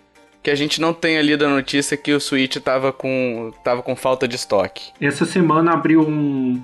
que 0.41 0.49
a 0.51 0.55
gente 0.55 0.81
não 0.81 0.93
tenha 0.93 1.21
lido 1.21 1.45
a 1.45 1.49
notícia 1.49 1.95
que 1.95 2.11
o 2.11 2.19
Switch 2.19 2.57
tava 2.57 2.91
com, 2.91 3.51
tava 3.63 3.81
com 3.81 3.95
falta 3.95 4.27
de 4.27 4.35
estoque. 4.35 4.91
Essa 4.99 5.23
semana 5.25 5.71
abriu 5.71 6.01
um- 6.01 6.61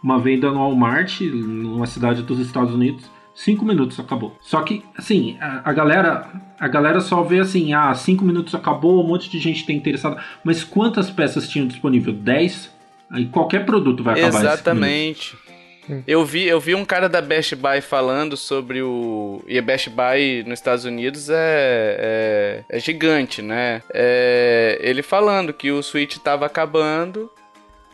uma 0.00 0.20
venda 0.20 0.48
no 0.52 0.58
Walmart, 0.60 1.20
numa 1.22 1.86
cidade 1.88 2.22
dos 2.22 2.38
Estados 2.38 2.72
Unidos. 2.72 3.04
Cinco 3.38 3.64
minutos 3.64 4.00
acabou. 4.00 4.36
Só 4.40 4.62
que, 4.62 4.82
assim, 4.96 5.36
a, 5.40 5.70
a 5.70 5.72
galera 5.72 6.28
a 6.58 6.66
galera 6.66 7.00
só 7.00 7.22
vê 7.22 7.38
assim, 7.38 7.72
ah, 7.72 7.94
cinco 7.94 8.24
minutos 8.24 8.52
acabou, 8.52 9.04
um 9.04 9.06
monte 9.06 9.30
de 9.30 9.38
gente 9.38 9.64
tem 9.64 9.76
interessada. 9.76 10.20
Mas 10.42 10.64
quantas 10.64 11.08
peças 11.08 11.48
tinham 11.48 11.68
disponível? 11.68 12.12
10? 12.12 12.74
Aí 13.08 13.26
qualquer 13.26 13.64
produto 13.64 14.02
vai 14.02 14.20
acabar. 14.20 14.40
Exatamente. 14.40 15.36
Eu 16.04 16.24
vi, 16.24 16.46
eu 16.46 16.58
vi 16.58 16.74
um 16.74 16.84
cara 16.84 17.08
da 17.08 17.22
Best 17.22 17.54
Buy 17.54 17.80
falando 17.80 18.36
sobre 18.36 18.82
o. 18.82 19.40
E 19.46 19.56
a 19.56 19.62
Best 19.62 19.88
Buy 19.88 20.42
nos 20.44 20.58
Estados 20.58 20.84
Unidos 20.84 21.30
é, 21.30 21.36
é, 21.38 22.76
é 22.76 22.78
gigante, 22.80 23.40
né? 23.40 23.80
É, 23.94 24.78
ele 24.82 25.00
falando 25.00 25.52
que 25.52 25.70
o 25.70 25.82
Switch 25.82 26.18
tava 26.18 26.44
acabando, 26.44 27.30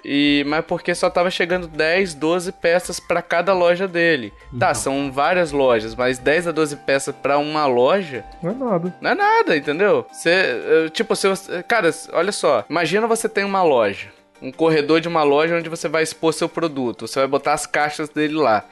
e 0.05 0.45
mas 0.47 0.65
porque 0.65 0.95
só 0.95 1.09
tava 1.09 1.31
chegando 1.31 1.67
10, 1.67 2.15
12 2.15 2.53
peças 2.53 3.01
pra 3.01 3.23
cada 3.23 3.53
loja 3.53 3.89
dele. 3.89 4.33
Tá, 4.59 4.75
são 4.75 5.11
várias 5.11 5.51
lojas, 5.53 5.95
mas 5.95 6.19
10 6.19 6.49
a 6.49 6.53
12 6.53 6.77
peças 6.77 7.15
pra 7.15 7.39
uma 7.39 7.67
loja 7.67 8.25
Não 8.43 8.51
é 8.51 8.55
nada. 8.55 8.95
não 9.01 9.11
é 9.11 9.15
nada, 9.15 9.57
entendeu? 9.57 10.07
Você, 10.13 10.91
tipo, 10.93 11.17
se 11.17 11.29
você, 11.29 11.63
cara, 11.63 11.91
olha 12.13 12.33
só, 12.33 12.65
imagina 12.69 13.07
você 13.07 13.29
tem 13.29 13.45
uma 13.45 13.63
loja, 13.63 14.09
um 14.43 14.53
corredor 14.53 15.01
de 15.01 15.09
uma 15.09 15.23
loja 15.23 15.57
onde 15.57 15.69
você 15.69 15.89
vai 15.89 16.03
expor 16.03 16.33
seu 16.35 16.49
produto, 16.49 17.07
você 17.07 17.19
vai 17.21 17.29
botar 17.29 17.53
as 17.55 17.67
caixas 17.67 18.09
dele 18.09 18.35
lá. 18.35 18.65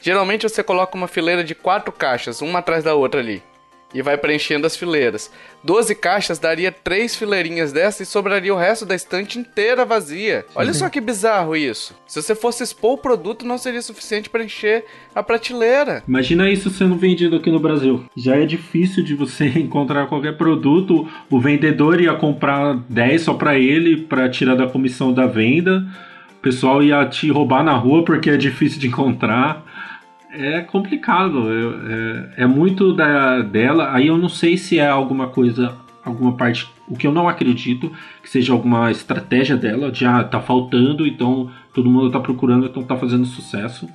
Geralmente 0.00 0.48
você 0.48 0.62
coloca 0.62 0.96
uma 0.96 1.08
fileira 1.08 1.42
de 1.42 1.54
quatro 1.54 1.90
caixas, 1.92 2.40
uma 2.40 2.60
atrás 2.60 2.84
da 2.84 2.94
outra 2.94 3.20
ali, 3.20 3.42
e 3.92 4.02
vai 4.02 4.16
preenchendo 4.18 4.66
as 4.66 4.76
fileiras. 4.76 5.30
12 5.64 5.94
caixas 5.94 6.38
daria 6.38 6.70
três 6.70 7.16
fileirinhas 7.16 7.72
dessa 7.72 8.02
e 8.02 8.06
sobraria 8.06 8.54
o 8.54 8.58
resto 8.58 8.84
da 8.84 8.94
estante 8.94 9.38
inteira 9.38 9.84
vazia. 9.84 10.44
Olha 10.54 10.74
só 10.74 10.88
que 10.88 11.00
bizarro 11.00 11.56
isso. 11.56 11.94
Se 12.06 12.20
você 12.20 12.34
fosse 12.34 12.62
expor 12.62 12.92
o 12.92 12.98
produto, 12.98 13.46
não 13.46 13.58
seria 13.58 13.82
suficiente 13.82 14.28
para 14.28 14.44
encher 14.44 14.84
a 15.14 15.22
prateleira. 15.22 16.02
Imagina 16.06 16.50
isso 16.50 16.70
sendo 16.70 16.96
vendido 16.96 17.36
aqui 17.36 17.50
no 17.50 17.60
Brasil. 17.60 18.04
Já 18.16 18.36
é 18.36 18.44
difícil 18.44 19.02
de 19.02 19.14
você 19.14 19.46
encontrar 19.58 20.06
qualquer 20.06 20.36
produto. 20.36 21.08
O 21.30 21.40
vendedor 21.40 22.00
ia 22.00 22.14
comprar 22.14 22.76
10 22.88 23.22
só 23.22 23.34
pra 23.34 23.58
ele, 23.58 24.02
pra 24.02 24.28
tirar 24.28 24.54
da 24.54 24.66
comissão 24.66 25.12
da 25.12 25.26
venda. 25.26 25.84
O 26.38 26.40
pessoal 26.40 26.82
ia 26.82 27.04
te 27.06 27.30
roubar 27.30 27.64
na 27.64 27.74
rua 27.74 28.04
porque 28.04 28.30
é 28.30 28.36
difícil 28.36 28.78
de 28.78 28.86
encontrar. 28.86 29.64
É 30.30 30.60
complicado. 30.60 31.48
É, 31.50 32.40
é- 32.40 32.44
é 32.44 32.46
muito 32.46 32.92
da, 32.92 33.40
dela. 33.40 33.92
Aí 33.92 34.06
eu 34.06 34.18
não 34.18 34.28
sei 34.28 34.56
se 34.56 34.78
é 34.78 34.88
alguma 34.88 35.28
coisa, 35.28 35.74
alguma 36.04 36.36
parte. 36.36 36.68
O 36.88 36.96
que 36.96 37.06
eu 37.06 37.12
não 37.12 37.28
acredito 37.28 37.92
que 38.22 38.28
seja 38.30 38.52
alguma 38.52 38.90
estratégia 38.90 39.56
dela. 39.56 39.90
de 39.90 40.04
ah, 40.06 40.22
tá 40.24 40.40
faltando, 40.40 41.06
então 41.06 41.50
todo 41.74 41.90
mundo 41.90 42.10
tá 42.10 42.20
procurando, 42.20 42.66
então 42.66 42.82
tá 42.82 42.96
fazendo 42.96 43.24
sucesso 43.24 43.88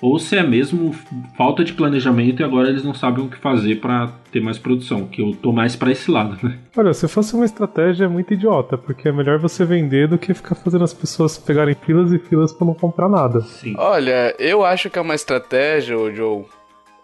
ou 0.00 0.18
se 0.18 0.36
é 0.36 0.42
mesmo 0.42 0.94
falta 1.36 1.64
de 1.64 1.72
planejamento 1.72 2.40
e 2.40 2.44
agora 2.44 2.68
eles 2.68 2.84
não 2.84 2.94
sabem 2.94 3.24
o 3.24 3.28
que 3.28 3.36
fazer 3.36 3.80
pra 3.80 4.12
ter 4.30 4.40
mais 4.40 4.58
produção, 4.58 5.06
que 5.06 5.22
eu 5.22 5.34
tô 5.34 5.52
mais 5.52 5.74
pra 5.74 5.90
esse 5.90 6.10
lado, 6.10 6.36
né? 6.42 6.58
Olha, 6.76 6.92
se 6.92 7.08
fosse 7.08 7.34
uma 7.34 7.44
estratégia 7.44 8.04
é 8.04 8.08
muito 8.08 8.34
idiota, 8.34 8.76
porque 8.76 9.08
é 9.08 9.12
melhor 9.12 9.38
você 9.38 9.64
vender 9.64 10.08
do 10.08 10.18
que 10.18 10.34
ficar 10.34 10.54
fazendo 10.54 10.84
as 10.84 10.92
pessoas 10.92 11.38
pegarem 11.38 11.74
filas 11.74 12.12
e 12.12 12.18
filas 12.18 12.52
pra 12.52 12.66
não 12.66 12.74
comprar 12.74 13.08
nada. 13.08 13.40
Sim. 13.40 13.74
Olha, 13.78 14.34
eu 14.38 14.64
acho 14.64 14.90
que 14.90 14.98
é 14.98 15.02
uma 15.02 15.14
estratégia, 15.14 15.96
Joe. 16.14 16.44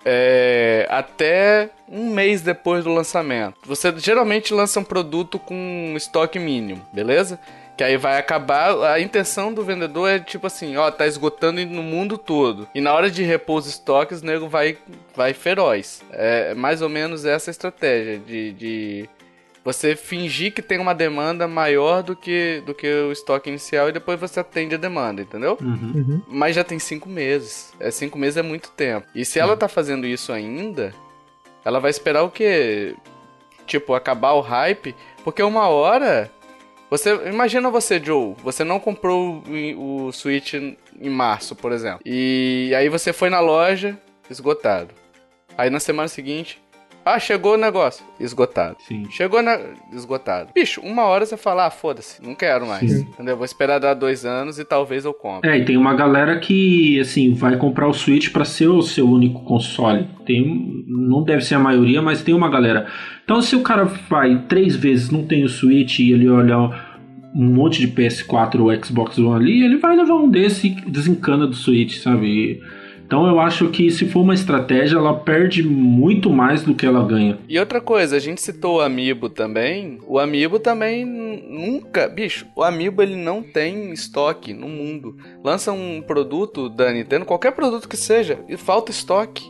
É, 0.05 0.87
até 0.91 1.71
um 1.89 2.13
mês 2.13 2.43
depois 2.43 2.85
do 2.85 2.93
lançamento. 2.93 3.55
Você 3.65 3.93
geralmente 3.99 4.53
lança 4.53 4.81
um 4.81 4.85
produto 4.85 5.39
com 5.39 5.95
estoque 5.97 6.39
mínimo, 6.39 6.83
beleza? 6.93 7.39
Que 7.83 7.87
aí 7.87 7.97
vai 7.97 8.17
acabar. 8.17 8.81
A 8.93 9.01
intenção 9.01 9.53
do 9.53 9.65
vendedor 9.65 10.09
é 10.09 10.21
tipo 10.21 10.47
assim: 10.47 10.77
ó, 10.77 10.89
tá 10.89 11.05
esgotando 11.05 11.67
no 11.67 11.83
mundo 11.83 12.17
todo. 12.17 12.69
E 12.73 12.81
na 12.81 12.95
hora 12.95 13.11
de 13.11 13.25
repor 13.25 13.59
os 13.59 13.67
estoques, 13.67 14.23
o 14.23 14.25
nego 14.25 14.49
vai, 14.49 14.79
vai 15.17 15.35
feroz. 15.35 16.01
É 16.13 16.55
mais 16.55 16.81
ou 16.81 16.89
menos 16.89 17.25
essa 17.25 17.51
estratégia 17.51 18.21
de, 18.21 18.53
de 18.53 19.09
você 19.65 19.97
fingir 19.97 20.55
que 20.55 20.63
tem 20.63 20.79
uma 20.79 20.95
demanda 20.95 21.49
maior 21.49 22.05
do 22.05 22.15
que, 22.15 22.63
do 22.65 22.73
que 22.73 22.87
o 22.87 23.11
estoque 23.11 23.51
inicial 23.51 23.89
e 23.89 23.93
depois 23.93 24.21
você 24.21 24.39
atende 24.39 24.77
a 24.77 24.79
demanda, 24.79 25.23
entendeu? 25.23 25.59
Uhum. 25.61 26.23
Mas 26.29 26.55
já 26.55 26.63
tem 26.63 26.79
cinco 26.79 27.09
meses. 27.09 27.73
É, 27.81 27.91
cinco 27.91 28.17
meses 28.17 28.37
é 28.37 28.43
muito 28.43 28.71
tempo. 28.71 29.09
E 29.13 29.25
se 29.25 29.41
ela 29.41 29.57
tá 29.57 29.67
fazendo 29.67 30.07
isso 30.07 30.33
ainda, 30.33 30.95
ela 31.65 31.81
vai 31.81 31.91
esperar 31.91 32.23
o 32.23 32.31
quê? 32.31 32.95
Tipo, 33.67 33.93
acabar 33.93 34.35
o 34.35 34.41
hype? 34.41 34.95
Porque 35.25 35.43
uma 35.43 35.67
hora. 35.67 36.31
Você. 36.93 37.15
Imagina 37.27 37.71
você, 37.71 37.99
Joe. 37.99 38.35
Você 38.45 38.65
não 38.65 38.79
comprou 38.79 39.43
o, 39.49 40.09
o 40.09 40.13
Switch 40.13 40.53
em 40.53 41.09
março, 41.09 41.57
por 41.57 41.73
exemplo. 41.73 42.01
E 42.05 42.71
aí 42.77 42.91
você 42.91 43.15
foi 43.15 43.31
na 43.31 43.41
loja, 43.41 43.99
esgotado. 44.29 44.95
Aí 45.57 45.71
na 45.71 45.81
semana 45.81 46.07
seguinte, 46.07 46.63
Ah, 47.05 47.19
chegou 47.19 47.55
o 47.55 47.57
negócio. 47.57 48.05
Esgotado. 48.21 48.77
Sim. 48.87 49.07
Chegou 49.11 49.43
na. 49.43 49.59
Esgotado. 49.93 50.51
Bicho, 50.55 50.81
uma 50.81 51.03
hora 51.05 51.27
você 51.27 51.37
fala, 51.37 51.67
ah, 51.67 51.71
foda-se, 51.71 52.23
não 52.25 52.35
quero 52.35 52.67
mais. 52.67 52.91
Sim. 52.91 53.01
Entendeu? 53.03 53.37
Vou 53.37 53.45
esperar 53.45 53.81
dar 53.81 53.95
dois 53.95 54.25
anos 54.25 54.59
e 54.59 54.65
talvez 54.65 55.05
eu 55.05 55.13
compre. 55.13 55.51
É, 55.51 55.59
e 55.59 55.65
tem 55.65 55.77
uma 55.77 55.95
galera 55.95 56.39
que, 56.39 57.01
assim, 57.01 57.35
vai 57.35 57.57
comprar 57.57 57.89
o 57.89 57.93
Switch 57.93 58.31
pra 58.31 58.45
ser 58.45 58.69
o 58.69 58.83
seu 58.83 59.09
único 59.09 59.43
console. 59.45 60.09
Tem, 60.25 60.85
não 60.87 61.25
deve 61.25 61.43
ser 61.43 61.57
a 61.57 61.59
maioria, 61.59 62.01
mas 62.01 62.23
tem 62.23 62.35
uma 62.35 62.49
galera. 62.49 62.87
Então, 63.25 63.43
se 63.43 63.57
o 63.57 63.63
cara 63.63 63.85
vai 63.85 64.43
três 64.49 64.77
vezes, 64.77 65.11
não 65.11 65.25
tem 65.27 65.45
o 65.45 65.49
Switch 65.49 65.99
e 65.99 66.13
ele 66.13 66.29
olha 66.29 66.57
um 67.35 67.47
monte 67.53 67.81
de 67.81 67.89
PS4 67.89 68.61
ou 68.61 68.85
Xbox 68.85 69.19
One 69.19 69.35
ali, 69.43 69.65
ele 69.65 69.79
vai 69.79 69.97
levar 69.97 70.15
um 70.17 70.29
desse 70.29 70.69
e 70.69 70.91
desencana 70.91 71.47
do 71.47 71.55
Switch, 71.55 71.97
sabe? 71.99 72.27
E- 72.27 72.82
então 73.13 73.27
eu 73.27 73.39
acho 73.39 73.69
que 73.69 73.91
se 73.91 74.07
for 74.07 74.21
uma 74.21 74.33
estratégia, 74.33 74.97
ela 74.97 75.13
perde 75.13 75.63
muito 75.63 76.31
mais 76.31 76.63
do 76.63 76.75
que 76.75 76.87
ela 76.87 77.05
ganha. 77.05 77.39
E 77.47 77.59
outra 77.59 77.79
coisa, 77.79 78.17
a 78.17 78.19
gente 78.19 78.41
citou 78.41 78.77
o 78.77 78.81
Amiibo 78.81 79.29
também. 79.29 79.99
O 80.07 80.19
Amiibo 80.19 80.59
também 80.59 81.05
nunca. 81.05 82.09
Bicho, 82.09 82.47
o 82.57 82.63
Amiibo 82.63 83.03
ele 83.03 83.15
não 83.15 83.43
tem 83.43 83.93
estoque 83.93 84.55
no 84.55 84.67
mundo. 84.67 85.19
Lança 85.45 85.73
um 85.73 86.01
produto 86.01 86.71
da 86.71 86.91
Nintendo, 86.91 87.27
qualquer 87.27 87.53
produto 87.53 87.87
que 87.87 87.99
seja, 87.99 88.39
e 88.49 88.57
falta 88.57 88.91
estoque. 88.91 89.45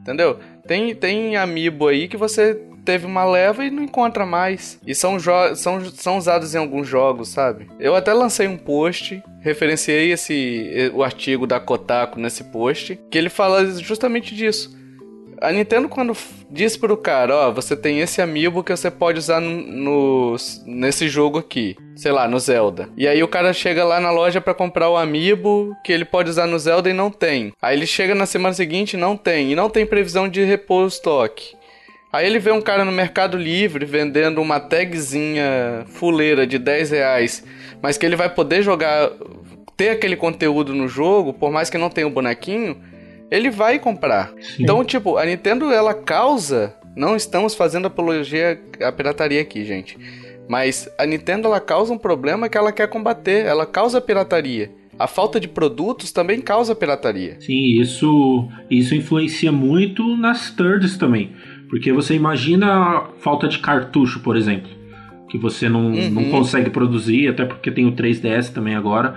Entendeu? 0.00 0.40
Tem, 0.66 0.92
tem 0.92 1.36
Amiibo 1.36 1.86
aí 1.86 2.08
que 2.08 2.16
você 2.16 2.60
teve 2.86 3.04
uma 3.04 3.24
leva 3.24 3.64
e 3.64 3.70
não 3.70 3.82
encontra 3.82 4.24
mais. 4.24 4.78
E 4.86 4.94
são, 4.94 5.18
são, 5.54 5.84
são 5.92 6.16
usados 6.16 6.54
em 6.54 6.58
alguns 6.58 6.86
jogos, 6.88 7.28
sabe? 7.28 7.66
Eu 7.78 7.94
até 7.94 8.12
lancei 8.14 8.46
um 8.46 8.56
post, 8.56 9.22
referenciei 9.40 10.12
esse 10.12 10.90
o 10.94 11.02
artigo 11.02 11.46
da 11.46 11.58
Kotaku 11.60 12.18
nesse 12.20 12.44
post, 12.44 12.98
que 13.10 13.18
ele 13.18 13.28
fala 13.28 13.66
justamente 13.80 14.34
disso. 14.34 14.74
A 15.38 15.52
Nintendo, 15.52 15.86
quando 15.86 16.16
diz 16.50 16.78
pro 16.78 16.96
cara, 16.96 17.36
ó, 17.36 17.52
você 17.52 17.76
tem 17.76 18.00
esse 18.00 18.22
amiibo 18.22 18.64
que 18.64 18.74
você 18.74 18.90
pode 18.90 19.18
usar 19.18 19.38
no, 19.38 19.50
no- 19.50 20.36
nesse 20.64 21.08
jogo 21.08 21.38
aqui, 21.38 21.76
sei 21.94 22.10
lá, 22.10 22.26
no 22.26 22.38
Zelda. 22.40 22.88
E 22.96 23.06
aí 23.06 23.22
o 23.22 23.28
cara 23.28 23.52
chega 23.52 23.84
lá 23.84 24.00
na 24.00 24.10
loja 24.10 24.40
pra 24.40 24.54
comprar 24.54 24.88
o 24.88 24.96
amiibo 24.96 25.76
que 25.84 25.92
ele 25.92 26.06
pode 26.06 26.30
usar 26.30 26.46
no 26.46 26.58
Zelda 26.58 26.88
e 26.88 26.94
não 26.94 27.10
tem. 27.10 27.52
Aí 27.60 27.76
ele 27.76 27.86
chega 27.86 28.14
na 28.14 28.24
semana 28.24 28.54
seguinte 28.54 28.94
e 28.94 28.96
não 28.96 29.14
tem. 29.14 29.52
E 29.52 29.54
não 29.54 29.68
tem 29.68 29.84
previsão 29.84 30.26
de 30.26 30.42
repor 30.42 30.84
o 30.84 30.88
estoque. 30.88 31.54
Aí 32.16 32.26
ele 32.26 32.38
vê 32.38 32.50
um 32.50 32.62
cara 32.62 32.82
no 32.82 32.90
Mercado 32.90 33.36
Livre 33.36 33.84
vendendo 33.84 34.40
uma 34.40 34.58
tagzinha 34.58 35.84
fuleira 35.86 36.46
de 36.46 36.58
10 36.58 36.90
reais, 36.92 37.44
mas 37.82 37.98
que 37.98 38.06
ele 38.06 38.16
vai 38.16 38.30
poder 38.30 38.62
jogar, 38.62 39.10
ter 39.76 39.90
aquele 39.90 40.16
conteúdo 40.16 40.74
no 40.74 40.88
jogo, 40.88 41.34
por 41.34 41.52
mais 41.52 41.68
que 41.68 41.76
não 41.76 41.90
tenha 41.90 42.06
o 42.06 42.10
bonequinho, 42.10 42.78
ele 43.30 43.50
vai 43.50 43.78
comprar. 43.78 44.32
Sim. 44.40 44.62
Então, 44.62 44.82
tipo, 44.82 45.18
a 45.18 45.26
Nintendo 45.26 45.70
ela 45.70 45.92
causa. 45.92 46.74
Não 46.96 47.14
estamos 47.14 47.54
fazendo 47.54 47.84
apologia 47.84 48.58
à 48.82 48.90
pirataria 48.90 49.42
aqui, 49.42 49.62
gente. 49.62 49.98
Mas 50.48 50.88
a 50.96 51.04
Nintendo 51.04 51.48
ela 51.48 51.60
causa 51.60 51.92
um 51.92 51.98
problema 51.98 52.48
que 52.48 52.56
ela 52.56 52.72
quer 52.72 52.88
combater. 52.88 53.44
Ela 53.44 53.66
causa 53.66 54.00
pirataria. 54.00 54.70
A 54.98 55.06
falta 55.06 55.38
de 55.38 55.46
produtos 55.46 56.10
também 56.10 56.40
causa 56.40 56.74
pirataria. 56.74 57.36
Sim, 57.40 57.78
isso, 57.78 58.48
isso 58.70 58.94
influencia 58.94 59.52
muito 59.52 60.16
nas 60.16 60.50
thirds 60.50 60.96
também. 60.96 61.32
Porque 61.68 61.92
você 61.92 62.14
imagina 62.14 62.66
a 62.72 63.02
falta 63.18 63.48
de 63.48 63.58
cartucho, 63.58 64.20
por 64.20 64.36
exemplo, 64.36 64.68
que 65.28 65.36
você 65.38 65.68
não, 65.68 65.86
Uhum. 65.86 66.10
não 66.10 66.24
consegue 66.30 66.70
produzir, 66.70 67.28
até 67.28 67.44
porque 67.44 67.70
tem 67.70 67.86
o 67.86 67.92
3DS 67.92 68.50
também 68.52 68.74
agora. 68.74 69.14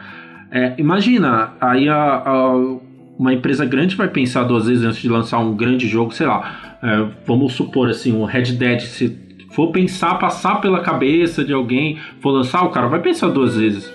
É, 0.52 0.74
imagina, 0.80 1.52
aí 1.62 1.88
a, 1.88 1.96
a- 2.26 2.78
uma 3.20 3.34
empresa 3.34 3.66
grande 3.66 3.96
vai 3.96 4.08
pensar 4.08 4.44
duas 4.44 4.66
vezes 4.68 4.84
antes 4.84 5.02
de 5.02 5.10
lançar 5.10 5.40
um 5.40 5.56
grande 5.56 5.88
jogo, 5.88 6.12
sei 6.14 6.26
lá. 6.28 6.78
é, 6.82 7.06
vamos 7.28 7.54
supor 7.54 7.90
assim, 7.90 8.14
o 8.16 8.24
Red 8.24 8.54
Dead, 8.54 8.80
se 8.80 9.16
for 9.52 9.70
pensar, 9.72 10.16
passar 10.16 10.62
pela 10.62 10.80
cabeça 10.80 11.44
de 11.44 11.52
alguém, 11.52 11.98
for 12.22 12.32
lançar, 12.32 12.64
o 12.64 12.70
cara 12.70 12.88
vai 12.88 13.02
pensar 13.02 13.28
duas 13.28 13.58
vezes 13.58 13.92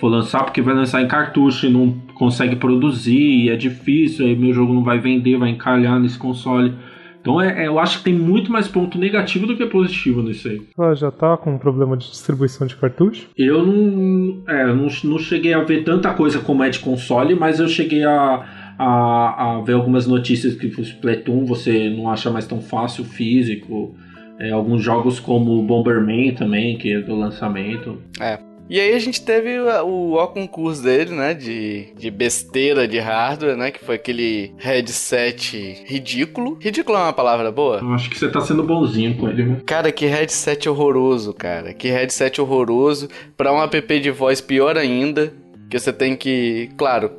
for 0.00 0.08
lançar 0.08 0.42
porque 0.42 0.60
vai 0.60 0.74
lançar 0.74 1.00
em 1.02 1.06
cartucho 1.06 1.66
e 1.66 1.70
não 1.70 1.92
consegue 2.14 2.56
produzir, 2.56 3.44
e 3.44 3.48
é 3.50 3.56
difícil, 3.56 4.26
aí 4.26 4.34
meu 4.36 4.52
jogo 4.52 4.74
não 4.74 4.82
vai 4.82 4.98
vender, 4.98 5.36
vai 5.38 5.50
encalhar 5.50 6.00
nesse 6.00 6.18
console. 6.18 6.74
Então 7.24 7.40
é, 7.40 7.64
é- 7.64 7.66
eu 7.68 7.78
acho 7.78 7.98
que 7.98 8.04
tem 8.04 8.12
muito 8.12 8.52
mais 8.52 8.68
ponto 8.68 8.98
negativo 8.98 9.46
do 9.46 9.56
que 9.56 9.64
positivo 9.64 10.22
nisso 10.22 10.46
aí. 10.46 10.60
Ela 10.78 10.94
já 10.94 11.10
tá 11.10 11.38
com 11.38 11.54
um 11.54 11.58
problema 11.58 11.96
de 11.96 12.10
distribuição 12.10 12.66
de 12.66 12.76
cartucho? 12.76 13.28
Eu 13.34 13.64
não, 13.64 14.42
é, 14.46 14.64
eu 14.64 14.76
não, 14.76 14.88
não 15.04 15.18
cheguei 15.18 15.54
a 15.54 15.62
ver 15.64 15.84
tanta 15.84 16.12
coisa 16.12 16.38
como 16.40 16.62
é 16.62 16.68
de 16.68 16.80
console, 16.80 17.34
mas 17.34 17.58
eu 17.58 17.66
cheguei 17.66 18.04
a, 18.04 18.74
a, 18.78 19.56
a 19.56 19.60
ver 19.62 19.72
algumas 19.72 20.06
notícias 20.06 20.54
que 20.54 20.66
o 20.66 20.80
Splatoon 20.82 21.46
você 21.46 21.88
não 21.88 22.10
acha 22.10 22.30
mais 22.30 22.46
tão 22.46 22.60
fácil 22.60 23.04
físico. 23.04 23.94
É, 24.38 24.50
alguns 24.50 24.82
jogos 24.82 25.18
como 25.18 25.62
Bomberman 25.62 26.34
também, 26.34 26.76
que 26.76 26.92
é 26.92 27.00
do 27.00 27.14
lançamento. 27.16 28.02
E 28.68 28.80
aí 28.80 28.94
a 28.94 28.98
gente 28.98 29.22
teve 29.22 29.58
o, 29.58 30.14
o 30.14 30.26
concurso 30.28 30.82
dele, 30.82 31.14
né? 31.14 31.34
De, 31.34 31.88
de 31.96 32.10
besteira 32.10 32.88
de 32.88 32.98
hardware, 32.98 33.56
né? 33.56 33.70
Que 33.70 33.84
foi 33.84 33.96
aquele 33.96 34.54
headset 34.58 35.84
ridículo. 35.86 36.58
Ridículo 36.60 36.96
é 36.96 37.02
uma 37.02 37.12
palavra 37.12 37.52
boa? 37.52 37.80
Eu 37.80 37.92
acho 37.92 38.08
que 38.08 38.18
você 38.18 38.28
tá 38.28 38.40
sendo 38.40 38.62
bonzinho 38.62 39.16
com 39.16 39.28
ele, 39.28 39.44
né? 39.44 39.60
Cara, 39.66 39.92
que 39.92 40.06
headset 40.06 40.68
horroroso, 40.68 41.34
cara. 41.34 41.74
Que 41.74 41.88
headset 41.88 42.40
horroroso. 42.40 43.08
Pra 43.36 43.52
um 43.52 43.62
app 43.62 44.00
de 44.00 44.10
voz 44.10 44.40
pior 44.40 44.78
ainda. 44.78 45.32
Que 45.68 45.78
você 45.78 45.92
tem 45.92 46.16
que, 46.16 46.70
claro, 46.76 47.10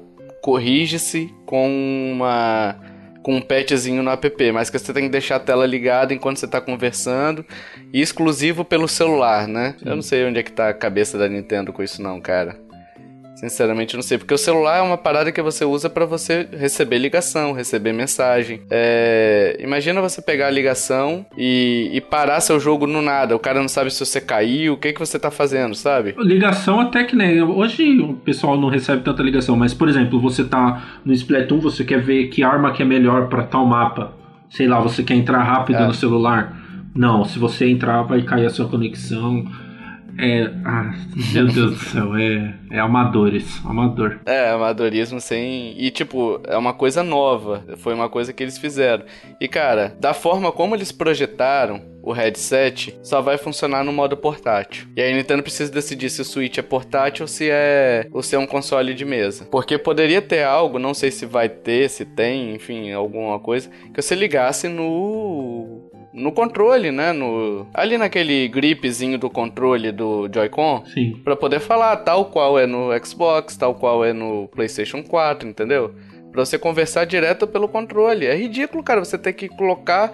corrige-se 0.42 1.34
com 1.46 2.12
uma 2.14 2.76
com 3.26 3.38
um 3.38 3.42
patchzinho 3.42 4.04
no 4.04 4.12
app, 4.12 4.52
mas 4.52 4.70
que 4.70 4.78
você 4.78 4.94
tem 4.94 5.06
que 5.06 5.10
deixar 5.10 5.38
a 5.38 5.40
tela 5.40 5.66
ligada 5.66 6.14
enquanto 6.14 6.38
você 6.38 6.48
tá 6.48 6.62
conversando 6.62 7.44
e 7.92 8.00
exclusivo 8.00 8.64
pelo 8.64 8.88
celular, 8.88 9.48
né? 9.48 9.74
Eu 9.84 9.96
não 9.96 10.04
sei 10.04 10.24
onde 10.26 10.38
é 10.38 10.44
que 10.44 10.52
tá 10.52 10.70
a 10.70 10.74
cabeça 10.76 11.18
da 11.18 11.28
Nintendo 11.28 11.74
com 11.74 11.82
isso 11.82 12.04
não, 12.04 12.22
cara. 12.22 12.56
Sinceramente, 13.36 13.94
eu 13.94 13.98
não 13.98 14.04
sei. 14.04 14.18
Porque 14.18 14.34
o 14.34 14.38
celular 14.38 14.78
é 14.78 14.82
uma 14.82 14.98
parada 14.98 15.32
que 15.32 15.42
você 15.42 15.66
usa 15.66 15.90
pra 15.90 16.06
você 16.06 16.48
receber 16.54 16.98
ligação, 16.98 17.52
receber 17.52 17.92
mensagem. 17.94 18.62
É, 18.72 19.58
Imagina 19.60 20.02
você 20.02 20.22
pegar 20.22 20.48
a 20.48 20.50
ligação 20.50 21.26
e, 21.38 21.90
e 21.94 22.00
parar 22.02 22.40
seu 22.40 22.60
jogo 22.60 22.88
no 22.88 23.02
nada. 23.02 23.36
O 23.36 23.40
cara 23.40 23.60
não 23.60 23.68
sabe 23.68 23.92
se 23.92 24.06
você 24.06 24.22
caiu, 24.22 24.74
o 24.74 24.78
que, 24.78 24.94
que 24.94 25.00
você 25.00 25.20
tá 25.20 25.30
fazendo, 25.30 25.76
sabe? 25.76 26.16
Ligação 26.18 26.80
até 26.80 27.04
que 27.04 27.16
né, 27.16 27.44
hoje 27.44 28.00
o 28.00 28.14
pessoal 28.14 28.58
não 28.60 28.70
recebe 28.70 29.04
tanta 29.04 29.22
ligação, 29.22 29.56
mas 29.56 29.74
por 29.74 29.90
exemplo, 29.90 30.20
você 30.20 30.44
tá 30.44 31.00
no 31.04 31.12
Splatoon, 31.14 31.60
você 31.60 31.84
quer 31.84 32.02
ver 32.02 32.28
que 32.28 32.42
arma 32.44 32.72
que 32.72 32.82
é 32.82 32.86
melhor 32.86 33.28
pra 33.28 33.44
tal 33.44 33.66
mapa. 33.66 34.14
Sei 34.50 34.68
lá, 34.68 34.80
você 34.80 35.04
quer 35.04 35.16
entrar 35.16 35.44
rápido 35.44 35.78
É. 35.80 35.86
no 35.88 35.94
celular. 35.94 36.62
Não, 36.96 37.26
se 37.26 37.38
você 37.38 37.68
entrar 37.70 38.04
vai 38.04 38.22
cair 38.22 38.46
a 38.46 38.50
sua 38.50 38.70
conexão. 38.70 39.46
É, 40.18 40.50
ah, 40.64 40.94
meu 41.34 41.48
Deus 41.48 41.72
do 41.72 41.86
céu, 41.86 42.16
é, 42.16 42.56
é 42.72 42.80
amadores, 42.80 43.62
amador. 43.66 44.20
É, 44.26 44.50
amadorismo 44.50 45.20
sem. 45.20 45.76
E, 45.78 45.92
tipo, 45.92 46.40
é 46.46 46.58
uma 46.58 46.74
coisa 46.74 47.04
nova. 47.04 47.64
Foi 47.78 47.94
uma 47.94 48.10
coisa 48.10 48.32
que 48.32 48.44
eles 48.44 48.58
fizeram. 48.58 49.04
E, 49.40 49.48
cara, 49.48 49.96
da 50.00 50.14
forma 50.14 50.52
como 50.52 50.76
eles 50.76 50.92
projetaram 50.92 51.96
o 52.06 52.12
headset, 52.12 52.96
só 53.02 53.20
vai 53.20 53.36
funcionar 53.36 53.84
no 53.84 53.92
modo 53.92 54.16
portátil. 54.16 54.88
E 54.96 55.02
aí 55.02 55.12
a 55.12 55.16
Nintendo 55.16 55.42
precisa 55.42 55.72
decidir 55.72 56.12
se 56.12 56.22
o 56.22 56.26
Switch 56.26 56.60
é 56.60 56.62
portátil 56.62 57.24
ou 57.24 57.28
se 57.28 57.50
é, 57.50 58.08
ou 58.12 58.22
se 58.22 58.36
é 58.36 58.40
um 58.40 58.46
console 58.46 58.94
de 58.94 59.04
mesa. 59.04 59.46
Porque 59.46 59.76
poderia 59.78 60.22
ter 60.22 60.44
algo, 60.44 60.78
não 60.78 60.94
sei 60.94 61.10
se 61.10 61.26
vai 61.26 61.50
ter, 61.50 61.90
se 61.90 62.06
tem, 62.06 62.54
enfim, 62.54 62.92
alguma 62.92 63.40
coisa, 63.40 63.72
que 63.92 64.02
você 64.02 64.14
ligasse 64.14 64.68
no. 64.68 65.85
No 66.16 66.32
controle, 66.32 66.92
né? 66.92 67.12
No, 67.12 67.68
ali 67.74 67.98
naquele 67.98 68.48
gripzinho 68.48 69.20
do 69.20 69.30
controle 69.30 69.92
do 69.92 70.30
Joy-Con. 70.34 70.86
Sim. 70.86 71.20
Pra 71.24 71.36
poder 71.36 71.60
falar 71.60 71.98
tal 71.98 72.26
qual 72.26 72.58
é 72.58 72.66
no 72.66 72.90
Xbox, 73.04 73.58
tal 73.58 73.76
qual 73.76 74.04
é 74.06 74.14
no 74.14 74.48
PlayStation 74.48 75.04
4, 75.04 75.48
entendeu? 75.48 75.94
Pra 76.32 76.46
você 76.46 76.58
conversar 76.58 77.06
direto 77.06 77.46
pelo 77.46 77.68
controle. 77.68 78.26
É 78.26 78.36
ridículo, 78.36 78.84
cara, 78.84 79.04
você 79.04 79.18
ter 79.18 79.34
que 79.34 79.48
colocar. 79.50 80.12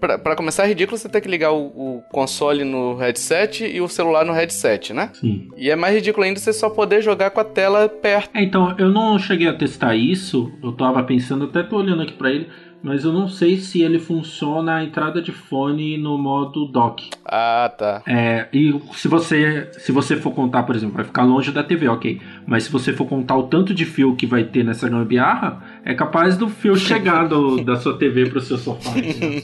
Pra, 0.00 0.16
pra 0.16 0.36
começar, 0.36 0.64
é 0.64 0.68
ridículo 0.68 0.96
você 0.96 1.08
ter 1.08 1.20
que 1.20 1.28
ligar 1.28 1.50
o, 1.50 1.66
o 1.66 2.02
console 2.12 2.62
no 2.62 2.94
headset 2.94 3.64
e 3.64 3.80
o 3.80 3.88
celular 3.88 4.24
no 4.24 4.32
headset, 4.32 4.92
né? 4.92 5.10
Sim. 5.14 5.48
E 5.56 5.68
é 5.68 5.74
mais 5.74 5.96
ridículo 5.96 6.24
ainda 6.24 6.38
você 6.38 6.52
só 6.52 6.70
poder 6.70 7.02
jogar 7.02 7.30
com 7.30 7.40
a 7.40 7.44
tela 7.44 7.88
perto. 7.88 8.30
É, 8.36 8.42
então, 8.42 8.76
eu 8.78 8.88
não 8.88 9.18
cheguei 9.18 9.48
a 9.48 9.52
testar 9.52 9.96
isso, 9.96 10.52
eu 10.62 10.70
tava 10.70 11.02
pensando, 11.02 11.46
até 11.46 11.64
tô 11.64 11.76
olhando 11.76 12.02
aqui 12.02 12.12
pra 12.12 12.30
ele, 12.30 12.48
mas 12.82 13.04
eu 13.04 13.12
não 13.12 13.26
sei 13.28 13.56
se 13.56 13.82
ele 13.82 13.98
funciona 13.98 14.76
a 14.76 14.84
entrada 14.84 15.20
de 15.20 15.32
fone 15.32 15.98
no 15.98 16.16
modo 16.16 16.64
dock. 16.66 17.10
Ah, 17.24 17.72
tá. 17.76 18.02
É, 18.06 18.46
e 18.52 18.72
se 18.92 19.08
você, 19.08 19.68
se 19.72 19.90
você 19.90 20.16
for 20.16 20.30
contar, 20.32 20.62
por 20.62 20.76
exemplo, 20.76 20.96
vai 20.96 21.04
ficar 21.04 21.24
longe 21.24 21.50
da 21.50 21.62
TV, 21.64 21.88
ok. 21.88 22.20
Mas 22.46 22.64
se 22.64 22.70
você 22.72 22.92
for 22.92 23.06
contar 23.06 23.36
o 23.36 23.44
tanto 23.44 23.74
de 23.74 23.84
fio 23.84 24.14
que 24.14 24.26
vai 24.26 24.44
ter 24.44 24.64
nessa 24.64 24.88
gambiarra, 24.88 25.62
é 25.84 25.92
capaz 25.94 26.36
do 26.36 26.48
fio 26.48 26.74
chegar 26.78 27.26
do- 27.28 27.62
da 27.64 27.76
sua 27.76 27.98
TV 27.98 28.26
pro 28.30 28.40
seu 28.40 28.56
sofá. 28.58 28.96
entendeu? 28.98 29.42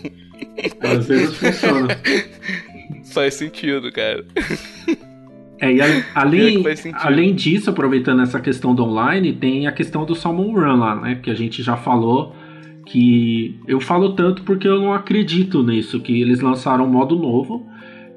Às 0.80 1.07
vezes 1.09 1.37
funciona. 1.37 1.89
Faz 3.12 3.35
sentido, 3.35 3.91
cara. 3.93 4.24
É, 5.61 5.72
e 5.72 5.80
a- 5.80 6.05
além, 6.14 6.62
além 6.95 7.35
disso, 7.35 7.70
aproveitando 7.70 8.22
essa 8.22 8.41
questão 8.41 8.74
do 8.74 8.85
online, 8.85 9.32
tem 9.32 9.66
a 9.66 9.72
questão 9.72 10.05
do 10.05 10.14
Salmon 10.14 10.53
Run 10.53 10.76
lá, 10.78 10.95
né? 10.97 11.18
Que 11.22 11.30
a 11.30 11.35
gente 11.35 11.62
já 11.62 11.76
falou 11.76 12.35
que 12.87 13.59
eu 13.66 13.80
falo 13.80 14.14
tanto 14.14 14.43
porque 14.43 14.68
eu 14.68 14.80
não 14.80 14.93
acredito 14.93 15.62
nisso, 15.62 16.01
que 16.01 16.20
eles 16.20 16.41
lançaram 16.41 16.85
um 16.85 16.91
modo 16.91 17.16
novo 17.16 17.66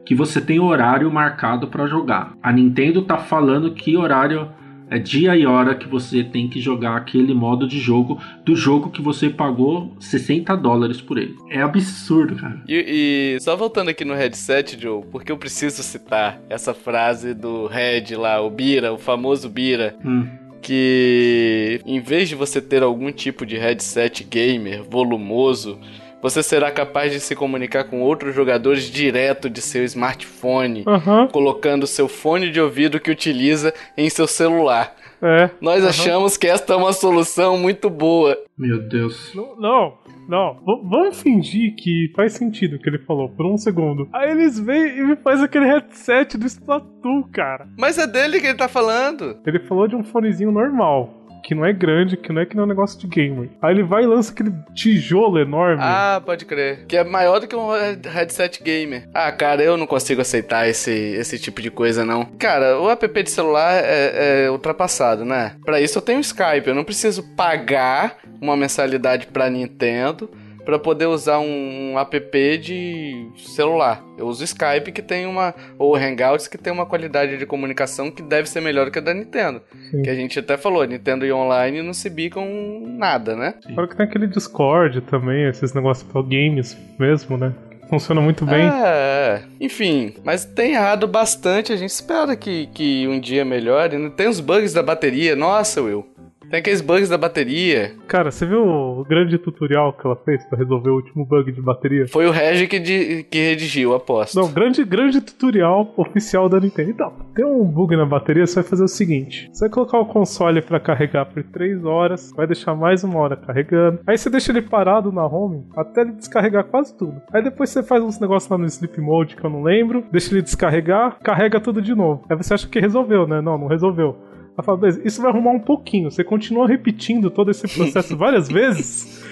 que 0.05 0.15
você 0.15 0.39
tem 0.39 0.59
horário 0.59 1.11
marcado 1.11 1.67
para 1.67 1.85
jogar. 1.85 2.33
A 2.41 2.51
Nintendo 2.51 3.01
tá 3.01 3.17
falando 3.17 3.73
que 3.73 3.97
horário 3.97 4.49
é 4.89 4.97
dia 4.97 5.35
e 5.35 5.45
hora 5.45 5.75
que 5.75 5.87
você 5.87 6.23
tem 6.23 6.47
que 6.47 6.61
jogar 6.61 6.95
aquele 6.95 7.33
modo 7.33 7.67
de 7.67 7.77
jogo 7.77 8.17
do 8.45 8.55
jogo 8.55 8.89
que 8.89 9.01
você 9.01 9.29
pagou 9.29 9.93
60 9.99 10.55
dólares 10.55 11.01
por 11.01 11.17
ele. 11.17 11.35
É 11.49 11.61
absurdo, 11.61 12.35
cara. 12.35 12.63
E, 12.67 13.35
e 13.35 13.41
só 13.41 13.55
voltando 13.55 13.89
aqui 13.89 14.05
no 14.05 14.13
headset, 14.13 14.79
Joe, 14.79 15.03
porque 15.11 15.31
eu 15.31 15.37
preciso 15.37 15.83
citar 15.83 16.39
essa 16.49 16.73
frase 16.73 17.33
do 17.33 17.67
Red 17.67 18.15
lá, 18.15 18.41
o 18.41 18.49
Bira, 18.49 18.93
o 18.93 18.97
famoso 18.97 19.49
Bira. 19.49 19.95
Hum. 20.05 20.46
Que 20.61 21.81
em 21.85 21.99
vez 21.99 22.29
de 22.29 22.35
você 22.35 22.61
ter 22.61 22.83
algum 22.83 23.11
tipo 23.11 23.45
de 23.45 23.57
headset 23.57 24.23
gamer 24.23 24.83
volumoso, 24.83 25.79
você 26.21 26.41
será 26.41 26.71
capaz 26.71 27.11
de 27.11 27.19
se 27.19 27.35
comunicar 27.35 27.85
com 27.85 28.01
outros 28.01 28.33
jogadores 28.33 28.89
direto 28.89 29.49
de 29.49 29.61
seu 29.61 29.83
smartphone, 29.85 30.83
Aham. 30.87 31.27
colocando 31.27 31.85
seu 31.85 32.07
fone 32.07 32.49
de 32.49 32.59
ouvido 32.59 32.99
que 32.99 33.11
utiliza 33.11 33.73
em 33.95 34.09
seu 34.09 34.27
celular. 34.27 34.95
É. 35.21 35.49
Nós 35.59 35.83
achamos 35.83 36.37
que 36.37 36.47
esta 36.47 36.73
é 36.73 36.75
uma 36.75 36.93
solução 36.93 37.57
muito 37.57 37.89
boa. 37.89 38.37
Meu 38.57 38.79
Deus. 38.79 39.31
Não, 39.33 39.55
não, 39.55 39.97
não. 40.27 40.57
Vamos 40.65 41.21
fingir 41.21 41.75
que 41.75 42.11
faz 42.15 42.33
sentido 42.33 42.75
o 42.75 42.79
que 42.79 42.89
ele 42.89 42.99
falou 42.99 43.29
por 43.29 43.45
um 43.45 43.57
segundo. 43.57 44.07
Aí 44.13 44.31
eles 44.31 44.59
vêm 44.59 44.97
e 44.97 45.03
me 45.03 45.15
faz 45.15 45.41
aquele 45.41 45.65
headset 45.65 46.37
do 46.37 46.45
Splatoon, 46.45 47.23
cara. 47.31 47.67
Mas 47.77 47.97
é 47.97 48.05
dele 48.05 48.39
que 48.39 48.47
ele 48.47 48.57
tá 48.57 48.67
falando. 48.67 49.37
Ele 49.45 49.59
falou 49.59 49.87
de 49.87 49.95
um 49.95 50.03
fonezinho 50.03 50.51
normal. 50.51 51.26
Que 51.47 51.55
não 51.55 51.63
é 51.63 51.71
grande, 51.71 52.17
que 52.17 52.33
não 52.33 52.41
é 52.41 52.45
que 52.45 52.57
não 52.57 52.63
é 52.63 52.65
um 52.65 52.69
negócio 52.69 52.99
de 52.99 53.07
gamer. 53.07 53.49
Aí 53.61 53.73
ele 53.73 53.81
vai 53.81 54.03
e 54.03 54.05
lança 54.05 54.33
aquele 54.33 54.51
tijolo 54.73 55.39
enorme. 55.39 55.81
Ah, 55.81 56.21
pode 56.25 56.43
crer. 56.43 56.85
Que 56.85 56.97
é 56.97 57.05
maior 57.05 57.39
do 57.39 57.47
que 57.47 57.55
um 57.55 57.69
headset 58.03 58.61
gamer. 58.61 59.07
Ah, 59.13 59.31
cara, 59.31 59.63
eu 59.63 59.77
não 59.77 59.87
consigo 59.87 60.19
aceitar 60.19 60.67
esse, 60.67 60.91
esse 60.91 61.39
tipo 61.39 61.61
de 61.61 61.71
coisa, 61.71 62.03
não. 62.03 62.25
Cara, 62.37 62.77
o 62.81 62.89
app 62.89 63.23
de 63.23 63.31
celular 63.31 63.81
é, 63.81 64.43
é 64.43 64.51
ultrapassado, 64.51 65.23
né? 65.23 65.53
Pra 65.63 65.79
isso 65.79 65.97
eu 65.97 66.01
tenho 66.01 66.19
Skype. 66.19 66.67
Eu 66.67 66.75
não 66.75 66.83
preciso 66.83 67.23
pagar 67.37 68.17
uma 68.41 68.57
mensalidade 68.57 69.27
pra 69.27 69.49
Nintendo 69.49 70.29
pra 70.67 70.77
poder 70.77 71.05
usar 71.05 71.39
um, 71.39 71.93
um 71.93 71.97
app 71.97 72.57
de 72.57 73.29
celular. 73.37 74.03
Eu 74.17 74.27
uso 74.27 74.41
o 74.41 74.43
Skype 74.43 74.91
que 74.91 75.01
tem 75.01 75.25
uma. 75.25 75.55
Ou 75.79 75.93
o 75.93 75.95
Hangouts 75.95 76.45
que 76.49 76.57
tem 76.57 76.73
uma 76.73 76.85
qualidade 76.85 77.37
de 77.37 77.45
comunicação 77.45 78.11
que 78.11 78.21
deve 78.21 78.49
ser 78.49 78.59
melhor 78.59 78.91
que 78.91 78.99
a 78.99 79.01
da 79.01 79.13
Nintendo. 79.13 79.61
Sim. 79.89 80.01
Que 80.01 80.09
a 80.09 80.13
gente 80.15 80.37
até 80.37 80.57
falou, 80.57 80.83
Nintendo 80.83 81.25
e 81.25 81.31
online 81.31 81.81
não 81.81 81.93
se 81.93 82.09
bicam 82.09 82.45
nada, 82.85 83.33
né? 83.33 83.53
Fora 83.73 83.87
que 83.87 83.95
tem 83.95 84.05
aquele 84.05 84.27
Discord 84.27 84.99
também, 85.01 85.47
esses 85.47 85.73
negócios 85.73 86.05
para 86.11 86.21
games 86.21 86.77
mesmo, 86.99 87.37
né? 87.37 87.53
Funciona 87.89 88.19
muito 88.19 88.45
bem. 88.45 88.67
É, 88.67 89.43
enfim, 89.61 90.15
mas 90.21 90.43
tem 90.43 90.73
errado 90.73 91.07
bastante. 91.07 91.71
A 91.71 91.77
gente 91.77 91.91
espera 91.91 92.35
que, 92.35 92.67
que 92.73 93.07
um 93.07 93.21
dia 93.21 93.45
melhore. 93.45 93.97
né? 93.97 94.11
Tem 94.17 94.27
os 94.27 94.41
bugs 94.41 94.73
da 94.73 94.83
bateria. 94.83 95.33
Nossa, 95.33 95.81
Will. 95.81 96.05
Tem 96.49 96.59
aqueles 96.59 96.81
bugs 96.81 97.09
da 97.09 97.17
bateria. 97.17 97.91
Cara, 98.07 98.31
você 98.31 98.45
viu 98.45 98.65
o 98.65 99.03
grande 99.03 99.37
tutorial 99.37 99.91
que 99.93 100.05
ela 100.07 100.15
fez 100.15 100.45
pra 100.45 100.57
resolver 100.57 100.89
o 100.89 100.95
último 100.95 101.25
bug 101.25 101.51
de 101.51 101.61
bateria? 101.61 102.07
Foi 102.07 102.25
o 102.25 102.31
Regi 102.31 102.67
que, 102.67 102.79
di- 102.79 103.25
que 103.29 103.37
redigiu, 103.49 103.93
aposto. 103.93 104.39
Não, 104.39 104.49
grande, 104.51 104.83
grande 104.85 105.19
tutorial 105.19 105.93
oficial 105.97 106.47
da 106.47 106.59
Nintendo. 106.59 106.89
Então, 106.91 107.13
tem 107.35 107.45
um 107.45 107.65
bug 107.65 107.95
na 107.97 108.05
bateria, 108.05 108.47
você 108.47 108.55
vai 108.55 108.63
fazer 108.63 108.83
o 108.83 108.87
seguinte: 108.87 109.49
você 109.51 109.65
vai 109.65 109.69
colocar 109.69 109.99
o 109.99 110.05
console 110.05 110.61
pra 110.61 110.79
carregar 110.79 111.25
por 111.25 111.43
3 111.43 111.83
horas, 111.83 112.31
vai 112.35 112.47
deixar 112.47 112.73
mais 112.75 113.03
uma 113.03 113.19
hora 113.19 113.35
carregando. 113.35 113.99
Aí 114.07 114.17
você 114.17 114.29
deixa 114.29 114.51
ele 114.51 114.61
parado 114.61 115.11
na 115.11 115.25
home 115.25 115.65
até 115.75 116.01
ele 116.01 116.13
descarregar 116.13 116.63
quase 116.65 116.95
tudo. 116.97 117.21
Aí 117.33 117.43
depois 117.43 117.69
você 117.69 117.83
faz 117.83 118.01
uns 118.03 118.19
negócios 118.19 118.49
lá 118.49 118.57
no 118.57 118.65
sleep 118.65 118.99
mode 119.01 119.35
que 119.35 119.43
eu 119.43 119.49
não 119.49 119.63
lembro, 119.63 120.05
deixa 120.11 120.33
ele 120.33 120.41
descarregar, 120.41 121.17
carrega 121.21 121.59
tudo 121.59 121.81
de 121.81 121.93
novo. 121.93 122.23
Aí 122.29 122.37
você 122.37 122.53
acha 122.53 122.67
que 122.69 122.79
resolveu, 122.79 123.27
né? 123.27 123.41
Não, 123.41 123.57
não 123.57 123.67
resolveu. 123.67 124.15
Ela 124.57 124.63
fala, 124.65 124.77
beleza, 124.79 125.01
isso 125.05 125.21
vai 125.21 125.29
arrumar 125.31 125.51
um 125.51 125.59
pouquinho. 125.59 126.09
Você 126.09 126.23
continua 126.23 126.67
repetindo 126.67 127.29
todo 127.29 127.51
esse 127.51 127.67
processo 127.67 128.15
várias 128.17 128.47
vezes, 128.49 129.23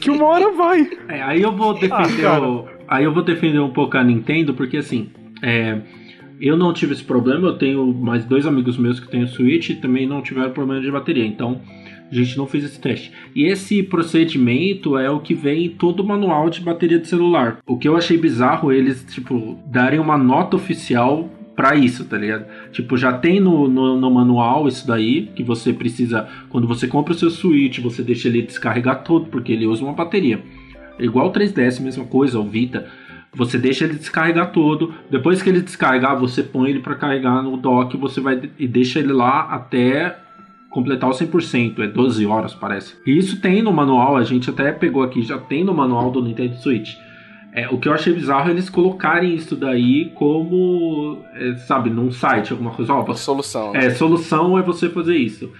que 0.00 0.10
uma 0.10 0.26
hora 0.26 0.52
vai. 0.52 0.88
É, 1.08 1.20
aí 1.22 1.42
eu 1.42 1.50
vou 1.56 1.74
defender 1.74 2.24
Ah, 2.26 2.40
o- 2.40 2.66
aí 2.86 3.04
eu 3.04 3.12
vou 3.12 3.22
defender 3.24 3.58
um 3.58 3.70
pouco 3.70 3.96
a 3.96 4.04
Nintendo, 4.04 4.54
porque 4.54 4.76
assim, 4.76 5.08
é, 5.42 5.80
eu 6.40 6.56
não 6.56 6.72
tive 6.72 6.92
esse 6.92 7.02
problema, 7.02 7.48
eu 7.48 7.58
tenho 7.58 7.84
mais 7.92 8.24
dois 8.24 8.46
amigos 8.46 8.78
meus 8.78 9.00
que 9.00 9.08
têm 9.08 9.24
o 9.24 9.28
Switch 9.28 9.70
e 9.70 9.74
também 9.74 10.06
não 10.06 10.22
tiveram 10.22 10.50
problema 10.52 10.80
de 10.80 10.90
bateria, 10.90 11.26
então 11.26 11.60
a 12.10 12.14
gente 12.14 12.36
não 12.38 12.46
fez 12.46 12.64
esse 12.64 12.80
teste. 12.80 13.12
E 13.34 13.44
esse 13.46 13.82
procedimento 13.82 14.96
é 14.96 15.10
o 15.10 15.20
que 15.20 15.34
vem 15.34 15.66
em 15.66 15.68
todo 15.70 16.00
o 16.00 16.06
manual 16.06 16.48
de 16.50 16.60
bateria 16.60 16.98
de 16.98 17.06
celular. 17.08 17.58
O 17.66 17.76
que 17.78 17.86
eu 17.88 17.96
achei 17.96 18.16
bizarro 18.16 18.72
eles, 18.72 19.04
tipo, 19.12 19.56
darem 19.66 19.98
uma 20.00 20.16
nota 20.18 20.56
oficial 20.56 21.28
pra 21.54 21.74
isso, 21.74 22.04
tá 22.04 22.16
ligado? 22.16 22.46
Tipo, 22.72 22.96
já 22.96 23.12
tem 23.12 23.40
no, 23.40 23.68
no, 23.68 23.96
no 23.96 24.10
manual 24.10 24.66
isso 24.66 24.86
daí, 24.86 25.26
que 25.34 25.42
você 25.42 25.72
precisa, 25.72 26.28
quando 26.48 26.66
você 26.66 26.86
compra 26.86 27.12
o 27.12 27.16
seu 27.16 27.30
Switch, 27.30 27.80
você 27.80 28.02
deixa 28.02 28.28
ele 28.28 28.42
descarregar 28.42 29.02
todo, 29.02 29.26
porque 29.26 29.52
ele 29.52 29.66
usa 29.66 29.84
uma 29.84 29.92
bateria. 29.92 30.42
É 30.98 31.04
Igual 31.04 31.28
o 31.28 31.32
3DS, 31.32 31.80
mesma 31.80 32.04
coisa, 32.04 32.38
o 32.38 32.44
Vita. 32.44 32.86
Você 33.34 33.58
deixa 33.58 33.84
ele 33.84 33.94
descarregar 33.94 34.52
todo. 34.52 34.92
Depois 35.10 35.40
que 35.40 35.48
ele 35.48 35.60
descarregar, 35.60 36.18
você 36.18 36.42
põe 36.42 36.70
ele 36.70 36.80
para 36.80 36.96
carregar 36.96 37.42
no 37.42 37.56
dock 37.56 37.96
você 37.96 38.20
vai 38.20 38.40
e 38.58 38.66
deixa 38.66 38.98
ele 38.98 39.12
lá 39.12 39.42
até 39.42 40.16
completar 40.68 41.08
o 41.10 41.12
100%. 41.12 41.78
É 41.80 41.86
12 41.86 42.26
horas, 42.26 42.54
parece. 42.54 42.96
E 43.06 43.16
isso 43.16 43.40
tem 43.40 43.62
no 43.62 43.72
manual, 43.72 44.16
a 44.16 44.24
gente 44.24 44.50
até 44.50 44.72
pegou 44.72 45.02
aqui, 45.02 45.22
já 45.22 45.38
tem 45.38 45.62
no 45.64 45.74
manual 45.74 46.10
do 46.10 46.22
Nintendo 46.22 46.56
Switch. 46.56 46.94
É, 47.52 47.68
o 47.68 47.78
que 47.78 47.88
eu 47.88 47.92
achei 47.92 48.12
bizarro 48.12 48.48
é 48.48 48.52
eles 48.52 48.70
colocarem 48.70 49.34
isso 49.34 49.56
daí 49.56 50.10
como, 50.14 51.18
é, 51.34 51.54
sabe, 51.56 51.90
num 51.90 52.10
site, 52.12 52.52
alguma 52.52 52.70
coisa. 52.70 52.92
Ó, 52.92 53.14
Solução. 53.14 53.72
né? 53.72 53.86
é, 53.86 53.90
solução 53.90 54.56
é 54.58 54.62
você 54.62 54.88
fazer 54.88 55.16
isso. 55.16 55.50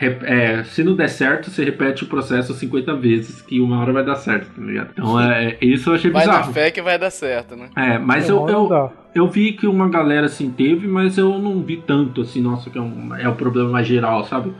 É, 0.00 0.64
se 0.64 0.82
não 0.82 0.96
der 0.96 1.08
certo, 1.08 1.48
você 1.48 1.64
repete 1.64 2.02
o 2.02 2.06
processo 2.08 2.52
50 2.52 2.94
vezes, 2.96 3.40
que 3.40 3.60
uma 3.60 3.78
hora 3.80 3.92
vai 3.92 4.04
dar 4.04 4.16
certo, 4.16 4.50
tá 4.54 4.60
ligado? 4.62 4.90
Então, 4.92 5.20
é, 5.20 5.56
isso 5.62 5.90
eu 5.90 5.94
achei 5.94 6.10
Vai 6.10 6.26
na 6.26 6.32
bizarro. 6.38 6.52
fé 6.52 6.70
que 6.70 6.82
vai 6.82 6.98
dar 6.98 7.10
certo, 7.10 7.54
né? 7.54 7.68
É, 7.76 7.98
mas 7.98 8.28
Uma 8.28 8.50
eu, 8.50 8.68
eu, 8.70 8.92
eu 9.14 9.28
vi 9.28 9.52
que 9.52 9.66
uma 9.66 9.88
galera 9.88 10.26
assim 10.26 10.50
teve, 10.50 10.88
mas 10.88 11.16
eu 11.16 11.38
não 11.38 11.62
vi 11.62 11.76
tanto 11.76 12.22
assim, 12.22 12.40
nossa, 12.42 12.68
que 12.68 12.76
é, 12.76 12.80
um, 12.80 13.14
é 13.14 13.28
o 13.28 13.34
problema 13.36 13.70
mais 13.70 13.86
geral, 13.86 14.24
sabe? 14.24 14.52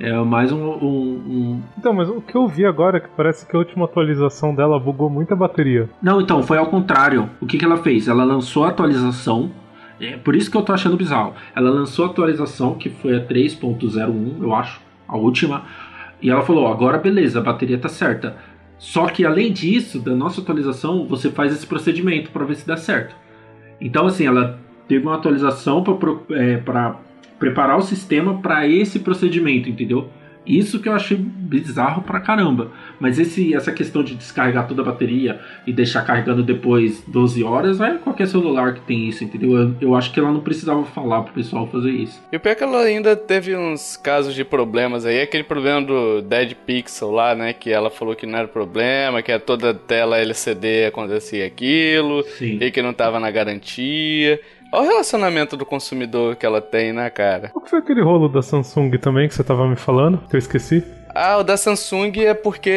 É 0.00 0.12
mais 0.22 0.52
um. 0.52 0.58
um- 0.58 1.22
um- 1.26 1.62
Então, 1.76 1.92
mas 1.92 2.08
o 2.08 2.20
que 2.20 2.36
eu 2.36 2.46
vi 2.46 2.64
agora 2.64 2.98
é 2.98 3.00
que 3.00 3.08
parece 3.16 3.46
que 3.46 3.54
a 3.56 3.58
última 3.58 3.84
atualização 3.84 4.54
dela 4.54 4.78
bugou 4.78 5.10
muito 5.10 5.32
a 5.32 5.36
bateria. 5.36 5.88
Não, 6.00 6.20
então, 6.20 6.42
foi 6.42 6.56
ao 6.58 6.66
contrário. 6.66 7.28
O 7.40 7.46
que, 7.46 7.58
que 7.58 7.64
ela 7.64 7.76
fez? 7.78 8.06
Ela 8.06 8.24
lançou 8.24 8.64
a 8.64 8.68
atualização. 8.68 9.50
É 10.00 10.16
por 10.16 10.36
isso 10.36 10.48
que 10.50 10.56
eu 10.56 10.62
tô 10.62 10.72
achando 10.72 10.96
bizarro. 10.96 11.34
Ela 11.56 11.70
lançou 11.70 12.04
a 12.04 12.08
atualização, 12.08 12.74
que 12.74 12.88
foi 12.88 13.16
a 13.16 13.20
3.01, 13.20 14.36
eu 14.40 14.54
acho, 14.54 14.80
a 15.08 15.16
última. 15.16 15.62
E 16.22 16.30
ela 16.30 16.42
falou: 16.42 16.68
agora 16.68 16.98
beleza, 16.98 17.40
a 17.40 17.42
bateria 17.42 17.78
tá 17.78 17.88
certa. 17.88 18.36
Só 18.78 19.06
que 19.06 19.26
além 19.26 19.52
disso, 19.52 19.98
da 19.98 20.14
nossa 20.14 20.40
atualização, 20.40 21.04
você 21.08 21.28
faz 21.30 21.52
esse 21.52 21.66
procedimento 21.66 22.30
para 22.30 22.44
ver 22.44 22.54
se 22.54 22.64
dá 22.64 22.76
certo. 22.76 23.16
Então, 23.80 24.06
assim, 24.06 24.24
ela 24.26 24.60
teve 24.86 25.04
uma 25.04 25.16
atualização 25.16 25.82
para 25.82 26.94
preparar 27.38 27.78
o 27.78 27.82
sistema 27.82 28.38
para 28.40 28.66
esse 28.66 28.98
procedimento, 28.98 29.68
entendeu? 29.68 30.10
Isso 30.48 30.80
que 30.80 30.88
eu 30.88 30.94
achei 30.94 31.16
bizarro 31.16 32.02
pra 32.02 32.20
caramba. 32.20 32.72
Mas 32.98 33.18
esse, 33.18 33.54
essa 33.54 33.70
questão 33.70 34.02
de 34.02 34.14
descarregar 34.14 34.66
toda 34.66 34.80
a 34.80 34.84
bateria 34.84 35.38
e 35.66 35.72
deixar 35.72 36.02
carregando 36.02 36.42
depois 36.42 37.04
12 37.06 37.44
horas, 37.44 37.80
é 37.80 37.98
qualquer 37.98 38.26
celular 38.26 38.74
que 38.74 38.80
tem 38.80 39.06
isso, 39.08 39.22
entendeu? 39.22 39.54
Eu, 39.54 39.74
eu 39.80 39.94
acho 39.94 40.10
que 40.10 40.18
ela 40.18 40.32
não 40.32 40.40
precisava 40.40 40.84
falar 40.86 41.22
pro 41.22 41.34
pessoal 41.34 41.66
fazer 41.66 41.90
isso. 41.90 42.20
E 42.32 42.36
o 42.36 42.40
pior 42.40 42.52
é 42.52 42.54
que 42.54 42.64
ela 42.64 42.80
ainda 42.80 43.14
teve 43.14 43.54
uns 43.54 43.96
casos 43.98 44.34
de 44.34 44.42
problemas 44.42 45.04
aí. 45.04 45.20
Aquele 45.20 45.44
problema 45.44 45.82
do 45.82 46.22
Dead 46.22 46.54
Pixel 46.54 47.10
lá, 47.10 47.34
né? 47.34 47.52
Que 47.52 47.70
ela 47.70 47.90
falou 47.90 48.16
que 48.16 48.24
não 48.24 48.38
era 48.38 48.48
problema, 48.48 49.20
que 49.20 49.38
toda 49.38 49.74
tela 49.74 50.18
LCD 50.18 50.86
acontecia 50.86 51.46
aquilo, 51.46 52.22
Sim. 52.22 52.58
e 52.60 52.70
que 52.70 52.80
não 52.80 52.94
tava 52.94 53.20
na 53.20 53.30
garantia. 53.30 54.40
Olha 54.72 54.82
o 54.82 54.88
relacionamento 54.90 55.56
do 55.56 55.64
consumidor 55.64 56.36
que 56.36 56.44
ela 56.44 56.60
tem, 56.60 56.92
né, 56.92 57.08
cara? 57.10 57.50
O 57.54 57.60
que 57.60 57.70
foi 57.70 57.78
aquele 57.78 58.02
rolo 58.02 58.28
da 58.28 58.42
Samsung 58.42 58.90
também 58.98 59.28
que 59.28 59.34
você 59.34 59.42
tava 59.42 59.66
me 59.66 59.76
falando? 59.76 60.18
Que 60.28 60.36
eu 60.36 60.38
esqueci? 60.38 60.84
Ah, 61.14 61.38
o 61.38 61.42
da 61.42 61.56
Samsung 61.56 62.12
é 62.18 62.34
porque. 62.34 62.70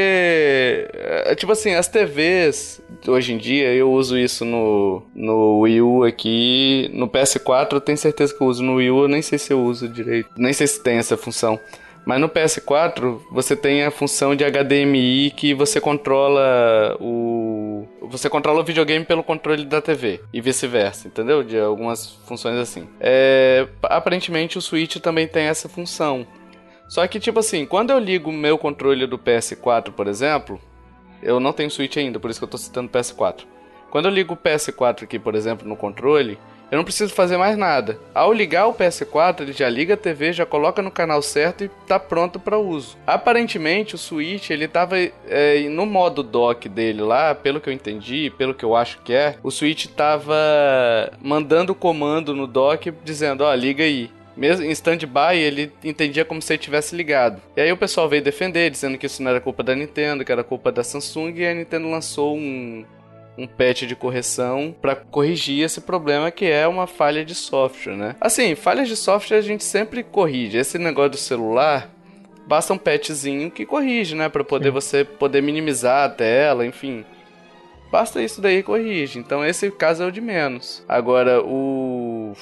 é, 0.93 1.35
tipo 1.35 1.51
assim, 1.51 1.75
as 1.75 1.87
TVs, 1.87 2.81
hoje 3.07 3.33
em 3.33 3.37
dia, 3.37 3.73
eu 3.73 3.91
uso 3.91 4.17
isso 4.17 4.45
no, 4.45 5.03
no 5.13 5.59
Wii 5.59 5.81
U 5.81 6.03
aqui. 6.03 6.89
No 6.93 7.07
PS4, 7.07 7.73
eu 7.73 7.81
tenho 7.81 7.97
certeza 7.97 8.33
que 8.33 8.41
eu 8.41 8.47
uso. 8.47 8.63
No 8.63 8.75
Wii 8.75 8.91
U, 8.91 9.03
eu 9.03 9.07
nem 9.07 9.21
sei 9.21 9.37
se 9.37 9.51
eu 9.53 9.61
uso 9.61 9.87
direito. 9.87 10.29
Nem 10.37 10.53
sei 10.53 10.65
se 10.65 10.81
tem 10.81 10.97
essa 10.97 11.17
função. 11.17 11.59
Mas 12.05 12.19
no 12.19 12.27
PS4, 12.27 13.19
você 13.31 13.55
tem 13.55 13.83
a 13.83 13.91
função 13.91 14.35
de 14.35 14.43
HDMI 14.43 15.31
que 15.35 15.53
você 15.53 15.79
controla 15.79 16.97
o. 16.99 17.50
Você 18.01 18.29
controla 18.29 18.61
o 18.61 18.63
videogame 18.63 19.05
pelo 19.05 19.23
controle 19.23 19.65
da 19.65 19.81
TV. 19.81 20.21
E 20.33 20.41
vice-versa, 20.41 21.07
entendeu? 21.07 21.43
De 21.43 21.59
algumas 21.59 22.13
funções 22.25 22.57
assim. 22.57 22.87
É, 22.99 23.67
aparentemente, 23.83 24.57
o 24.57 24.61
Switch 24.61 24.97
também 24.97 25.27
tem 25.27 25.45
essa 25.45 25.69
função. 25.69 26.25
Só 26.87 27.05
que, 27.07 27.19
tipo 27.19 27.39
assim, 27.39 27.65
quando 27.65 27.91
eu 27.91 27.99
ligo 27.99 28.29
o 28.29 28.33
meu 28.33 28.57
controle 28.57 29.07
do 29.07 29.17
PS4, 29.17 29.91
por 29.91 30.07
exemplo, 30.07 30.59
eu 31.23 31.39
não 31.39 31.53
tenho 31.53 31.71
Switch 31.71 31.95
ainda, 31.97 32.19
por 32.19 32.29
isso 32.29 32.39
que 32.39 32.43
eu 32.43 32.49
tô 32.49 32.57
citando 32.57 32.89
PS4. 32.89 33.45
Quando 33.89 34.05
eu 34.05 34.11
ligo 34.11 34.33
o 34.33 34.37
PS4 34.37 35.03
aqui, 35.03 35.19
por 35.19 35.35
exemplo, 35.35 35.67
no 35.67 35.75
controle, 35.75 36.37
eu 36.71 36.77
não 36.77 36.85
preciso 36.85 37.13
fazer 37.13 37.35
mais 37.35 37.57
nada. 37.57 37.99
Ao 38.15 38.31
ligar 38.31 38.67
o 38.67 38.73
PS4, 38.73 39.41
ele 39.41 39.51
já 39.51 39.67
liga 39.67 39.95
a 39.95 39.97
TV, 39.97 40.31
já 40.31 40.45
coloca 40.45 40.81
no 40.81 40.89
canal 40.89 41.21
certo 41.21 41.65
e 41.65 41.69
tá 41.85 41.99
pronto 41.99 42.39
para 42.39 42.57
uso. 42.57 42.97
Aparentemente, 43.05 43.93
o 43.93 43.97
Switch, 43.97 44.49
ele 44.49 44.69
tava 44.69 44.97
é, 44.97 45.67
no 45.69 45.85
modo 45.85 46.23
dock 46.23 46.69
dele 46.69 47.01
lá, 47.01 47.35
pelo 47.35 47.59
que 47.59 47.67
eu 47.67 47.73
entendi, 47.73 48.31
pelo 48.37 48.53
que 48.53 48.63
eu 48.63 48.73
acho 48.73 48.99
que 49.01 49.11
é, 49.13 49.35
o 49.43 49.51
Switch 49.51 49.87
tava 49.87 50.33
mandando 51.21 51.73
o 51.73 51.75
comando 51.75 52.33
no 52.33 52.47
dock 52.47 52.89
dizendo, 53.03 53.43
ó, 53.43 53.51
oh, 53.51 53.55
liga 53.55 53.83
aí. 53.83 54.09
Mesmo 54.35 54.65
em 54.65 54.71
stand-by, 54.71 55.35
ele 55.35 55.71
entendia 55.83 56.23
como 56.23 56.41
se 56.41 56.53
ele 56.53 56.61
tivesse 56.61 56.95
ligado. 56.95 57.41
E 57.55 57.61
aí 57.61 57.71
o 57.71 57.77
pessoal 57.77 58.07
veio 58.07 58.23
defender, 58.23 58.71
dizendo 58.71 58.97
que 58.97 59.05
isso 59.05 59.21
não 59.21 59.29
era 59.29 59.41
culpa 59.41 59.61
da 59.61 59.75
Nintendo, 59.75 60.23
que 60.23 60.31
era 60.31 60.41
culpa 60.41 60.71
da 60.71 60.85
Samsung, 60.85 61.33
e 61.35 61.45
a 61.45 61.53
Nintendo 61.53 61.89
lançou 61.89 62.37
um, 62.37 62.85
um 63.41 63.47
patch 63.47 63.83
de 63.83 63.95
correção 63.95 64.75
para 64.81 64.95
corrigir 64.95 65.63
esse 65.63 65.81
problema 65.81 66.29
que 66.29 66.45
é 66.45 66.67
uma 66.67 66.85
falha 66.85 67.25
de 67.25 67.33
software, 67.33 67.95
né? 67.95 68.15
Assim, 68.21 68.55
falhas 68.55 68.87
de 68.87 68.95
software 68.95 69.37
a 69.37 69.41
gente 69.41 69.63
sempre 69.63 70.03
corrige. 70.03 70.57
Esse 70.57 70.77
negócio 70.77 71.11
do 71.11 71.17
celular, 71.17 71.89
basta 72.45 72.73
um 72.73 72.77
patchzinho 72.77 73.49
que 73.49 73.65
corrige, 73.65 74.15
né, 74.15 74.29
para 74.29 74.43
poder 74.43 74.69
Sim. 74.69 74.73
você 74.73 75.03
poder 75.03 75.41
minimizar 75.41 76.05
a 76.05 76.09
tela, 76.09 76.65
enfim. 76.65 77.03
Basta 77.91 78.21
isso 78.21 78.39
daí 78.39 78.63
corrige. 78.63 79.19
Então 79.19 79.45
esse 79.45 79.69
caso 79.71 80.03
é 80.03 80.05
o 80.05 80.11
de 80.11 80.21
menos. 80.21 80.83
Agora 80.87 81.41
o 81.41 82.33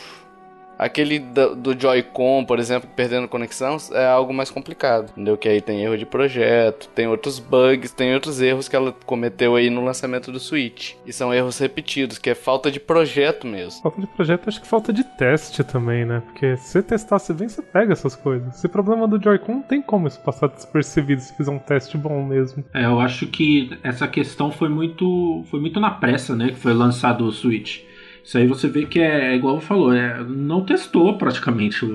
Aquele 0.80 1.20
do, 1.20 1.56
do 1.58 1.78
Joy-Con, 1.78 2.46
por 2.46 2.58
exemplo, 2.58 2.90
perdendo 2.96 3.28
conexão, 3.28 3.76
é 3.92 4.08
algo 4.08 4.34
mais 4.34 4.50
complicado, 4.50 5.12
entendeu? 5.12 5.38
Que 5.38 5.50
aí 5.50 5.60
tem 5.60 5.84
erro 5.84 5.98
de 5.98 6.06
projeto, 6.06 6.88
tem 6.96 7.06
outros 7.06 7.38
bugs, 7.38 7.92
tem 7.92 8.14
outros 8.14 8.42
erros 8.42 8.70
que 8.70 8.78
ela 8.78 8.96
cometeu 9.06 9.58
aí 9.58 9.70
no 9.70 9.84
lançamento 9.84 10.32
do 10.32 10.40
Switch. 10.40 10.94
E 11.06 11.12
são 11.12 11.34
erros 11.34 11.60
repetidos, 11.60 12.18
que 12.18 12.30
é 12.30 12.36
falta 12.36 12.72
de 12.72 12.80
projeto 12.80 13.46
mesmo. 13.46 13.82
Falta 13.82 14.00
de 14.00 14.08
projeto, 14.08 14.48
acho 14.48 14.62
que 14.62 14.68
falta 14.68 14.94
de 14.94 15.04
teste 15.04 15.66
também, 15.66 16.06
né? 16.06 16.24
Porque 16.26 16.56
se 16.56 16.70
você 16.70 16.82
testasse 16.82 17.34
bem, 17.34 17.50
você 17.50 17.62
pega 17.62 17.92
essas 17.92 18.16
coisas. 18.16 18.56
Esse 18.56 18.70
problema 18.70 19.06
do 19.06 19.22
Joy-Con 19.22 19.56
não 19.56 19.62
tem 19.62 19.82
como 19.82 20.08
isso 20.08 20.22
passar 20.22 20.48
despercebido 20.48 21.22
se 21.22 21.36
fizer 21.36 21.52
um 21.52 21.60
teste 21.60 21.98
bom 21.98 22.24
mesmo. 22.24 22.64
É, 22.74 22.86
eu 22.86 23.02
acho 23.02 23.28
que 23.28 23.78
essa 23.84 24.08
questão 24.08 24.50
foi 24.50 24.70
muito, 24.70 25.44
foi 25.52 25.60
muito 25.60 25.80
na 25.80 25.92
pressa, 25.92 26.36
né? 26.36 26.50
Que 26.50 26.56
foi 26.56 26.74
lançado 26.74 27.26
o 27.26 27.32
Switch. 27.32 27.89
Isso 28.24 28.38
aí 28.38 28.48
você 28.48 28.68
vê 28.68 28.86
que 28.86 29.00
é, 29.00 29.32
é 29.32 29.36
igual 29.36 29.60
falou, 29.60 29.94
é, 29.94 30.24
não 30.24 30.64
testou 30.64 31.18
praticamente. 31.18 31.86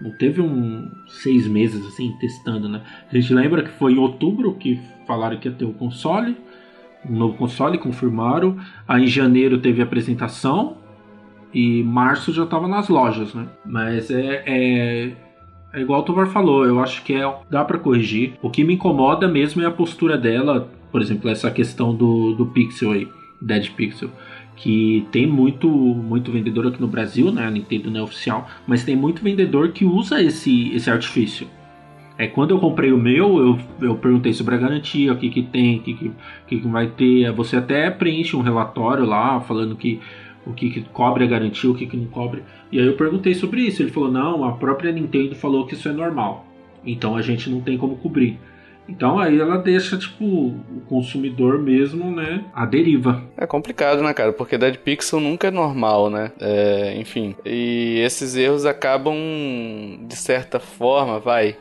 Não 0.00 0.10
teve 0.18 0.40
um 0.40 0.90
seis 1.06 1.46
meses 1.46 1.84
assim 1.86 2.12
testando, 2.20 2.68
né? 2.68 2.82
A 3.10 3.14
gente 3.14 3.32
lembra 3.32 3.62
que 3.62 3.70
foi 3.70 3.94
em 3.94 3.98
outubro 3.98 4.54
que 4.54 4.80
falaram 5.06 5.38
que 5.38 5.48
ia 5.48 5.54
ter 5.54 5.64
o 5.64 5.72
console, 5.72 6.36
um 7.08 7.16
novo 7.16 7.36
console, 7.36 7.78
confirmaram. 7.78 8.56
Aí 8.86 9.04
em 9.04 9.08
janeiro 9.08 9.58
teve 9.58 9.80
a 9.80 9.84
apresentação 9.84 10.76
e 11.52 11.82
março 11.82 12.32
já 12.32 12.44
estava 12.44 12.66
nas 12.66 12.88
lojas, 12.88 13.32
né? 13.34 13.46
Mas 13.64 14.10
é, 14.10 14.42
é, 14.46 15.12
é 15.72 15.80
igual 15.80 16.00
o 16.00 16.04
Tovar 16.04 16.26
falou, 16.26 16.66
eu 16.66 16.80
acho 16.80 17.02
que 17.04 17.14
é, 17.14 17.34
dá 17.48 17.64
para 17.64 17.78
corrigir. 17.78 18.34
O 18.42 18.50
que 18.50 18.64
me 18.64 18.74
incomoda 18.74 19.28
mesmo 19.28 19.62
é 19.62 19.66
a 19.66 19.70
postura 19.70 20.18
dela, 20.18 20.68
por 20.90 21.00
exemplo, 21.00 21.30
essa 21.30 21.50
questão 21.50 21.94
do, 21.94 22.34
do 22.34 22.46
Pixel 22.46 22.92
aí, 22.92 23.08
Dead 23.40 23.70
Pixel 23.70 24.10
que 24.56 25.06
tem 25.10 25.26
muito 25.26 25.68
muito 25.68 26.30
vendedor 26.30 26.66
aqui 26.66 26.80
no 26.80 26.88
Brasil, 26.88 27.32
né? 27.32 27.46
A 27.46 27.50
Nintendo 27.50 27.90
não 27.90 28.00
é 28.00 28.02
oficial, 28.02 28.48
mas 28.66 28.84
tem 28.84 28.96
muito 28.96 29.22
vendedor 29.22 29.72
que 29.72 29.84
usa 29.84 30.22
esse, 30.22 30.72
esse 30.74 30.90
artifício. 30.90 31.46
É, 32.16 32.28
quando 32.28 32.52
eu 32.52 32.60
comprei 32.60 32.92
o 32.92 32.98
meu, 32.98 33.38
eu, 33.38 33.58
eu 33.88 33.96
perguntei 33.96 34.32
sobre 34.32 34.54
a 34.54 34.58
garantia, 34.58 35.12
o 35.12 35.16
que, 35.16 35.28
que 35.28 35.42
tem, 35.42 35.78
o 35.78 35.82
que, 35.82 35.94
que, 35.94 36.12
que, 36.46 36.60
que 36.60 36.68
vai 36.68 36.86
ter. 36.86 37.32
Você 37.32 37.56
até 37.56 37.90
preenche 37.90 38.36
um 38.36 38.40
relatório 38.40 39.04
lá 39.04 39.40
falando 39.40 39.74
que 39.74 40.00
o 40.46 40.52
que, 40.52 40.70
que 40.70 40.82
cobre 40.82 41.24
a 41.24 41.26
garantia, 41.26 41.70
o 41.70 41.74
que, 41.74 41.86
que 41.86 41.96
não 41.96 42.06
cobre. 42.06 42.42
E 42.70 42.78
aí 42.78 42.86
eu 42.86 42.94
perguntei 42.94 43.34
sobre 43.34 43.62
isso. 43.62 43.82
Ele 43.82 43.90
falou: 43.90 44.10
não, 44.10 44.44
a 44.44 44.52
própria 44.52 44.92
Nintendo 44.92 45.34
falou 45.34 45.66
que 45.66 45.74
isso 45.74 45.88
é 45.88 45.92
normal. 45.92 46.46
Então 46.84 47.16
a 47.16 47.22
gente 47.22 47.50
não 47.50 47.60
tem 47.60 47.76
como 47.76 47.96
cobrir. 47.96 48.38
Então 48.88 49.18
aí 49.18 49.40
ela 49.40 49.56
deixa, 49.56 49.96
tipo, 49.96 50.24
o 50.24 50.82
consumidor 50.88 51.58
mesmo, 51.58 52.10
né, 52.10 52.44
à 52.54 52.66
deriva. 52.66 53.22
É 53.36 53.46
complicado, 53.46 54.02
né, 54.02 54.12
cara? 54.12 54.32
Porque 54.32 54.58
Dead 54.58 54.76
Pixel 54.76 55.20
nunca 55.20 55.48
é 55.48 55.50
normal, 55.50 56.10
né? 56.10 56.32
É, 56.40 56.94
enfim. 56.98 57.34
E 57.44 58.00
esses 58.04 58.36
erros 58.36 58.66
acabam, 58.66 59.16
de 60.06 60.16
certa 60.16 60.60
forma, 60.60 61.18
vai, 61.18 61.56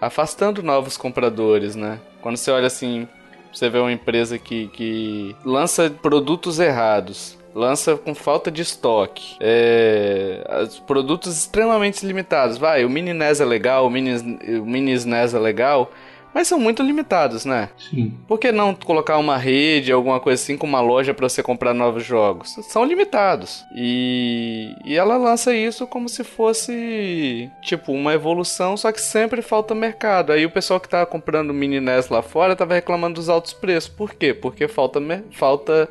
afastando 0.00 0.62
novos 0.62 0.96
compradores, 0.96 1.76
né? 1.76 1.98
Quando 2.22 2.36
você 2.36 2.50
olha 2.50 2.66
assim, 2.66 3.06
você 3.52 3.68
vê 3.68 3.78
uma 3.78 3.92
empresa 3.92 4.38
que, 4.38 4.68
que 4.68 5.36
lança 5.44 5.90
produtos 5.90 6.58
errados, 6.58 7.38
lança 7.54 7.96
com 7.96 8.14
falta 8.14 8.50
de 8.50 8.60
estoque. 8.60 9.36
É, 9.40 10.66
produtos 10.86 11.38
extremamente 11.38 12.04
limitados. 12.04 12.58
Vai, 12.58 12.84
o 12.84 12.90
Mini 12.90 13.14
NES 13.14 13.40
é 13.40 13.44
legal, 13.44 13.86
o 13.86 13.90
Mini, 13.90 14.38
o 14.60 14.66
Mini 14.66 14.92
SNES 14.92 15.34
é 15.34 15.38
legal, 15.38 15.90
mas 16.36 16.48
são 16.48 16.60
muito 16.60 16.82
limitados, 16.82 17.46
né? 17.46 17.70
Sim. 17.78 18.12
Por 18.28 18.38
que 18.38 18.52
não 18.52 18.74
colocar 18.74 19.16
uma 19.16 19.38
rede, 19.38 19.90
alguma 19.90 20.20
coisa 20.20 20.42
assim, 20.42 20.54
com 20.54 20.66
uma 20.66 20.82
loja 20.82 21.14
para 21.14 21.26
você 21.26 21.42
comprar 21.42 21.72
novos 21.72 22.04
jogos? 22.04 22.54
São 22.68 22.84
limitados. 22.84 23.64
E, 23.74 24.74
e 24.84 24.96
ela 24.96 25.16
lança 25.16 25.54
isso 25.54 25.86
como 25.86 26.10
se 26.10 26.22
fosse, 26.22 27.50
tipo, 27.62 27.90
uma 27.90 28.12
evolução, 28.12 28.76
só 28.76 28.92
que 28.92 29.00
sempre 29.00 29.40
falta 29.40 29.74
mercado. 29.74 30.30
Aí 30.30 30.44
o 30.44 30.50
pessoal 30.50 30.78
que 30.78 30.90
tá 30.90 31.06
comprando 31.06 31.54
mini 31.54 31.80
NES 31.80 32.10
lá 32.10 32.20
fora 32.20 32.54
tava 32.54 32.74
reclamando 32.74 33.14
dos 33.14 33.30
altos 33.30 33.54
preços. 33.54 33.88
Por 33.88 34.12
quê? 34.12 34.34
Porque 34.34 34.68
falta, 34.68 35.00
falta 35.30 35.88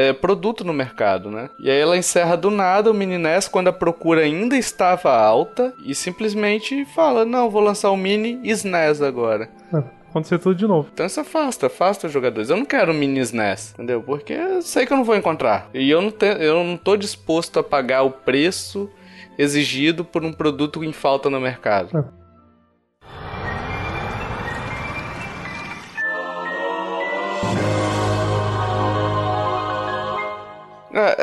é, 0.00 0.12
produto 0.14 0.64
no 0.64 0.72
mercado, 0.72 1.30
né? 1.30 1.50
E 1.58 1.70
aí 1.70 1.78
ela 1.78 1.98
encerra 1.98 2.34
do 2.34 2.50
nada 2.50 2.90
o 2.90 2.94
Mini 2.94 3.18
NES 3.18 3.48
quando 3.48 3.68
a 3.68 3.72
procura 3.72 4.22
ainda 4.22 4.56
estava 4.56 5.14
alta 5.14 5.74
e 5.84 5.94
simplesmente 5.94 6.86
fala: 6.86 7.26
Não, 7.26 7.50
vou 7.50 7.60
lançar 7.60 7.90
o 7.90 7.96
Mini 7.96 8.40
SNES 8.42 9.02
agora. 9.02 9.50
É, 9.70 9.82
acontecer 10.08 10.38
tudo 10.38 10.54
de 10.54 10.66
novo. 10.66 10.88
Então 10.90 11.04
isso 11.04 11.20
afasta, 11.20 11.66
afasta 11.66 12.06
os 12.06 12.12
jogadores. 12.12 12.48
Eu 12.48 12.56
não 12.56 12.64
quero 12.64 12.94
mini 12.94 13.20
SNES, 13.20 13.74
entendeu? 13.74 14.02
Porque 14.02 14.32
eu 14.32 14.62
sei 14.62 14.86
que 14.86 14.92
eu 14.92 14.96
não 14.96 15.04
vou 15.04 15.16
encontrar. 15.16 15.68
E 15.74 15.90
eu 15.90 16.00
não, 16.00 16.10
te, 16.10 16.26
eu 16.26 16.64
não 16.64 16.78
tô 16.78 16.96
disposto 16.96 17.58
a 17.58 17.62
pagar 17.62 18.02
o 18.02 18.10
preço 18.10 18.88
exigido 19.36 20.02
por 20.02 20.24
um 20.24 20.32
produto 20.32 20.82
em 20.82 20.92
falta 20.92 21.28
no 21.28 21.40
mercado. 21.40 21.96
É. 21.96 22.19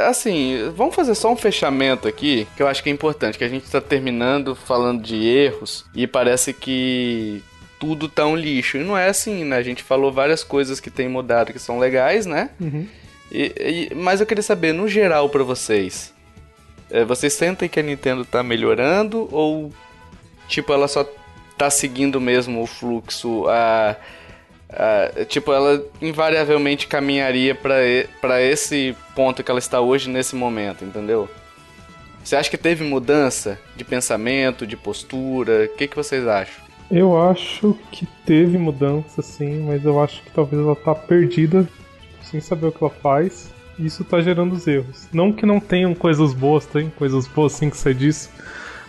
assim, 0.08 0.72
vamos 0.76 0.96
fazer 0.96 1.14
só 1.16 1.32
um 1.32 1.36
fechamento 1.36 2.08
aqui, 2.08 2.48
que 2.56 2.64
eu 2.64 2.68
acho 2.68 2.82
que 2.82 2.90
é 2.90 2.94
importante, 2.94 3.38
que 3.38 3.44
a 3.44 3.50
gente 3.50 3.66
está 3.66 3.82
terminando 3.82 4.56
falando 4.56 5.02
de 5.02 5.16
erros 5.28 5.86
e 5.94 6.08
parece 6.08 6.54
que 6.54 7.44
tudo 7.80 8.08
tá 8.08 8.26
um 8.26 8.36
lixo. 8.36 8.78
E 8.78 8.84
não 8.84 8.98
é 8.98 9.10
assim, 9.10 9.44
né? 9.44 9.58
A 9.58 9.64
gente 9.64 9.84
falou 9.84 10.12
várias 10.12 10.44
coisas 10.44 10.80
que 10.80 10.90
tem 10.90 11.08
mudado 11.08 11.52
que 11.52 11.60
são 11.60 11.80
legais, 11.80 12.26
né? 12.26 12.50
Uhum. 12.60 12.88
E, 13.32 13.90
e, 13.92 13.96
mas 13.96 14.20
eu 14.20 14.26
queria 14.26 14.44
saber, 14.44 14.74
no 14.74 14.88
geral, 14.88 15.30
para 15.30 15.44
vocês, 15.44 16.14
é, 16.90 17.04
vocês 17.04 17.34
sentem 17.34 17.68
que 17.68 17.80
a 17.80 17.84
Nintendo 17.84 18.24
tá 18.24 18.42
melhorando 18.42 19.28
ou, 19.32 19.72
tipo, 20.48 20.72
ela 20.72 20.88
só 20.88 21.06
tá 21.58 21.70
seguindo 21.70 22.22
mesmo 22.22 22.62
o 22.62 22.68
fluxo, 22.68 23.46
a 23.50 23.96
Uh, 24.70 25.26
tipo, 25.26 25.52
ela 25.54 25.82
invariavelmente 26.02 26.88
caminharia 26.88 27.56
para 27.56 28.42
esse 28.42 28.96
ponto 29.16 29.42
que 29.42 29.50
ela 29.50 29.60
está 29.60 29.80
hoje 29.80 30.10
nesse 30.10 30.36
momento, 30.36 30.84
entendeu? 30.84 31.30
Você 32.24 32.36
acha 32.36 32.50
que 32.50 32.58
teve 32.58 32.84
mudança 32.84 33.58
de 33.78 33.86
pensamento, 33.86 34.68
de 34.68 34.76
postura? 34.76 35.64
O 35.66 35.78
que, 35.78 35.88
que 35.88 35.96
vocês 35.96 36.28
acham? 36.28 36.68
Eu 36.92 37.22
acho 37.22 37.78
que 37.92 38.06
teve 38.26 38.58
mudança, 38.58 39.22
sim, 39.22 39.64
mas 39.66 39.86
eu 39.86 40.02
acho 40.02 40.22
que 40.24 40.32
talvez 40.32 40.62
ela 40.62 40.76
tá 40.76 40.94
perdida, 40.94 41.64
tipo, 41.64 42.26
sem 42.26 42.42
saber 42.42 42.68
o 42.68 42.72
que 42.72 42.84
ela 42.84 42.94
faz, 43.02 43.50
e 43.80 43.86
isso 43.86 44.04
tá 44.04 44.22
gerando 44.22 44.54
os 44.54 44.68
erros. 44.68 45.08
Não 45.14 45.32
que 45.32 45.46
não 45.46 45.60
tenham 45.60 45.94
coisas 45.94 46.34
boas, 46.34 46.66
tem 46.66 46.90
coisas 46.90 47.28
boas 47.28 47.54
sim 47.54 47.70
que 47.70 47.78
você 47.78 47.94
disse, 47.94 48.30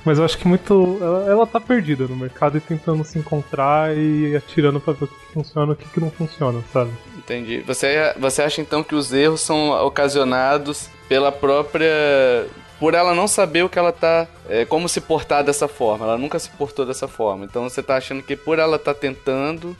mas 0.04 0.18
eu 0.18 0.24
acho 0.24 0.38
que 0.38 0.46
muito. 0.46 0.98
Ela, 1.00 1.30
ela 1.30 1.46
tá 1.46 1.60
perdida 1.60 2.06
no 2.06 2.16
mercado 2.16 2.56
e 2.56 2.60
tentando 2.60 3.04
se 3.04 3.18
encontrar 3.18 3.96
e 3.96 4.36
atirando 4.36 4.80
pra 4.80 4.92
ver 4.92 5.04
o 5.04 5.08
que 5.08 5.32
funciona 5.32 5.72
e 5.72 5.74
o 5.74 5.76
que, 5.76 5.88
que 5.88 6.00
não 6.00 6.10
funciona, 6.10 6.62
sabe? 6.72 6.90
Entendi. 7.16 7.60
Você, 7.66 8.14
você 8.18 8.42
acha 8.42 8.60
então 8.60 8.82
que 8.82 8.94
os 8.94 9.12
erros 9.12 9.40
são 9.40 9.70
ocasionados 9.84 10.88
pela 11.08 11.32
própria. 11.32 12.46
Por 12.78 12.94
ela 12.94 13.12
não 13.12 13.26
saber 13.26 13.64
o 13.64 13.68
que 13.68 13.78
ela 13.78 13.92
tá. 13.92 14.26
É, 14.48 14.64
como 14.64 14.88
se 14.88 15.00
portar 15.00 15.42
dessa 15.42 15.68
forma. 15.68 16.06
Ela 16.06 16.18
nunca 16.18 16.38
se 16.38 16.48
portou 16.50 16.86
dessa 16.86 17.08
forma. 17.08 17.44
Então 17.44 17.68
você 17.68 17.82
tá 17.82 17.96
achando 17.96 18.22
que 18.22 18.36
por 18.36 18.58
ela 18.58 18.78
tá 18.78 18.94
tentando 18.94 19.76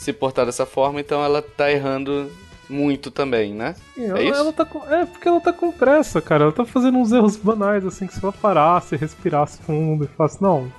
se 0.00 0.14
portar 0.14 0.46
dessa 0.46 0.64
forma, 0.64 0.98
então 0.98 1.22
ela 1.22 1.42
tá 1.42 1.70
errando 1.70 2.32
muito 2.70 3.10
também, 3.10 3.52
né? 3.52 3.74
É 3.98 4.04
ela, 4.04 4.22
isso? 4.22 4.34
Ela 4.34 4.52
tá 4.52 4.64
com, 4.64 4.78
é, 4.92 5.04
porque 5.04 5.28
ela 5.28 5.40
tá 5.40 5.52
com 5.52 5.72
pressa, 5.72 6.20
cara. 6.20 6.44
Ela 6.44 6.52
tá 6.52 6.64
fazendo 6.64 6.98
uns 6.98 7.12
erros 7.12 7.36
banais, 7.36 7.84
assim, 7.84 8.06
que 8.06 8.14
se 8.14 8.24
ela 8.24 8.32
parasse, 8.32 8.96
respirasse 8.96 9.60
fundo 9.62 10.04
e 10.04 10.08
falasse, 10.16 10.40
não. 10.40 10.70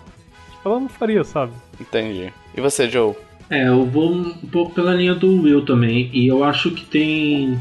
Tipo, 0.51 0.69
ela 0.69 0.79
não 0.79 0.89
faria, 0.89 1.23
sabe? 1.23 1.51
Entendi. 1.79 2.31
E 2.55 2.61
você, 2.61 2.89
Joe? 2.89 3.13
É, 3.49 3.67
eu 3.67 3.85
vou 3.85 4.13
um 4.13 4.33
pouco 4.51 4.73
pela 4.73 4.93
linha 4.93 5.13
do 5.13 5.41
Will 5.41 5.65
também. 5.65 6.09
E 6.13 6.27
eu 6.27 6.43
acho 6.43 6.71
que 6.71 6.85
tem. 6.85 7.59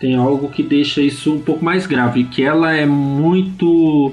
Tem 0.00 0.16
algo 0.16 0.48
que 0.48 0.64
deixa 0.64 1.00
isso 1.00 1.32
um 1.32 1.40
pouco 1.40 1.64
mais 1.64 1.86
grave, 1.86 2.24
que 2.24 2.42
ela 2.42 2.72
é 2.72 2.84
muito 2.84 4.12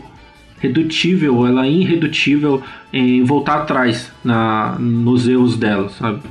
redutível, 0.59 1.47
ela 1.47 1.65
é 1.65 1.71
irredutível 1.71 2.61
em 2.93 3.23
voltar 3.23 3.61
atrás 3.61 4.11
na, 4.23 4.77
nos 4.77 5.27
erros 5.27 5.57
dela, 5.57 5.89
sabe? 5.89 6.21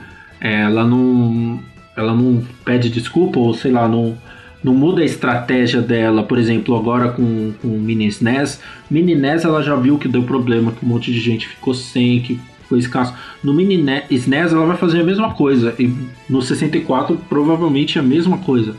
É, 0.41 0.61
ela 0.63 0.85
não 0.85 1.61
ela 1.99 2.15
não 2.15 2.43
pede 2.65 2.89
desculpa 2.89 3.41
ou 3.41 3.53
sei 3.53 3.73
lá, 3.73 3.89
não, 3.89 4.17
não 4.63 4.73
muda 4.73 5.03
a 5.03 5.05
estratégia 5.05 5.81
dela, 5.81 6.23
por 6.23 6.39
exemplo, 6.39 6.77
agora 6.77 7.11
com, 7.11 7.53
com 7.61 7.69
o 7.69 7.81
Mini 7.81 8.07
SNES. 8.07 8.61
Mini 8.89 9.17
NES 9.17 9.45
ela 9.45 9.63
já 9.63 9.75
viu 9.75 9.99
que 9.99 10.07
deu 10.07 10.23
problema, 10.23 10.71
que 10.71 10.85
um 10.87 10.89
monte 10.89 11.13
de 11.13 11.19
gente 11.19 11.49
ficou 11.49 11.75
sem, 11.75 12.21
que 12.21 12.41
foi 12.69 12.79
escasso. 12.79 13.13
No 13.43 13.53
Mini 13.53 13.85
SNES 14.11 14.53
ela 14.53 14.65
vai 14.65 14.77
fazer 14.77 15.01
a 15.01 15.05
mesma 15.05 15.35
coisa 15.35 15.75
e 15.79 15.93
no 16.31 16.41
64 16.41 17.19
provavelmente 17.29 17.99
a 17.99 18.03
mesma 18.03 18.39
coisa. 18.39 18.77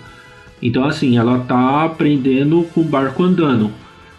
Então 0.61 0.85
assim, 0.85 1.17
ela 1.17 1.39
tá 1.39 1.83
aprendendo 1.83 2.65
com 2.73 2.81
o 2.81 2.85
barco 2.85 3.21
andando. 3.21 3.69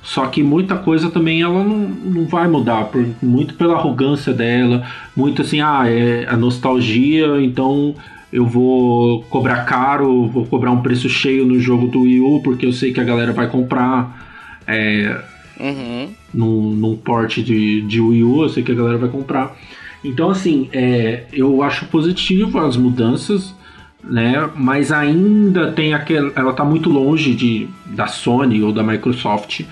Só 0.03 0.27
que 0.27 0.43
muita 0.43 0.77
coisa 0.77 1.11
também 1.11 1.43
ela 1.43 1.63
não, 1.63 1.79
não 1.79 2.27
vai 2.27 2.49
mudar, 2.49 2.85
por, 2.85 3.07
muito 3.23 3.55
pela 3.55 3.75
arrogância 3.75 4.33
dela, 4.33 4.87
muito 5.15 5.43
assim, 5.43 5.61
ah, 5.61 5.85
é 5.87 6.27
a 6.27 6.37
nostalgia, 6.37 7.41
então 7.41 7.95
eu 8.33 8.47
vou 8.47 9.23
cobrar 9.25 9.65
caro, 9.65 10.29
vou 10.29 10.47
cobrar 10.47 10.71
um 10.71 10.83
preço 10.83 11.09
cheio 11.09 11.45
no 11.45 11.59
jogo 11.59 11.89
do 11.89 12.03
Wii 12.03 12.21
U, 12.21 12.41
porque 12.43 12.65
eu 12.65 12.73
sei 12.73 12.93
que 12.93 13.01
a 13.01 13.05
galera 13.05 13.33
vai 13.33 13.49
comprar. 13.49 14.29
É, 14.67 15.21
uhum. 15.59 16.09
num, 16.33 16.71
num 16.75 16.97
port 16.97 17.39
de, 17.39 17.81
de 17.83 18.01
Wii 18.01 18.23
U, 18.23 18.43
eu 18.43 18.49
sei 18.49 18.63
que 18.63 18.71
a 18.71 18.75
galera 18.75 18.99
vai 18.99 19.09
comprar. 19.09 19.57
Então, 20.05 20.31
assim, 20.31 20.69
é, 20.73 21.25
eu 21.33 21.63
acho 21.63 21.87
positivo 21.87 22.59
as 22.59 22.77
mudanças, 22.77 23.55
né? 24.03 24.49
Mas 24.55 24.93
ainda 24.93 25.73
tem 25.73 25.93
aquela. 25.93 26.33
Ela 26.35 26.53
está 26.53 26.65
muito 26.65 26.89
longe 26.89 27.35
de, 27.35 27.69
da 27.87 28.07
Sony 28.07 28.63
ou 28.63 28.73
da 28.73 28.83
Microsoft. 28.83 29.63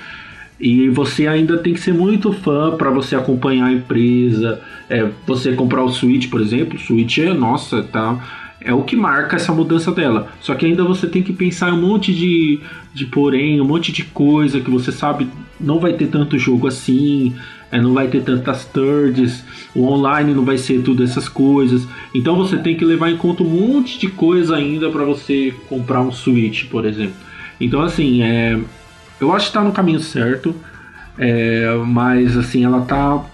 E 0.60 0.88
você 0.88 1.28
ainda 1.28 1.56
tem 1.58 1.72
que 1.72 1.80
ser 1.80 1.94
muito 1.94 2.32
fã 2.32 2.76
para 2.76 2.90
você 2.90 3.14
acompanhar 3.14 3.66
a 3.66 3.72
empresa. 3.72 4.60
É, 4.90 5.08
você 5.26 5.52
comprar 5.52 5.84
o 5.84 5.90
Switch, 5.90 6.28
por 6.28 6.40
exemplo, 6.40 6.76
o 6.76 6.80
Switch 6.80 7.18
é, 7.18 7.32
nossa, 7.32 7.82
tá. 7.82 8.47
É 8.60 8.72
o 8.72 8.82
que 8.82 8.96
marca 8.96 9.36
essa 9.36 9.52
mudança 9.52 9.92
dela. 9.92 10.28
Só 10.40 10.54
que 10.54 10.66
ainda 10.66 10.82
você 10.82 11.06
tem 11.06 11.22
que 11.22 11.32
pensar 11.32 11.70
em 11.70 11.72
um 11.72 11.80
monte 11.80 12.12
de, 12.12 12.60
de 12.92 13.06
porém, 13.06 13.60
um 13.60 13.64
monte 13.64 13.92
de 13.92 14.02
coisa 14.04 14.60
que 14.60 14.70
você 14.70 14.90
sabe 14.90 15.28
não 15.60 15.78
vai 15.78 15.92
ter 15.92 16.08
tanto 16.08 16.38
jogo 16.38 16.66
assim, 16.66 17.34
é, 17.70 17.80
não 17.80 17.94
vai 17.94 18.08
ter 18.08 18.22
tantas 18.22 18.64
thirds, 18.64 19.44
o 19.74 19.84
online 19.84 20.34
não 20.34 20.44
vai 20.44 20.58
ser 20.58 20.82
tudo 20.82 21.04
essas 21.04 21.28
coisas. 21.28 21.86
Então 22.14 22.36
você 22.36 22.56
tem 22.56 22.76
que 22.76 22.84
levar 22.84 23.10
em 23.10 23.16
conta 23.16 23.42
um 23.42 23.48
monte 23.48 23.98
de 23.98 24.08
coisa 24.08 24.56
ainda 24.56 24.90
para 24.90 25.04
você 25.04 25.54
comprar 25.68 26.00
um 26.00 26.10
Switch, 26.10 26.64
por 26.66 26.84
exemplo. 26.84 27.16
Então 27.60 27.80
assim, 27.82 28.22
é, 28.22 28.58
eu 29.20 29.32
acho 29.32 29.48
que 29.48 29.52
tá 29.52 29.62
no 29.62 29.72
caminho 29.72 30.00
certo, 30.00 30.54
é, 31.16 31.74
mas 31.86 32.36
assim, 32.36 32.64
ela 32.64 32.80
tá. 32.82 33.24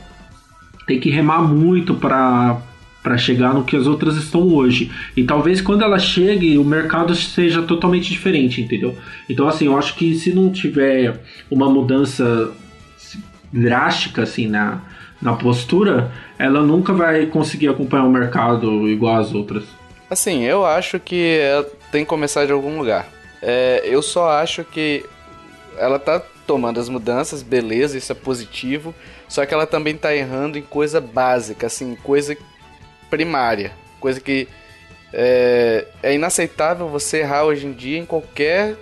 Tem 0.86 1.00
que 1.00 1.08
remar 1.08 1.40
muito 1.40 1.94
para 1.94 2.60
para 3.04 3.18
chegar 3.18 3.52
no 3.52 3.64
que 3.64 3.76
as 3.76 3.86
outras 3.86 4.16
estão 4.16 4.48
hoje. 4.48 4.90
E 5.14 5.24
talvez 5.24 5.60
quando 5.60 5.82
ela 5.82 5.98
chegue, 5.98 6.56
o 6.56 6.64
mercado 6.64 7.14
seja 7.14 7.60
totalmente 7.60 8.10
diferente, 8.10 8.62
entendeu? 8.62 8.96
Então, 9.28 9.46
assim, 9.46 9.66
eu 9.66 9.76
acho 9.76 9.94
que 9.94 10.14
se 10.14 10.32
não 10.32 10.50
tiver 10.50 11.20
uma 11.50 11.68
mudança 11.68 12.50
drástica, 13.52 14.22
assim, 14.22 14.46
na, 14.46 14.80
na 15.20 15.34
postura, 15.34 16.10
ela 16.38 16.62
nunca 16.62 16.94
vai 16.94 17.26
conseguir 17.26 17.68
acompanhar 17.68 18.04
o 18.04 18.10
mercado 18.10 18.88
igual 18.88 19.16
as 19.16 19.34
outras. 19.34 19.64
Assim, 20.08 20.42
eu 20.44 20.64
acho 20.64 20.98
que 20.98 21.40
tem 21.92 22.04
que 22.04 22.08
começar 22.08 22.46
de 22.46 22.52
algum 22.52 22.78
lugar. 22.78 23.06
É, 23.42 23.82
eu 23.84 24.00
só 24.00 24.30
acho 24.30 24.64
que 24.64 25.04
ela 25.76 25.98
tá 25.98 26.22
tomando 26.46 26.80
as 26.80 26.88
mudanças, 26.88 27.42
beleza, 27.42 27.98
isso 27.98 28.12
é 28.12 28.14
positivo. 28.14 28.94
Só 29.28 29.44
que 29.44 29.52
ela 29.52 29.66
também 29.66 29.94
tá 29.94 30.14
errando 30.14 30.56
em 30.56 30.62
coisa 30.62 31.02
básica, 31.02 31.66
assim, 31.66 31.94
coisa 32.02 32.34
primária. 33.14 33.72
Coisa 34.00 34.20
que 34.20 34.48
é, 35.12 35.86
é 36.02 36.14
inaceitável 36.14 36.88
você 36.88 37.18
errar 37.18 37.44
hoje 37.44 37.64
em 37.64 37.72
dia 37.72 37.98
em 37.98 38.04
qualquer 38.04 38.74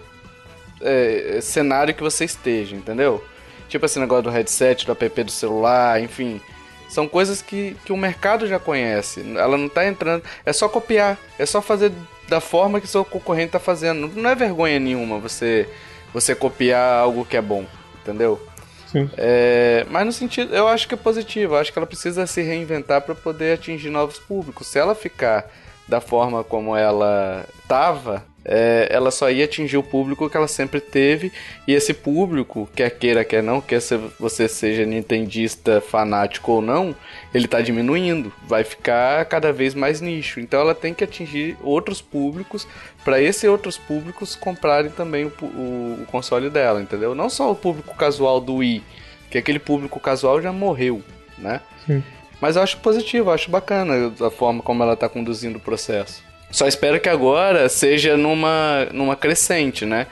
é, 0.81 1.39
cenário 1.43 1.95
que 1.95 2.03
você 2.03 2.25
esteja, 2.25 2.75
entendeu? 2.75 3.23
Tipo 3.69 3.85
esse 3.85 3.99
negócio 3.99 4.25
do 4.25 4.31
headset, 4.31 4.87
do 4.87 4.93
app 4.93 5.25
do 5.25 5.31
celular, 5.31 6.01
enfim. 6.01 6.41
São 6.89 7.07
coisas 7.07 7.43
que, 7.43 7.77
que 7.85 7.93
o 7.93 7.97
mercado 7.97 8.47
já 8.47 8.59
conhece. 8.59 9.23
Ela 9.37 9.59
não 9.59 9.69
tá 9.69 9.87
entrando. 9.87 10.23
É 10.45 10.53
só 10.53 10.69
copiar. 10.69 11.19
É 11.39 11.45
só 11.45 11.61
fazer 11.61 11.93
da 12.29 12.41
forma 12.41 12.81
que 12.81 12.87
seu 12.87 13.05
concorrente 13.05 13.53
tá 13.53 13.59
fazendo. 13.59 14.09
Não 14.15 14.31
é 14.31 14.35
vergonha 14.35 14.79
nenhuma 14.79 15.19
você 15.19 15.69
você 16.13 16.35
copiar 16.35 17.01
algo 17.01 17.25
que 17.25 17.37
é 17.37 17.41
bom, 17.41 17.65
entendeu? 18.03 18.39
É, 19.17 19.87
mas 19.91 20.07
no 20.07 20.13
sentido, 20.13 20.55
eu 20.55 20.69
acho 20.69 20.87
que 20.87 20.95
é 20.95 20.97
positivo. 20.97 21.55
Eu 21.55 21.59
acho 21.59 21.73
que 21.73 21.79
ela 21.79 21.87
precisa 21.87 22.27
se 22.27 22.43
reinventar 22.43 23.01
para 23.03 23.15
poder 23.15 23.55
atingir 23.55 23.91
novos 23.91 24.19
públicos. 24.19 24.67
Se 24.67 24.79
ela 24.79 24.95
ficar 24.95 25.49
da 25.89 26.01
forma 26.01 26.45
como 26.45 26.77
ela 26.77 27.45
estava, 27.63 28.25
é, 28.45 28.89
ela 28.91 29.11
só 29.11 29.31
ia 29.31 29.45
atingir 29.45 29.77
o 29.77 29.83
público 29.83 30.29
que 30.29 30.37
ela 30.37 30.49
sempre 30.49 30.81
teve. 30.81 31.33
E 31.67 31.73
esse 31.73 31.95
público, 31.95 32.69
quer 32.75 32.91
queira, 32.91 33.25
quer 33.25 33.43
não, 33.43 33.61
quer 33.61 33.81
se 33.81 33.97
você 34.19 34.49
seja 34.49 34.85
nintendista 34.85 35.81
fanático 35.81 36.53
ou 36.53 36.63
não, 36.63 36.95
ele 37.33 37.45
está 37.45 37.61
diminuindo. 37.61 38.33
Vai 38.47 38.65
ficar 38.65 39.25
cada 39.27 39.53
vez 39.53 39.75
mais 39.75 40.01
nicho. 40.01 40.41
Então 40.41 40.61
ela 40.61 40.75
tem 40.75 40.93
que 40.93 41.05
atingir 41.05 41.57
outros 41.63 42.03
públicos 42.03 42.67
para 43.05 43.21
esses 43.21 43.45
outros 43.45 43.77
públicos 43.77 44.35
comprarem 44.35 44.91
também 44.91 45.25
o, 45.25 45.33
o, 45.43 46.03
o, 46.03 46.07
console 46.11 46.51
dela, 46.51 46.81
entendeu? 46.81 47.15
Não 47.15 47.29
só 47.29 47.51
o 47.51 47.55
público 47.55 47.97
casual 47.97 48.41
do 48.41 48.57
Wii, 48.57 48.83
que 49.31 49.39
aquele 49.39 49.59
público 49.59 49.99
casual 49.99 50.41
já 50.41 50.53
morreu, 50.53 51.03
né? 51.39 51.61
Sim. 51.87 52.03
Mas 52.41 52.57
eu 52.57 52.63
acho 52.63 52.79
positivo, 52.79 53.31
eu 53.31 53.35
acho 53.35 53.51
bacana 53.51 54.13
a 54.21 54.31
forma 54.31 54.63
como 54.63 54.83
ela 54.83 54.95
está 54.95 55.09
conduzindo 55.09 55.59
o 55.59 55.61
processo. 55.61 56.23
Só 56.53 56.69
espero 56.69 57.01
que 57.01 57.09
agora 57.09 57.67
seja 57.71 58.17
numa, 58.17 58.87
numa 58.93 59.17
crescente, 59.17 59.87
né? 59.87 60.07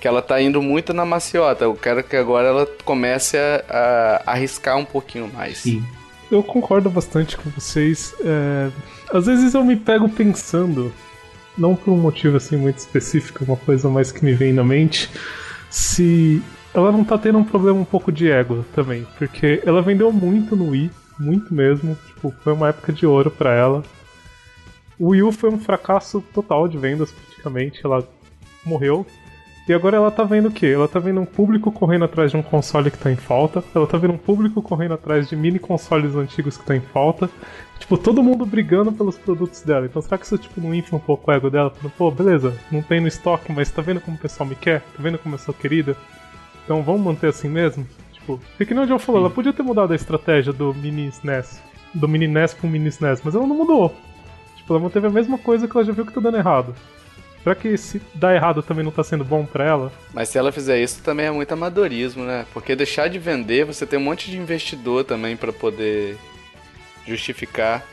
Que 0.00 0.08
ela 0.08 0.20
tá 0.20 0.42
indo 0.42 0.60
muito 0.60 0.92
na 0.92 1.06
maciota. 1.06 1.64
Eu 1.64 1.74
quero 1.74 2.02
que 2.02 2.16
agora 2.16 2.48
ela 2.48 2.68
comece 2.84 3.38
a, 3.38 4.20
a 4.26 4.32
arriscar 4.32 4.76
um 4.76 4.84
pouquinho 4.84 5.30
mais. 5.32 5.58
Sim. 5.58 5.82
Eu 6.30 6.42
concordo 6.42 6.90
bastante 6.90 7.36
com 7.36 7.48
vocês. 7.50 8.12
É... 8.20 8.70
Às 9.12 9.26
vezes 9.26 9.54
eu 9.54 9.64
me 9.64 9.76
pego 9.76 10.08
pensando, 10.08 10.92
não 11.56 11.76
por 11.76 11.92
um 11.92 11.96
motivo 11.96 12.36
assim 12.36 12.56
muito 12.56 12.78
específico, 12.78 13.44
uma 13.44 13.56
coisa 13.56 13.88
mais 13.88 14.10
que 14.10 14.24
me 14.24 14.32
vem 14.32 14.52
na 14.52 14.64
mente, 14.64 15.08
se 15.70 16.42
ela 16.74 16.90
não 16.90 17.04
tá 17.04 17.16
tendo 17.16 17.38
um 17.38 17.44
problema 17.44 17.78
um 17.78 17.84
pouco 17.84 18.10
de 18.10 18.28
ego 18.28 18.64
também. 18.74 19.06
Porque 19.16 19.62
ela 19.64 19.80
vendeu 19.80 20.10
muito 20.10 20.56
no 20.56 20.70
Wii, 20.70 20.90
muito 21.20 21.54
mesmo. 21.54 21.96
Tipo, 22.08 22.34
foi 22.42 22.52
uma 22.52 22.70
época 22.70 22.92
de 22.92 23.06
ouro 23.06 23.30
para 23.30 23.54
ela. 23.54 23.84
O 24.98 25.08
Wii 25.08 25.22
U 25.22 25.32
foi 25.32 25.50
um 25.50 25.58
fracasso 25.58 26.22
total 26.32 26.68
de 26.68 26.78
vendas, 26.78 27.10
praticamente. 27.12 27.80
Ela 27.84 28.06
morreu. 28.64 29.06
E 29.66 29.72
agora 29.72 29.96
ela 29.96 30.10
tá 30.10 30.24
vendo 30.24 30.48
o 30.48 30.52
quê? 30.52 30.66
Ela 30.66 30.86
tá 30.86 30.98
vendo 30.98 31.20
um 31.20 31.24
público 31.24 31.72
correndo 31.72 32.04
atrás 32.04 32.30
de 32.30 32.36
um 32.36 32.42
console 32.42 32.90
que 32.90 32.98
tá 32.98 33.10
em 33.10 33.16
falta. 33.16 33.64
Ela 33.74 33.86
tá 33.86 33.96
vendo 33.96 34.12
um 34.12 34.18
público 34.18 34.60
correndo 34.60 34.92
atrás 34.92 35.26
de 35.26 35.34
mini 35.34 35.58
consoles 35.58 36.14
antigos 36.14 36.58
que 36.58 36.66
tá 36.66 36.76
em 36.76 36.80
falta. 36.80 37.30
Tipo, 37.78 37.96
todo 37.96 38.22
mundo 38.22 38.44
brigando 38.44 38.92
pelos 38.92 39.16
produtos 39.16 39.62
dela. 39.62 39.86
Então 39.86 40.02
será 40.02 40.18
que 40.18 40.26
isso 40.26 40.36
tipo, 40.36 40.60
não 40.60 40.74
infla 40.74 40.98
um 40.98 41.00
pouco 41.00 41.30
o 41.30 41.34
ego 41.34 41.50
dela? 41.50 41.72
Pô, 41.96 42.10
beleza, 42.10 42.54
não 42.70 42.82
tem 42.82 43.00
no 43.00 43.08
estoque, 43.08 43.52
mas 43.52 43.70
tá 43.70 43.80
vendo 43.80 44.02
como 44.02 44.18
o 44.18 44.20
pessoal 44.20 44.46
me 44.46 44.54
quer? 44.54 44.80
Tá 44.80 45.02
vendo 45.02 45.18
como 45.18 45.34
eu 45.34 45.38
sou 45.38 45.54
querida? 45.54 45.96
Então 46.62 46.82
vamos 46.82 47.00
manter 47.00 47.28
assim 47.28 47.48
mesmo? 47.48 47.86
Tipo, 48.12 48.38
é 48.60 48.64
que 48.66 48.74
nem 48.74 48.84
o 48.84 48.86
John 48.86 48.98
falou, 48.98 49.22
ela 49.22 49.30
podia 49.30 49.52
ter 49.52 49.62
mudado 49.62 49.92
a 49.92 49.96
estratégia 49.96 50.52
do 50.52 50.74
mini 50.74 51.08
SNES. 51.08 51.62
Do 51.94 52.06
mini 52.06 52.26
NES 52.26 52.52
pro 52.52 52.68
mini 52.68 52.88
SNES, 52.88 53.22
mas 53.24 53.34
ela 53.34 53.46
não 53.46 53.56
mudou. 53.56 53.94
Tipo, 54.64 54.72
ela 54.72 54.82
manteve 54.82 55.06
a 55.06 55.10
mesma 55.10 55.36
coisa 55.36 55.68
que 55.68 55.76
ela 55.76 55.84
já 55.84 55.92
viu 55.92 56.06
que 56.06 56.12
tá 56.12 56.22
dando 56.22 56.38
errado. 56.38 56.74
Será 57.42 57.54
que 57.54 57.76
se 57.76 58.00
dá 58.14 58.34
errado 58.34 58.62
também 58.62 58.82
não 58.82 58.90
tá 58.90 59.04
sendo 59.04 59.22
bom 59.22 59.44
para 59.44 59.62
ela? 59.62 59.92
Mas 60.14 60.30
se 60.30 60.38
ela 60.38 60.50
fizer 60.50 60.80
isso 60.80 61.02
também 61.02 61.26
é 61.26 61.30
muito 61.30 61.52
amadorismo, 61.52 62.24
né? 62.24 62.46
Porque 62.54 62.74
deixar 62.74 63.08
de 63.08 63.18
vender, 63.18 63.66
você 63.66 63.84
tem 63.84 63.98
um 63.98 64.02
monte 64.02 64.30
de 64.30 64.38
investidor 64.38 65.04
também 65.04 65.36
para 65.36 65.52
poder 65.52 66.16
justificar. 67.06 67.84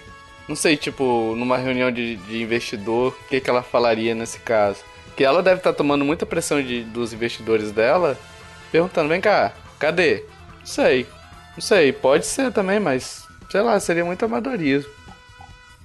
Não 0.47 0.55
sei, 0.55 0.77
tipo, 0.77 1.35
numa 1.35 1.57
reunião 1.57 1.91
de, 1.91 2.15
de 2.15 2.41
investidor, 2.41 3.13
o 3.25 3.27
que, 3.27 3.41
que 3.41 3.49
ela 3.49 3.61
falaria 3.61 4.15
nesse 4.15 4.39
caso? 4.39 4.79
Que 5.17 5.25
ela 5.25 5.43
deve 5.43 5.57
estar 5.57 5.73
tá 5.73 5.77
tomando 5.77 6.05
muita 6.05 6.25
pressão 6.25 6.63
de, 6.63 6.83
dos 6.83 7.11
investidores 7.11 7.73
dela, 7.73 8.17
perguntando: 8.71 9.09
vem 9.09 9.19
cá, 9.19 9.51
cadê? 9.77 10.23
Não 10.59 10.65
sei. 10.65 11.05
Não 11.57 11.61
sei, 11.61 11.91
pode 11.91 12.25
ser 12.25 12.53
também, 12.53 12.79
mas 12.79 13.27
sei 13.49 13.59
lá, 13.59 13.77
seria 13.81 14.05
muito 14.05 14.23
amadorismo. 14.23 15.00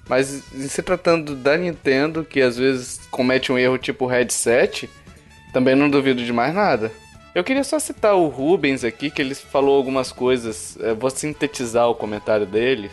Mas 0.09 0.27
se 0.53 0.83
tratando 0.83 1.35
da 1.35 1.57
Nintendo, 1.57 2.25
que 2.25 2.41
às 2.41 2.57
vezes 2.57 3.01
comete 3.11 3.51
um 3.51 3.59
erro 3.59 3.77
tipo 3.77 4.07
headset, 4.07 4.89
também 5.53 5.75
não 5.75 5.91
duvido 5.91 6.25
de 6.25 6.33
mais 6.33 6.55
nada. 6.55 6.93
Eu 7.35 7.45
queria 7.45 7.65
só 7.65 7.79
citar 7.79 8.15
o 8.15 8.29
Rubens 8.29 8.83
aqui, 8.85 9.11
que 9.11 9.21
ele 9.21 9.35
falou 9.35 9.77
algumas 9.77 10.11
coisas. 10.13 10.79
vou 10.99 11.11
sintetizar 11.11 11.89
o 11.89 11.95
comentário 11.95 12.47
deles. 12.47 12.93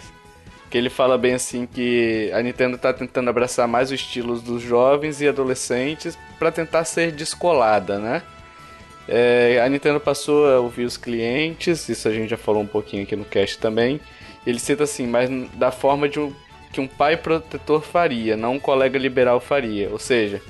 que 0.69 0.77
ele 0.77 0.89
fala 0.89 1.19
bem 1.19 1.35
assim 1.35 1.67
que 1.67 2.31
a 2.33 2.41
Nintendo 2.41 2.79
tá 2.79 2.91
tentando 2.91 3.29
abraçar 3.29 3.67
mais 3.67 3.89
os 3.91 3.99
estilos 3.99 4.41
dos 4.41 4.61
jovens 4.61 5.21
e 5.21 5.27
adolescentes 5.27 6.17
para 6.39 6.51
tentar 6.51 6.83
ser 6.83 7.11
descolada, 7.11 7.99
né? 7.99 8.23
É, 9.07 9.61
a 9.63 9.69
Nintendo 9.69 9.99
passou 9.99 10.47
a 10.49 10.59
ouvir 10.59 10.85
os 10.85 10.97
clientes, 10.97 11.87
isso 11.89 12.07
a 12.07 12.11
gente 12.11 12.29
já 12.29 12.37
falou 12.37 12.63
um 12.63 12.67
pouquinho 12.67 13.03
aqui 13.03 13.15
no 13.15 13.23
cast 13.23 13.59
também. 13.59 13.99
Ele 14.47 14.59
cita 14.59 14.83
assim, 14.83 15.05
mas 15.05 15.29
da 15.53 15.71
forma 15.71 16.09
de 16.09 16.19
um, 16.19 16.33
que 16.73 16.81
um 16.81 16.87
pai 16.87 17.15
protetor 17.15 17.81
faria, 17.81 18.35
não 18.35 18.55
um 18.55 18.59
colega 18.59 18.97
liberal 18.97 19.39
faria. 19.39 19.89
Ou 19.91 19.99
seja, 19.99 20.41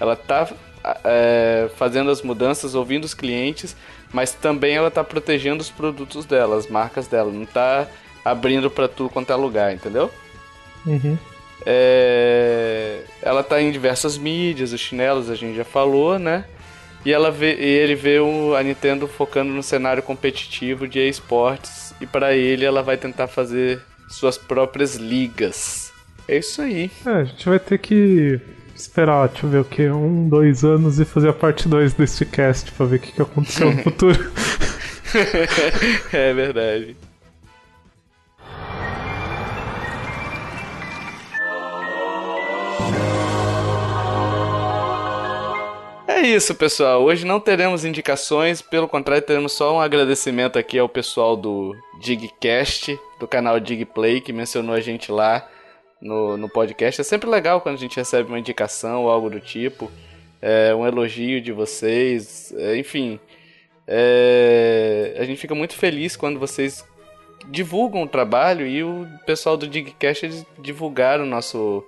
ela 0.00 0.16
tá 0.16 0.48
é, 1.04 1.70
fazendo 1.76 2.10
as 2.10 2.20
mudanças, 2.20 2.74
ouvindo 2.74 3.04
os 3.04 3.14
clientes, 3.14 3.76
mas 4.12 4.32
também 4.32 4.74
ela 4.74 4.90
tá 4.90 5.04
protegendo 5.04 5.62
os 5.62 5.70
produtos 5.70 6.26
dela, 6.26 6.56
as 6.56 6.66
marcas 6.66 7.06
dela. 7.06 7.32
Não 7.32 7.46
tá 7.46 7.86
abrindo 8.24 8.68
para 8.70 8.88
tudo 8.88 9.08
quanto 9.08 9.32
é 9.32 9.36
lugar, 9.36 9.72
entendeu? 9.72 10.10
Uhum. 10.84 11.16
É... 11.64 13.02
Ela 13.22 13.42
tá 13.42 13.62
em 13.62 13.70
diversas 13.70 14.18
mídias, 14.18 14.72
os 14.72 14.80
chinelos 14.80 15.30
a 15.30 15.36
gente 15.36 15.56
já 15.56 15.64
falou, 15.64 16.18
né? 16.18 16.44
E, 17.06 17.12
ela 17.12 17.30
vê, 17.30 17.54
e 17.54 17.64
ele 17.64 17.94
vê 17.94 18.18
o, 18.18 18.56
a 18.56 18.62
Nintendo 18.62 19.06
focando 19.06 19.52
no 19.52 19.62
cenário 19.62 20.02
competitivo 20.02 20.88
de 20.88 20.98
esportes 20.98 21.94
e 22.00 22.06
para 22.06 22.34
ele 22.34 22.64
ela 22.64 22.82
vai 22.82 22.96
tentar 22.96 23.28
fazer 23.28 23.80
suas 24.08 24.38
próprias 24.38 24.96
ligas. 24.96 25.92
É 26.26 26.38
isso 26.38 26.60
aí. 26.60 26.90
É, 27.06 27.10
a 27.10 27.24
gente 27.24 27.48
vai 27.48 27.58
ter 27.58 27.78
que 27.78 28.40
esperar, 28.74 29.28
deixa 29.28 29.46
eu 29.46 29.50
ver 29.50 29.58
o 29.60 29.64
que, 29.64 29.88
um, 29.88 30.28
dois 30.28 30.64
anos 30.64 31.00
e 31.00 31.04
fazer 31.04 31.28
a 31.28 31.32
parte 31.32 31.68
2 31.68 31.94
deste 31.94 32.24
cast 32.24 32.70
pra 32.72 32.86
ver 32.86 32.96
o 32.96 33.00
que, 33.00 33.12
que 33.12 33.22
aconteceu 33.22 33.72
no 33.72 33.82
futuro. 33.82 34.30
é 36.12 36.32
verdade. 36.34 36.96
É 46.18 46.22
isso, 46.22 46.52
pessoal. 46.52 47.04
Hoje 47.04 47.24
não 47.24 47.38
teremos 47.38 47.84
indicações, 47.84 48.60
pelo 48.60 48.88
contrário, 48.88 49.24
teremos 49.24 49.52
só 49.52 49.76
um 49.76 49.80
agradecimento 49.80 50.58
aqui 50.58 50.76
ao 50.76 50.88
pessoal 50.88 51.36
do 51.36 51.76
Digcast, 52.00 52.98
do 53.20 53.28
canal 53.28 53.60
Digplay, 53.60 54.20
que 54.20 54.32
mencionou 54.32 54.74
a 54.74 54.80
gente 54.80 55.12
lá 55.12 55.48
no, 56.02 56.36
no 56.36 56.48
podcast. 56.48 57.00
É 57.00 57.04
sempre 57.04 57.30
legal 57.30 57.60
quando 57.60 57.76
a 57.76 57.78
gente 57.78 57.96
recebe 57.96 58.30
uma 58.30 58.38
indicação 58.38 59.04
ou 59.04 59.10
algo 59.10 59.30
do 59.30 59.38
tipo, 59.38 59.92
é, 60.42 60.74
um 60.74 60.84
elogio 60.84 61.40
de 61.40 61.52
vocês, 61.52 62.52
é, 62.56 62.76
enfim. 62.76 63.20
É, 63.86 65.16
a 65.20 65.24
gente 65.24 65.40
fica 65.40 65.54
muito 65.54 65.76
feliz 65.76 66.16
quando 66.16 66.40
vocês 66.40 66.84
divulgam 67.46 68.02
o 68.02 68.08
trabalho 68.08 68.66
e 68.66 68.82
o 68.82 69.06
pessoal 69.24 69.56
do 69.56 69.68
Digcast 69.68 70.44
divulgaram 70.58 71.22
o 71.22 71.28
nosso 71.28 71.84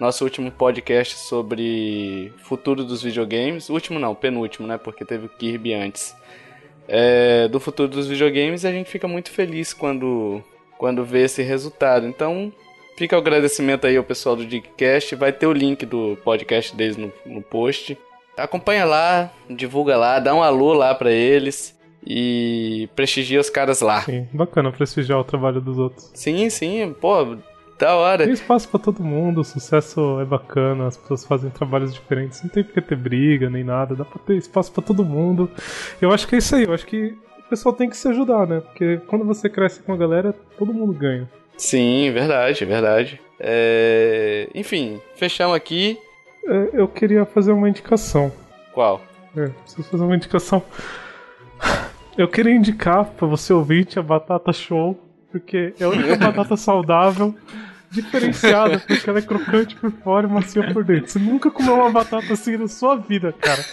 nosso 0.00 0.24
último 0.24 0.50
podcast 0.50 1.14
sobre 1.14 2.32
futuro 2.38 2.82
dos 2.82 3.02
videogames. 3.02 3.68
Último 3.68 3.98
não, 3.98 4.14
penúltimo, 4.14 4.66
né? 4.66 4.78
Porque 4.78 5.04
teve 5.04 5.26
o 5.26 5.28
Kirby 5.28 5.74
antes. 5.74 6.16
É, 6.88 7.46
do 7.48 7.60
futuro 7.60 7.88
dos 7.88 8.08
videogames, 8.08 8.64
a 8.64 8.72
gente 8.72 8.90
fica 8.90 9.06
muito 9.06 9.30
feliz 9.30 9.74
quando, 9.74 10.42
quando 10.78 11.04
vê 11.04 11.24
esse 11.24 11.42
resultado. 11.42 12.06
Então, 12.06 12.50
fica 12.96 13.14
o 13.14 13.18
agradecimento 13.18 13.86
aí 13.86 13.98
ao 13.98 14.02
pessoal 14.02 14.34
do 14.34 14.46
Digcast. 14.46 15.14
Vai 15.16 15.32
ter 15.32 15.46
o 15.46 15.52
link 15.52 15.84
do 15.84 16.16
podcast 16.24 16.74
deles 16.74 16.96
no, 16.96 17.12
no 17.26 17.42
post. 17.42 17.96
Acompanha 18.38 18.86
lá, 18.86 19.30
divulga 19.50 19.98
lá, 19.98 20.18
dá 20.18 20.34
um 20.34 20.42
alô 20.42 20.72
lá 20.72 20.94
para 20.94 21.12
eles 21.12 21.78
e 22.06 22.88
prestigia 22.96 23.38
os 23.38 23.50
caras 23.50 23.82
lá. 23.82 24.00
Sim, 24.00 24.26
bacana 24.32 24.72
prestigiar 24.72 25.18
o 25.18 25.24
trabalho 25.24 25.60
dos 25.60 25.78
outros. 25.78 26.10
Sim, 26.14 26.48
sim, 26.48 26.96
pô, 26.98 27.36
da 27.80 27.96
hora. 27.96 28.24
Tem 28.24 28.32
espaço 28.32 28.68
para 28.68 28.78
todo 28.78 29.02
mundo, 29.02 29.40
o 29.40 29.44
sucesso 29.44 30.20
é 30.20 30.24
bacana, 30.24 30.86
as 30.86 30.98
pessoas 30.98 31.24
fazem 31.24 31.50
trabalhos 31.50 31.94
diferentes, 31.94 32.42
não 32.42 32.50
tem 32.50 32.62
porque 32.62 32.80
ter 32.80 32.94
briga 32.94 33.48
nem 33.48 33.64
nada, 33.64 33.96
dá 33.96 34.04
pra 34.04 34.18
ter 34.18 34.36
espaço 34.36 34.70
para 34.70 34.82
todo 34.82 35.02
mundo. 35.02 35.50
Eu 36.00 36.12
acho 36.12 36.28
que 36.28 36.34
é 36.34 36.38
isso 36.38 36.54
aí, 36.54 36.64
eu 36.64 36.74
acho 36.74 36.86
que 36.86 37.16
o 37.38 37.48
pessoal 37.48 37.74
tem 37.74 37.88
que 37.88 37.96
se 37.96 38.06
ajudar, 38.08 38.46
né? 38.46 38.60
Porque 38.60 38.98
quando 39.06 39.24
você 39.24 39.48
cresce 39.48 39.82
com 39.82 39.94
a 39.94 39.96
galera, 39.96 40.34
todo 40.58 40.74
mundo 40.74 40.92
ganha. 40.92 41.28
Sim, 41.56 42.10
verdade, 42.12 42.64
verdade. 42.64 43.20
É... 43.38 44.48
Enfim, 44.54 45.00
fechamos 45.16 45.56
aqui. 45.56 45.98
É, 46.46 46.70
eu 46.74 46.86
queria 46.86 47.24
fazer 47.24 47.52
uma 47.52 47.68
indicação. 47.68 48.30
Qual? 48.72 49.00
É, 49.36 49.48
preciso 49.48 49.88
fazer 49.88 50.04
uma 50.04 50.16
indicação. 50.16 50.62
Eu 52.16 52.28
queria 52.28 52.54
indicar 52.54 53.04
para 53.04 53.26
você 53.26 53.52
ouvinte 53.52 53.98
a 53.98 54.02
Batata 54.02 54.52
Show, 54.52 54.98
porque 55.30 55.74
é 55.78 55.84
a 55.84 55.88
única 55.88 56.16
batata 56.18 56.56
saudável 56.56 57.34
diferenciada, 57.90 58.78
porque 58.78 59.10
ela 59.10 59.18
é 59.18 59.22
crocante 59.22 59.74
por 59.74 59.90
fora 59.90 60.26
e 60.26 60.30
macia 60.30 60.72
por 60.72 60.84
dentro. 60.84 61.10
Você 61.10 61.18
nunca 61.18 61.50
comeu 61.50 61.74
uma 61.74 61.90
batata 61.90 62.32
assim 62.32 62.56
na 62.56 62.68
sua 62.68 62.96
vida, 62.96 63.34
cara. 63.40 63.64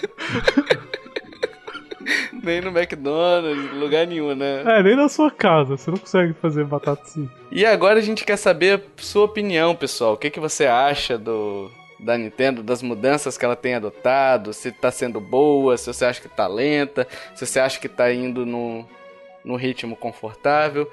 nem 2.44 2.62
no 2.62 2.70
McDonald's, 2.70 3.74
lugar 3.74 4.08
nenhum, 4.08 4.34
né? 4.34 4.64
É, 4.66 4.82
nem 4.82 4.96
na 4.96 5.10
sua 5.10 5.30
casa. 5.30 5.78
Você 5.78 5.92
não 5.92 5.98
consegue 5.98 6.34
fazer 6.34 6.64
batata 6.66 7.02
assim. 7.04 7.30
E 7.52 7.66
agora 7.66 8.00
a 8.00 8.02
gente 8.02 8.24
quer 8.26 8.38
saber 8.38 8.80
a 8.80 9.02
sua 9.02 9.26
opinião, 9.26 9.76
pessoal. 9.76 10.14
O 10.14 10.18
que, 10.18 10.30
que 10.30 10.40
você 10.40 10.66
acha 10.66 11.18
do 11.18 11.70
da 12.00 12.16
Nintendo, 12.16 12.62
das 12.62 12.84
mudanças 12.84 13.40
que 13.40 13.44
ela 13.44 13.56
tem 13.56 13.74
adotado, 13.74 14.54
se 14.54 14.72
tá 14.72 14.92
sendo 14.92 15.20
boa, 15.20 15.76
se 15.78 15.92
você 15.92 16.06
acha 16.06 16.22
que 16.22 16.30
tá 16.30 16.46
lenta, 16.48 17.08
se 17.34 17.44
você 17.44 17.60
acha 17.60 17.80
que 17.80 17.90
tá 17.90 18.14
indo 18.14 18.46
no, 18.46 18.88
no 19.44 19.56
ritmo 19.56 19.96
confortável. 19.96 20.90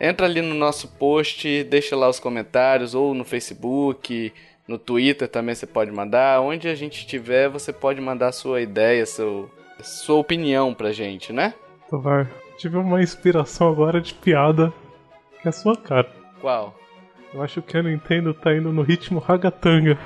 Entra 0.00 0.26
ali 0.26 0.42
no 0.42 0.54
nosso 0.54 0.88
post, 0.88 1.64
deixa 1.64 1.96
lá 1.96 2.08
os 2.08 2.18
comentários, 2.18 2.94
ou 2.94 3.14
no 3.14 3.24
Facebook, 3.24 4.32
no 4.66 4.78
Twitter 4.78 5.28
também 5.28 5.54
você 5.54 5.66
pode 5.66 5.90
mandar. 5.90 6.40
Onde 6.40 6.68
a 6.68 6.74
gente 6.74 6.98
estiver, 6.98 7.48
você 7.48 7.72
pode 7.72 8.00
mandar 8.00 8.32
sua 8.32 8.60
ideia, 8.60 9.06
seu, 9.06 9.50
sua 9.80 10.16
opinião 10.16 10.74
pra 10.74 10.92
gente, 10.92 11.32
né? 11.32 11.54
Tovar, 11.88 12.30
tive 12.58 12.76
uma 12.76 13.02
inspiração 13.02 13.68
agora 13.68 14.00
de 14.00 14.14
piada 14.14 14.72
que 15.40 15.48
é 15.48 15.50
a 15.50 15.52
sua 15.52 15.76
cara. 15.76 16.10
Qual? 16.40 16.74
Eu 17.32 17.42
acho 17.42 17.60
que 17.60 17.76
a 17.76 17.82
Nintendo 17.82 18.32
tá 18.32 18.54
indo 18.54 18.72
no 18.72 18.82
ritmo 18.82 19.18
ragatanga. 19.18 19.98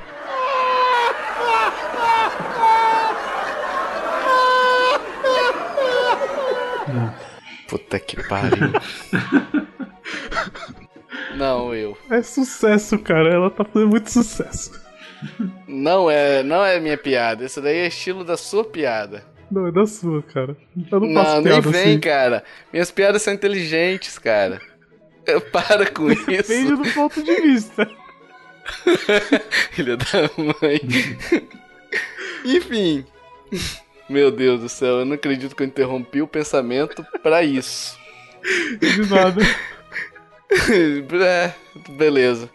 Puta 7.68 8.00
que 8.00 8.16
pariu. 8.28 8.72
Não, 11.36 11.74
eu. 11.74 11.96
É 12.10 12.22
sucesso, 12.22 12.98
cara. 12.98 13.32
Ela 13.32 13.50
tá 13.50 13.64
fazendo 13.64 13.90
muito 13.90 14.10
sucesso. 14.10 14.72
Não 15.66 16.10
é, 16.10 16.42
não 16.42 16.64
é 16.64 16.80
minha 16.80 16.96
piada. 16.96 17.44
Isso 17.44 17.60
daí 17.60 17.76
é 17.78 17.86
estilo 17.88 18.24
da 18.24 18.36
sua 18.36 18.64
piada. 18.64 19.24
Não, 19.50 19.66
é 19.66 19.72
da 19.72 19.86
sua, 19.86 20.22
cara. 20.22 20.56
Eu 20.90 21.00
não 21.00 21.08
Não, 21.08 21.34
nem 21.40 21.42
piada 21.44 21.70
vem, 21.70 21.82
assim. 21.82 22.00
cara. 22.00 22.44
Minhas 22.72 22.90
piadas 22.90 23.22
são 23.22 23.32
inteligentes, 23.34 24.18
cara. 24.18 24.60
Para 25.52 25.90
com 25.90 26.10
isso. 26.12 26.26
Depende 26.26 26.76
do 26.76 26.92
ponto 26.94 27.22
de 27.22 27.34
vista. 27.40 27.88
Filha 29.72 29.96
da 29.96 30.04
mãe. 30.36 30.80
Enfim. 32.44 33.04
Meu 34.08 34.30
Deus 34.30 34.60
do 34.60 34.68
céu, 34.68 35.00
eu 35.00 35.04
não 35.04 35.14
acredito 35.14 35.54
que 35.54 35.62
eu 35.62 35.66
interrompi 35.66 36.22
o 36.22 36.26
pensamento 36.26 37.04
pra 37.22 37.42
isso. 37.42 37.98
De 38.80 39.08
nada. 39.10 39.42
é, 41.24 41.52
beleza. 41.90 42.48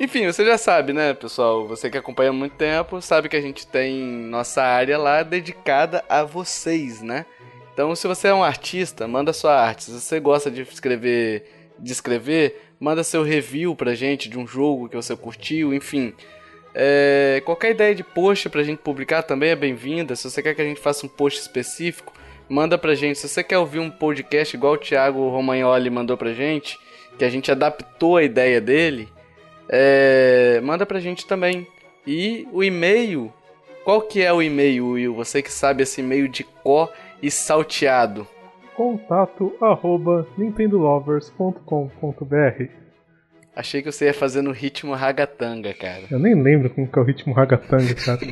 Enfim, 0.00 0.26
você 0.26 0.44
já 0.44 0.56
sabe, 0.56 0.92
né, 0.92 1.12
pessoal? 1.12 1.66
Você 1.66 1.90
que 1.90 1.98
acompanha 1.98 2.30
há 2.30 2.32
muito 2.32 2.54
tempo, 2.54 3.02
sabe 3.02 3.28
que 3.28 3.36
a 3.36 3.40
gente 3.40 3.66
tem 3.66 4.00
nossa 4.00 4.62
área 4.62 4.96
lá 4.96 5.22
dedicada 5.22 6.04
a 6.08 6.22
vocês, 6.22 7.02
né? 7.02 7.26
Então, 7.74 7.94
se 7.94 8.06
você 8.06 8.28
é 8.28 8.34
um 8.34 8.44
artista, 8.44 9.06
manda 9.06 9.32
sua 9.32 9.60
arte. 9.60 9.84
Se 9.84 10.00
você 10.00 10.20
gosta 10.20 10.50
de 10.50 10.62
escrever, 10.62 11.72
de 11.78 11.92
escrever, 11.92 12.70
manda 12.78 13.04
seu 13.04 13.22
review 13.22 13.74
pra 13.74 13.94
gente 13.94 14.28
de 14.28 14.38
um 14.38 14.46
jogo 14.46 14.88
que 14.88 14.96
você 14.96 15.16
curtiu, 15.16 15.74
enfim. 15.74 16.14
É, 16.80 17.42
qualquer 17.44 17.72
ideia 17.72 17.92
de 17.92 18.04
post 18.04 18.48
pra 18.48 18.62
gente 18.62 18.78
publicar 18.78 19.24
também 19.24 19.50
é 19.50 19.56
bem-vinda. 19.56 20.14
Se 20.14 20.30
você 20.30 20.40
quer 20.40 20.54
que 20.54 20.62
a 20.62 20.64
gente 20.64 20.78
faça 20.78 21.04
um 21.04 21.08
post 21.08 21.40
específico, 21.40 22.12
manda 22.48 22.78
pra 22.78 22.94
gente. 22.94 23.18
Se 23.18 23.28
você 23.28 23.42
quer 23.42 23.58
ouvir 23.58 23.80
um 23.80 23.90
podcast 23.90 24.56
igual 24.56 24.74
o 24.74 24.78
Thiago 24.78 25.28
Romagnoli 25.28 25.90
mandou 25.90 26.16
pra 26.16 26.32
gente, 26.32 26.78
que 27.18 27.24
a 27.24 27.28
gente 27.28 27.50
adaptou 27.50 28.16
a 28.16 28.22
ideia 28.22 28.60
dele, 28.60 29.08
é, 29.68 30.60
manda 30.62 30.86
pra 30.86 31.00
gente 31.00 31.26
também. 31.26 31.66
E 32.06 32.46
o 32.52 32.62
e-mail, 32.62 33.32
qual 33.84 34.00
que 34.00 34.22
é 34.22 34.32
o 34.32 34.40
e-mail, 34.40 34.90
Will? 34.90 35.16
Você 35.16 35.42
que 35.42 35.50
sabe 35.50 35.82
esse 35.82 36.00
e-mail 36.00 36.28
de 36.28 36.44
có 36.44 36.88
e 37.20 37.28
salteado. 37.28 38.24
Contato 38.76 39.52
arroba 39.60 40.28
nintendolovers.com.br 40.38 42.87
Achei 43.58 43.82
que 43.82 43.90
você 43.90 44.04
ia 44.04 44.14
fazer 44.14 44.40
no 44.40 44.52
ritmo 44.52 44.94
ragatanga, 44.94 45.74
cara. 45.74 46.04
Eu 46.08 46.20
nem 46.20 46.32
lembro 46.40 46.70
como 46.70 46.86
que 46.86 46.96
é 46.96 47.02
o 47.02 47.04
ritmo 47.04 47.34
ragatanga, 47.34 47.92
cara. 47.92 48.20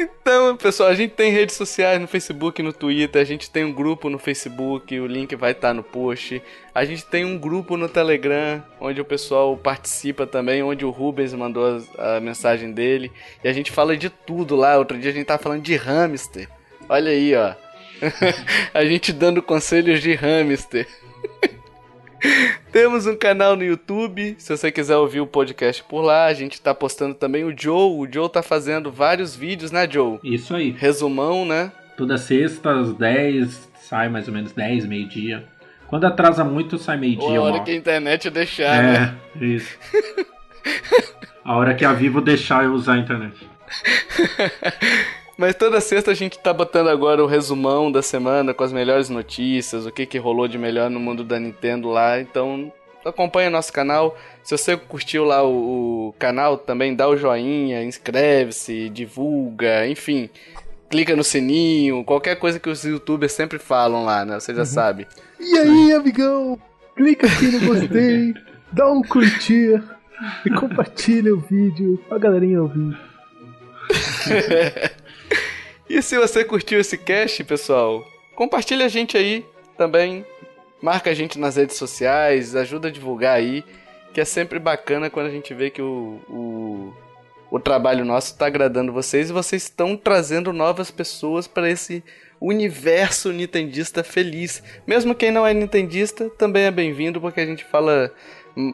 Então, 0.00 0.56
pessoal, 0.56 0.90
a 0.90 0.94
gente 0.94 1.14
tem 1.14 1.32
redes 1.32 1.56
sociais 1.56 2.00
no 2.00 2.06
Facebook 2.06 2.62
no 2.62 2.72
Twitter, 2.72 3.20
a 3.20 3.24
gente 3.24 3.50
tem 3.50 3.64
um 3.64 3.72
grupo 3.72 4.08
no 4.08 4.16
Facebook, 4.16 4.96
o 5.00 5.08
link 5.08 5.34
vai 5.34 5.50
estar 5.50 5.74
no 5.74 5.82
post. 5.82 6.40
A 6.72 6.84
gente 6.84 7.04
tem 7.04 7.24
um 7.24 7.36
grupo 7.36 7.76
no 7.76 7.88
Telegram, 7.88 8.62
onde 8.80 9.00
o 9.00 9.04
pessoal 9.04 9.56
participa 9.56 10.24
também, 10.24 10.62
onde 10.62 10.84
o 10.84 10.90
Rubens 10.90 11.32
mandou 11.32 11.82
a, 11.98 12.16
a 12.18 12.20
mensagem 12.20 12.70
dele. 12.70 13.10
E 13.42 13.48
a 13.48 13.52
gente 13.52 13.72
fala 13.72 13.96
de 13.96 14.08
tudo 14.08 14.54
lá. 14.54 14.78
Outro 14.78 14.96
dia 14.96 15.10
a 15.10 15.14
gente 15.14 15.26
tava 15.26 15.42
falando 15.42 15.62
de 15.62 15.74
hamster. 15.74 16.48
Olha 16.88 17.10
aí, 17.10 17.34
ó. 17.34 17.54
a 18.72 18.84
gente 18.84 19.12
dando 19.12 19.42
conselhos 19.42 20.00
de 20.00 20.14
hamster. 20.14 20.86
Temos 22.72 23.06
um 23.06 23.16
canal 23.16 23.56
no 23.56 23.64
YouTube, 23.64 24.36
se 24.38 24.56
você 24.56 24.70
quiser 24.70 24.96
ouvir 24.96 25.20
o 25.20 25.26
podcast 25.26 25.82
por 25.84 26.02
lá, 26.02 26.26
a 26.26 26.34
gente 26.34 26.60
tá 26.60 26.74
postando 26.74 27.14
também 27.14 27.44
o 27.44 27.54
Joe. 27.56 27.98
O 27.98 28.06
Joe 28.10 28.28
tá 28.28 28.42
fazendo 28.42 28.90
vários 28.92 29.34
vídeos, 29.34 29.72
né, 29.72 29.88
Joe? 29.90 30.18
Isso 30.22 30.54
aí. 30.54 30.70
Resumão, 30.70 31.44
né? 31.44 31.72
Toda 31.96 32.18
sexta, 32.18 32.70
às 32.78 32.92
10, 32.94 33.68
sai 33.80 34.08
mais 34.08 34.28
ou 34.28 34.34
menos 34.34 34.52
10, 34.52 34.86
meio-dia. 34.86 35.44
Quando 35.88 36.06
atrasa 36.06 36.44
muito, 36.44 36.76
sai 36.78 36.98
meio-dia. 36.98 37.38
A 37.38 37.42
hora 37.42 37.60
que 37.60 37.70
a 37.70 37.74
internet 37.74 38.28
deixar, 38.28 38.76
é, 38.76 38.82
né? 38.82 39.14
isso. 39.40 39.76
a 41.42 41.56
hora 41.56 41.74
que 41.74 41.84
a 41.84 41.92
Vivo 41.94 42.20
deixar 42.20 42.64
eu 42.64 42.74
usar 42.74 42.94
a 42.94 42.98
internet. 42.98 43.48
Mas 45.38 45.54
toda 45.54 45.80
sexta 45.80 46.10
a 46.10 46.14
gente 46.14 46.36
tá 46.36 46.52
botando 46.52 46.88
agora 46.88 47.22
o 47.22 47.26
resumão 47.26 47.92
da 47.92 48.02
semana 48.02 48.52
com 48.52 48.64
as 48.64 48.72
melhores 48.72 49.08
notícias, 49.08 49.86
o 49.86 49.92
que, 49.92 50.04
que 50.04 50.18
rolou 50.18 50.48
de 50.48 50.58
melhor 50.58 50.90
no 50.90 50.98
mundo 50.98 51.22
da 51.22 51.38
Nintendo 51.38 51.88
lá. 51.88 52.20
Então 52.20 52.72
acompanha 53.04 53.48
nosso 53.48 53.72
canal. 53.72 54.18
Se 54.42 54.58
você 54.58 54.76
curtiu 54.76 55.24
lá 55.24 55.44
o, 55.44 56.08
o 56.08 56.14
canal, 56.18 56.58
também 56.58 56.92
dá 56.92 57.08
o 57.08 57.16
joinha, 57.16 57.84
inscreve-se, 57.84 58.88
divulga, 58.88 59.86
enfim. 59.86 60.28
Clica 60.90 61.14
no 61.14 61.22
sininho, 61.22 62.02
qualquer 62.02 62.34
coisa 62.34 62.58
que 62.58 62.68
os 62.68 62.82
youtubers 62.82 63.30
sempre 63.30 63.60
falam 63.60 64.04
lá, 64.04 64.24
né? 64.24 64.40
Você 64.40 64.52
já 64.52 64.62
uhum. 64.62 64.66
sabe. 64.66 65.06
E 65.38 65.56
aí, 65.56 65.92
amigão? 65.92 66.58
Clica 66.96 67.28
aqui 67.28 67.46
no 67.46 67.60
gostei, 67.60 68.34
dá 68.72 68.90
um 68.90 69.02
curtir 69.02 69.80
e 70.44 70.50
compartilha 70.50 71.32
o 71.32 71.38
vídeo 71.38 71.96
pra 72.08 72.18
galerinha 72.18 72.60
ouvir. 72.60 72.98
E 75.88 76.02
se 76.02 76.18
você 76.18 76.44
curtiu 76.44 76.78
esse 76.78 76.98
cast, 76.98 77.42
pessoal, 77.44 78.06
compartilha 78.34 78.84
a 78.84 78.88
gente 78.88 79.16
aí 79.16 79.46
também. 79.76 80.24
Marca 80.82 81.10
a 81.10 81.14
gente 81.14 81.38
nas 81.38 81.56
redes 81.56 81.76
sociais, 81.76 82.54
ajuda 82.54 82.88
a 82.88 82.90
divulgar 82.90 83.34
aí, 83.34 83.64
que 84.12 84.20
é 84.20 84.24
sempre 84.24 84.58
bacana 84.58 85.08
quando 85.08 85.26
a 85.26 85.30
gente 85.30 85.54
vê 85.54 85.70
que 85.70 85.80
o, 85.80 86.20
o, 86.28 86.94
o 87.50 87.58
trabalho 87.58 88.04
nosso 88.04 88.32
está 88.32 88.46
agradando 88.46 88.92
vocês 88.92 89.30
e 89.30 89.32
vocês 89.32 89.62
estão 89.62 89.96
trazendo 89.96 90.52
novas 90.52 90.90
pessoas 90.90 91.48
para 91.48 91.70
esse 91.70 92.04
universo 92.38 93.32
nintendista 93.32 94.04
feliz. 94.04 94.62
Mesmo 94.86 95.14
quem 95.14 95.30
não 95.30 95.46
é 95.46 95.54
nintendista 95.54 96.28
também 96.30 96.64
é 96.64 96.70
bem-vindo, 96.70 97.20
porque 97.20 97.40
a 97.40 97.46
gente 97.46 97.64
fala 97.64 98.12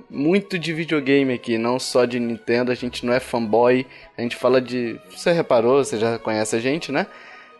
muito 0.08 0.58
de 0.58 0.72
videogame 0.72 1.34
aqui, 1.34 1.58
não 1.58 1.78
só 1.78 2.04
de 2.04 2.18
Nintendo, 2.18 2.72
a 2.72 2.74
gente 2.74 3.04
não 3.04 3.12
é 3.12 3.20
fanboy, 3.20 3.86
a 4.16 4.22
gente 4.22 4.36
fala 4.36 4.60
de. 4.60 4.98
Você 5.10 5.32
reparou, 5.32 5.84
você 5.84 5.98
já 5.98 6.18
conhece 6.18 6.56
a 6.56 6.60
gente, 6.60 6.90
né? 6.90 7.06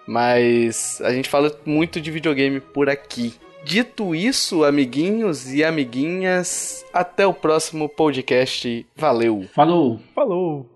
Mas 0.07 1.01
a 1.03 1.12
gente 1.12 1.29
fala 1.29 1.55
muito 1.64 2.01
de 2.01 2.11
videogame 2.11 2.61
por 2.61 2.89
aqui. 2.89 3.35
Dito 3.64 4.14
isso, 4.14 4.64
amiguinhos 4.64 5.53
e 5.53 5.64
amiguinhas, 5.64 6.85
até 6.93 7.27
o 7.27 7.33
próximo 7.33 7.89
podcast. 7.89 8.87
Valeu! 8.95 9.47
Falou! 9.55 10.01
Falou! 10.14 10.74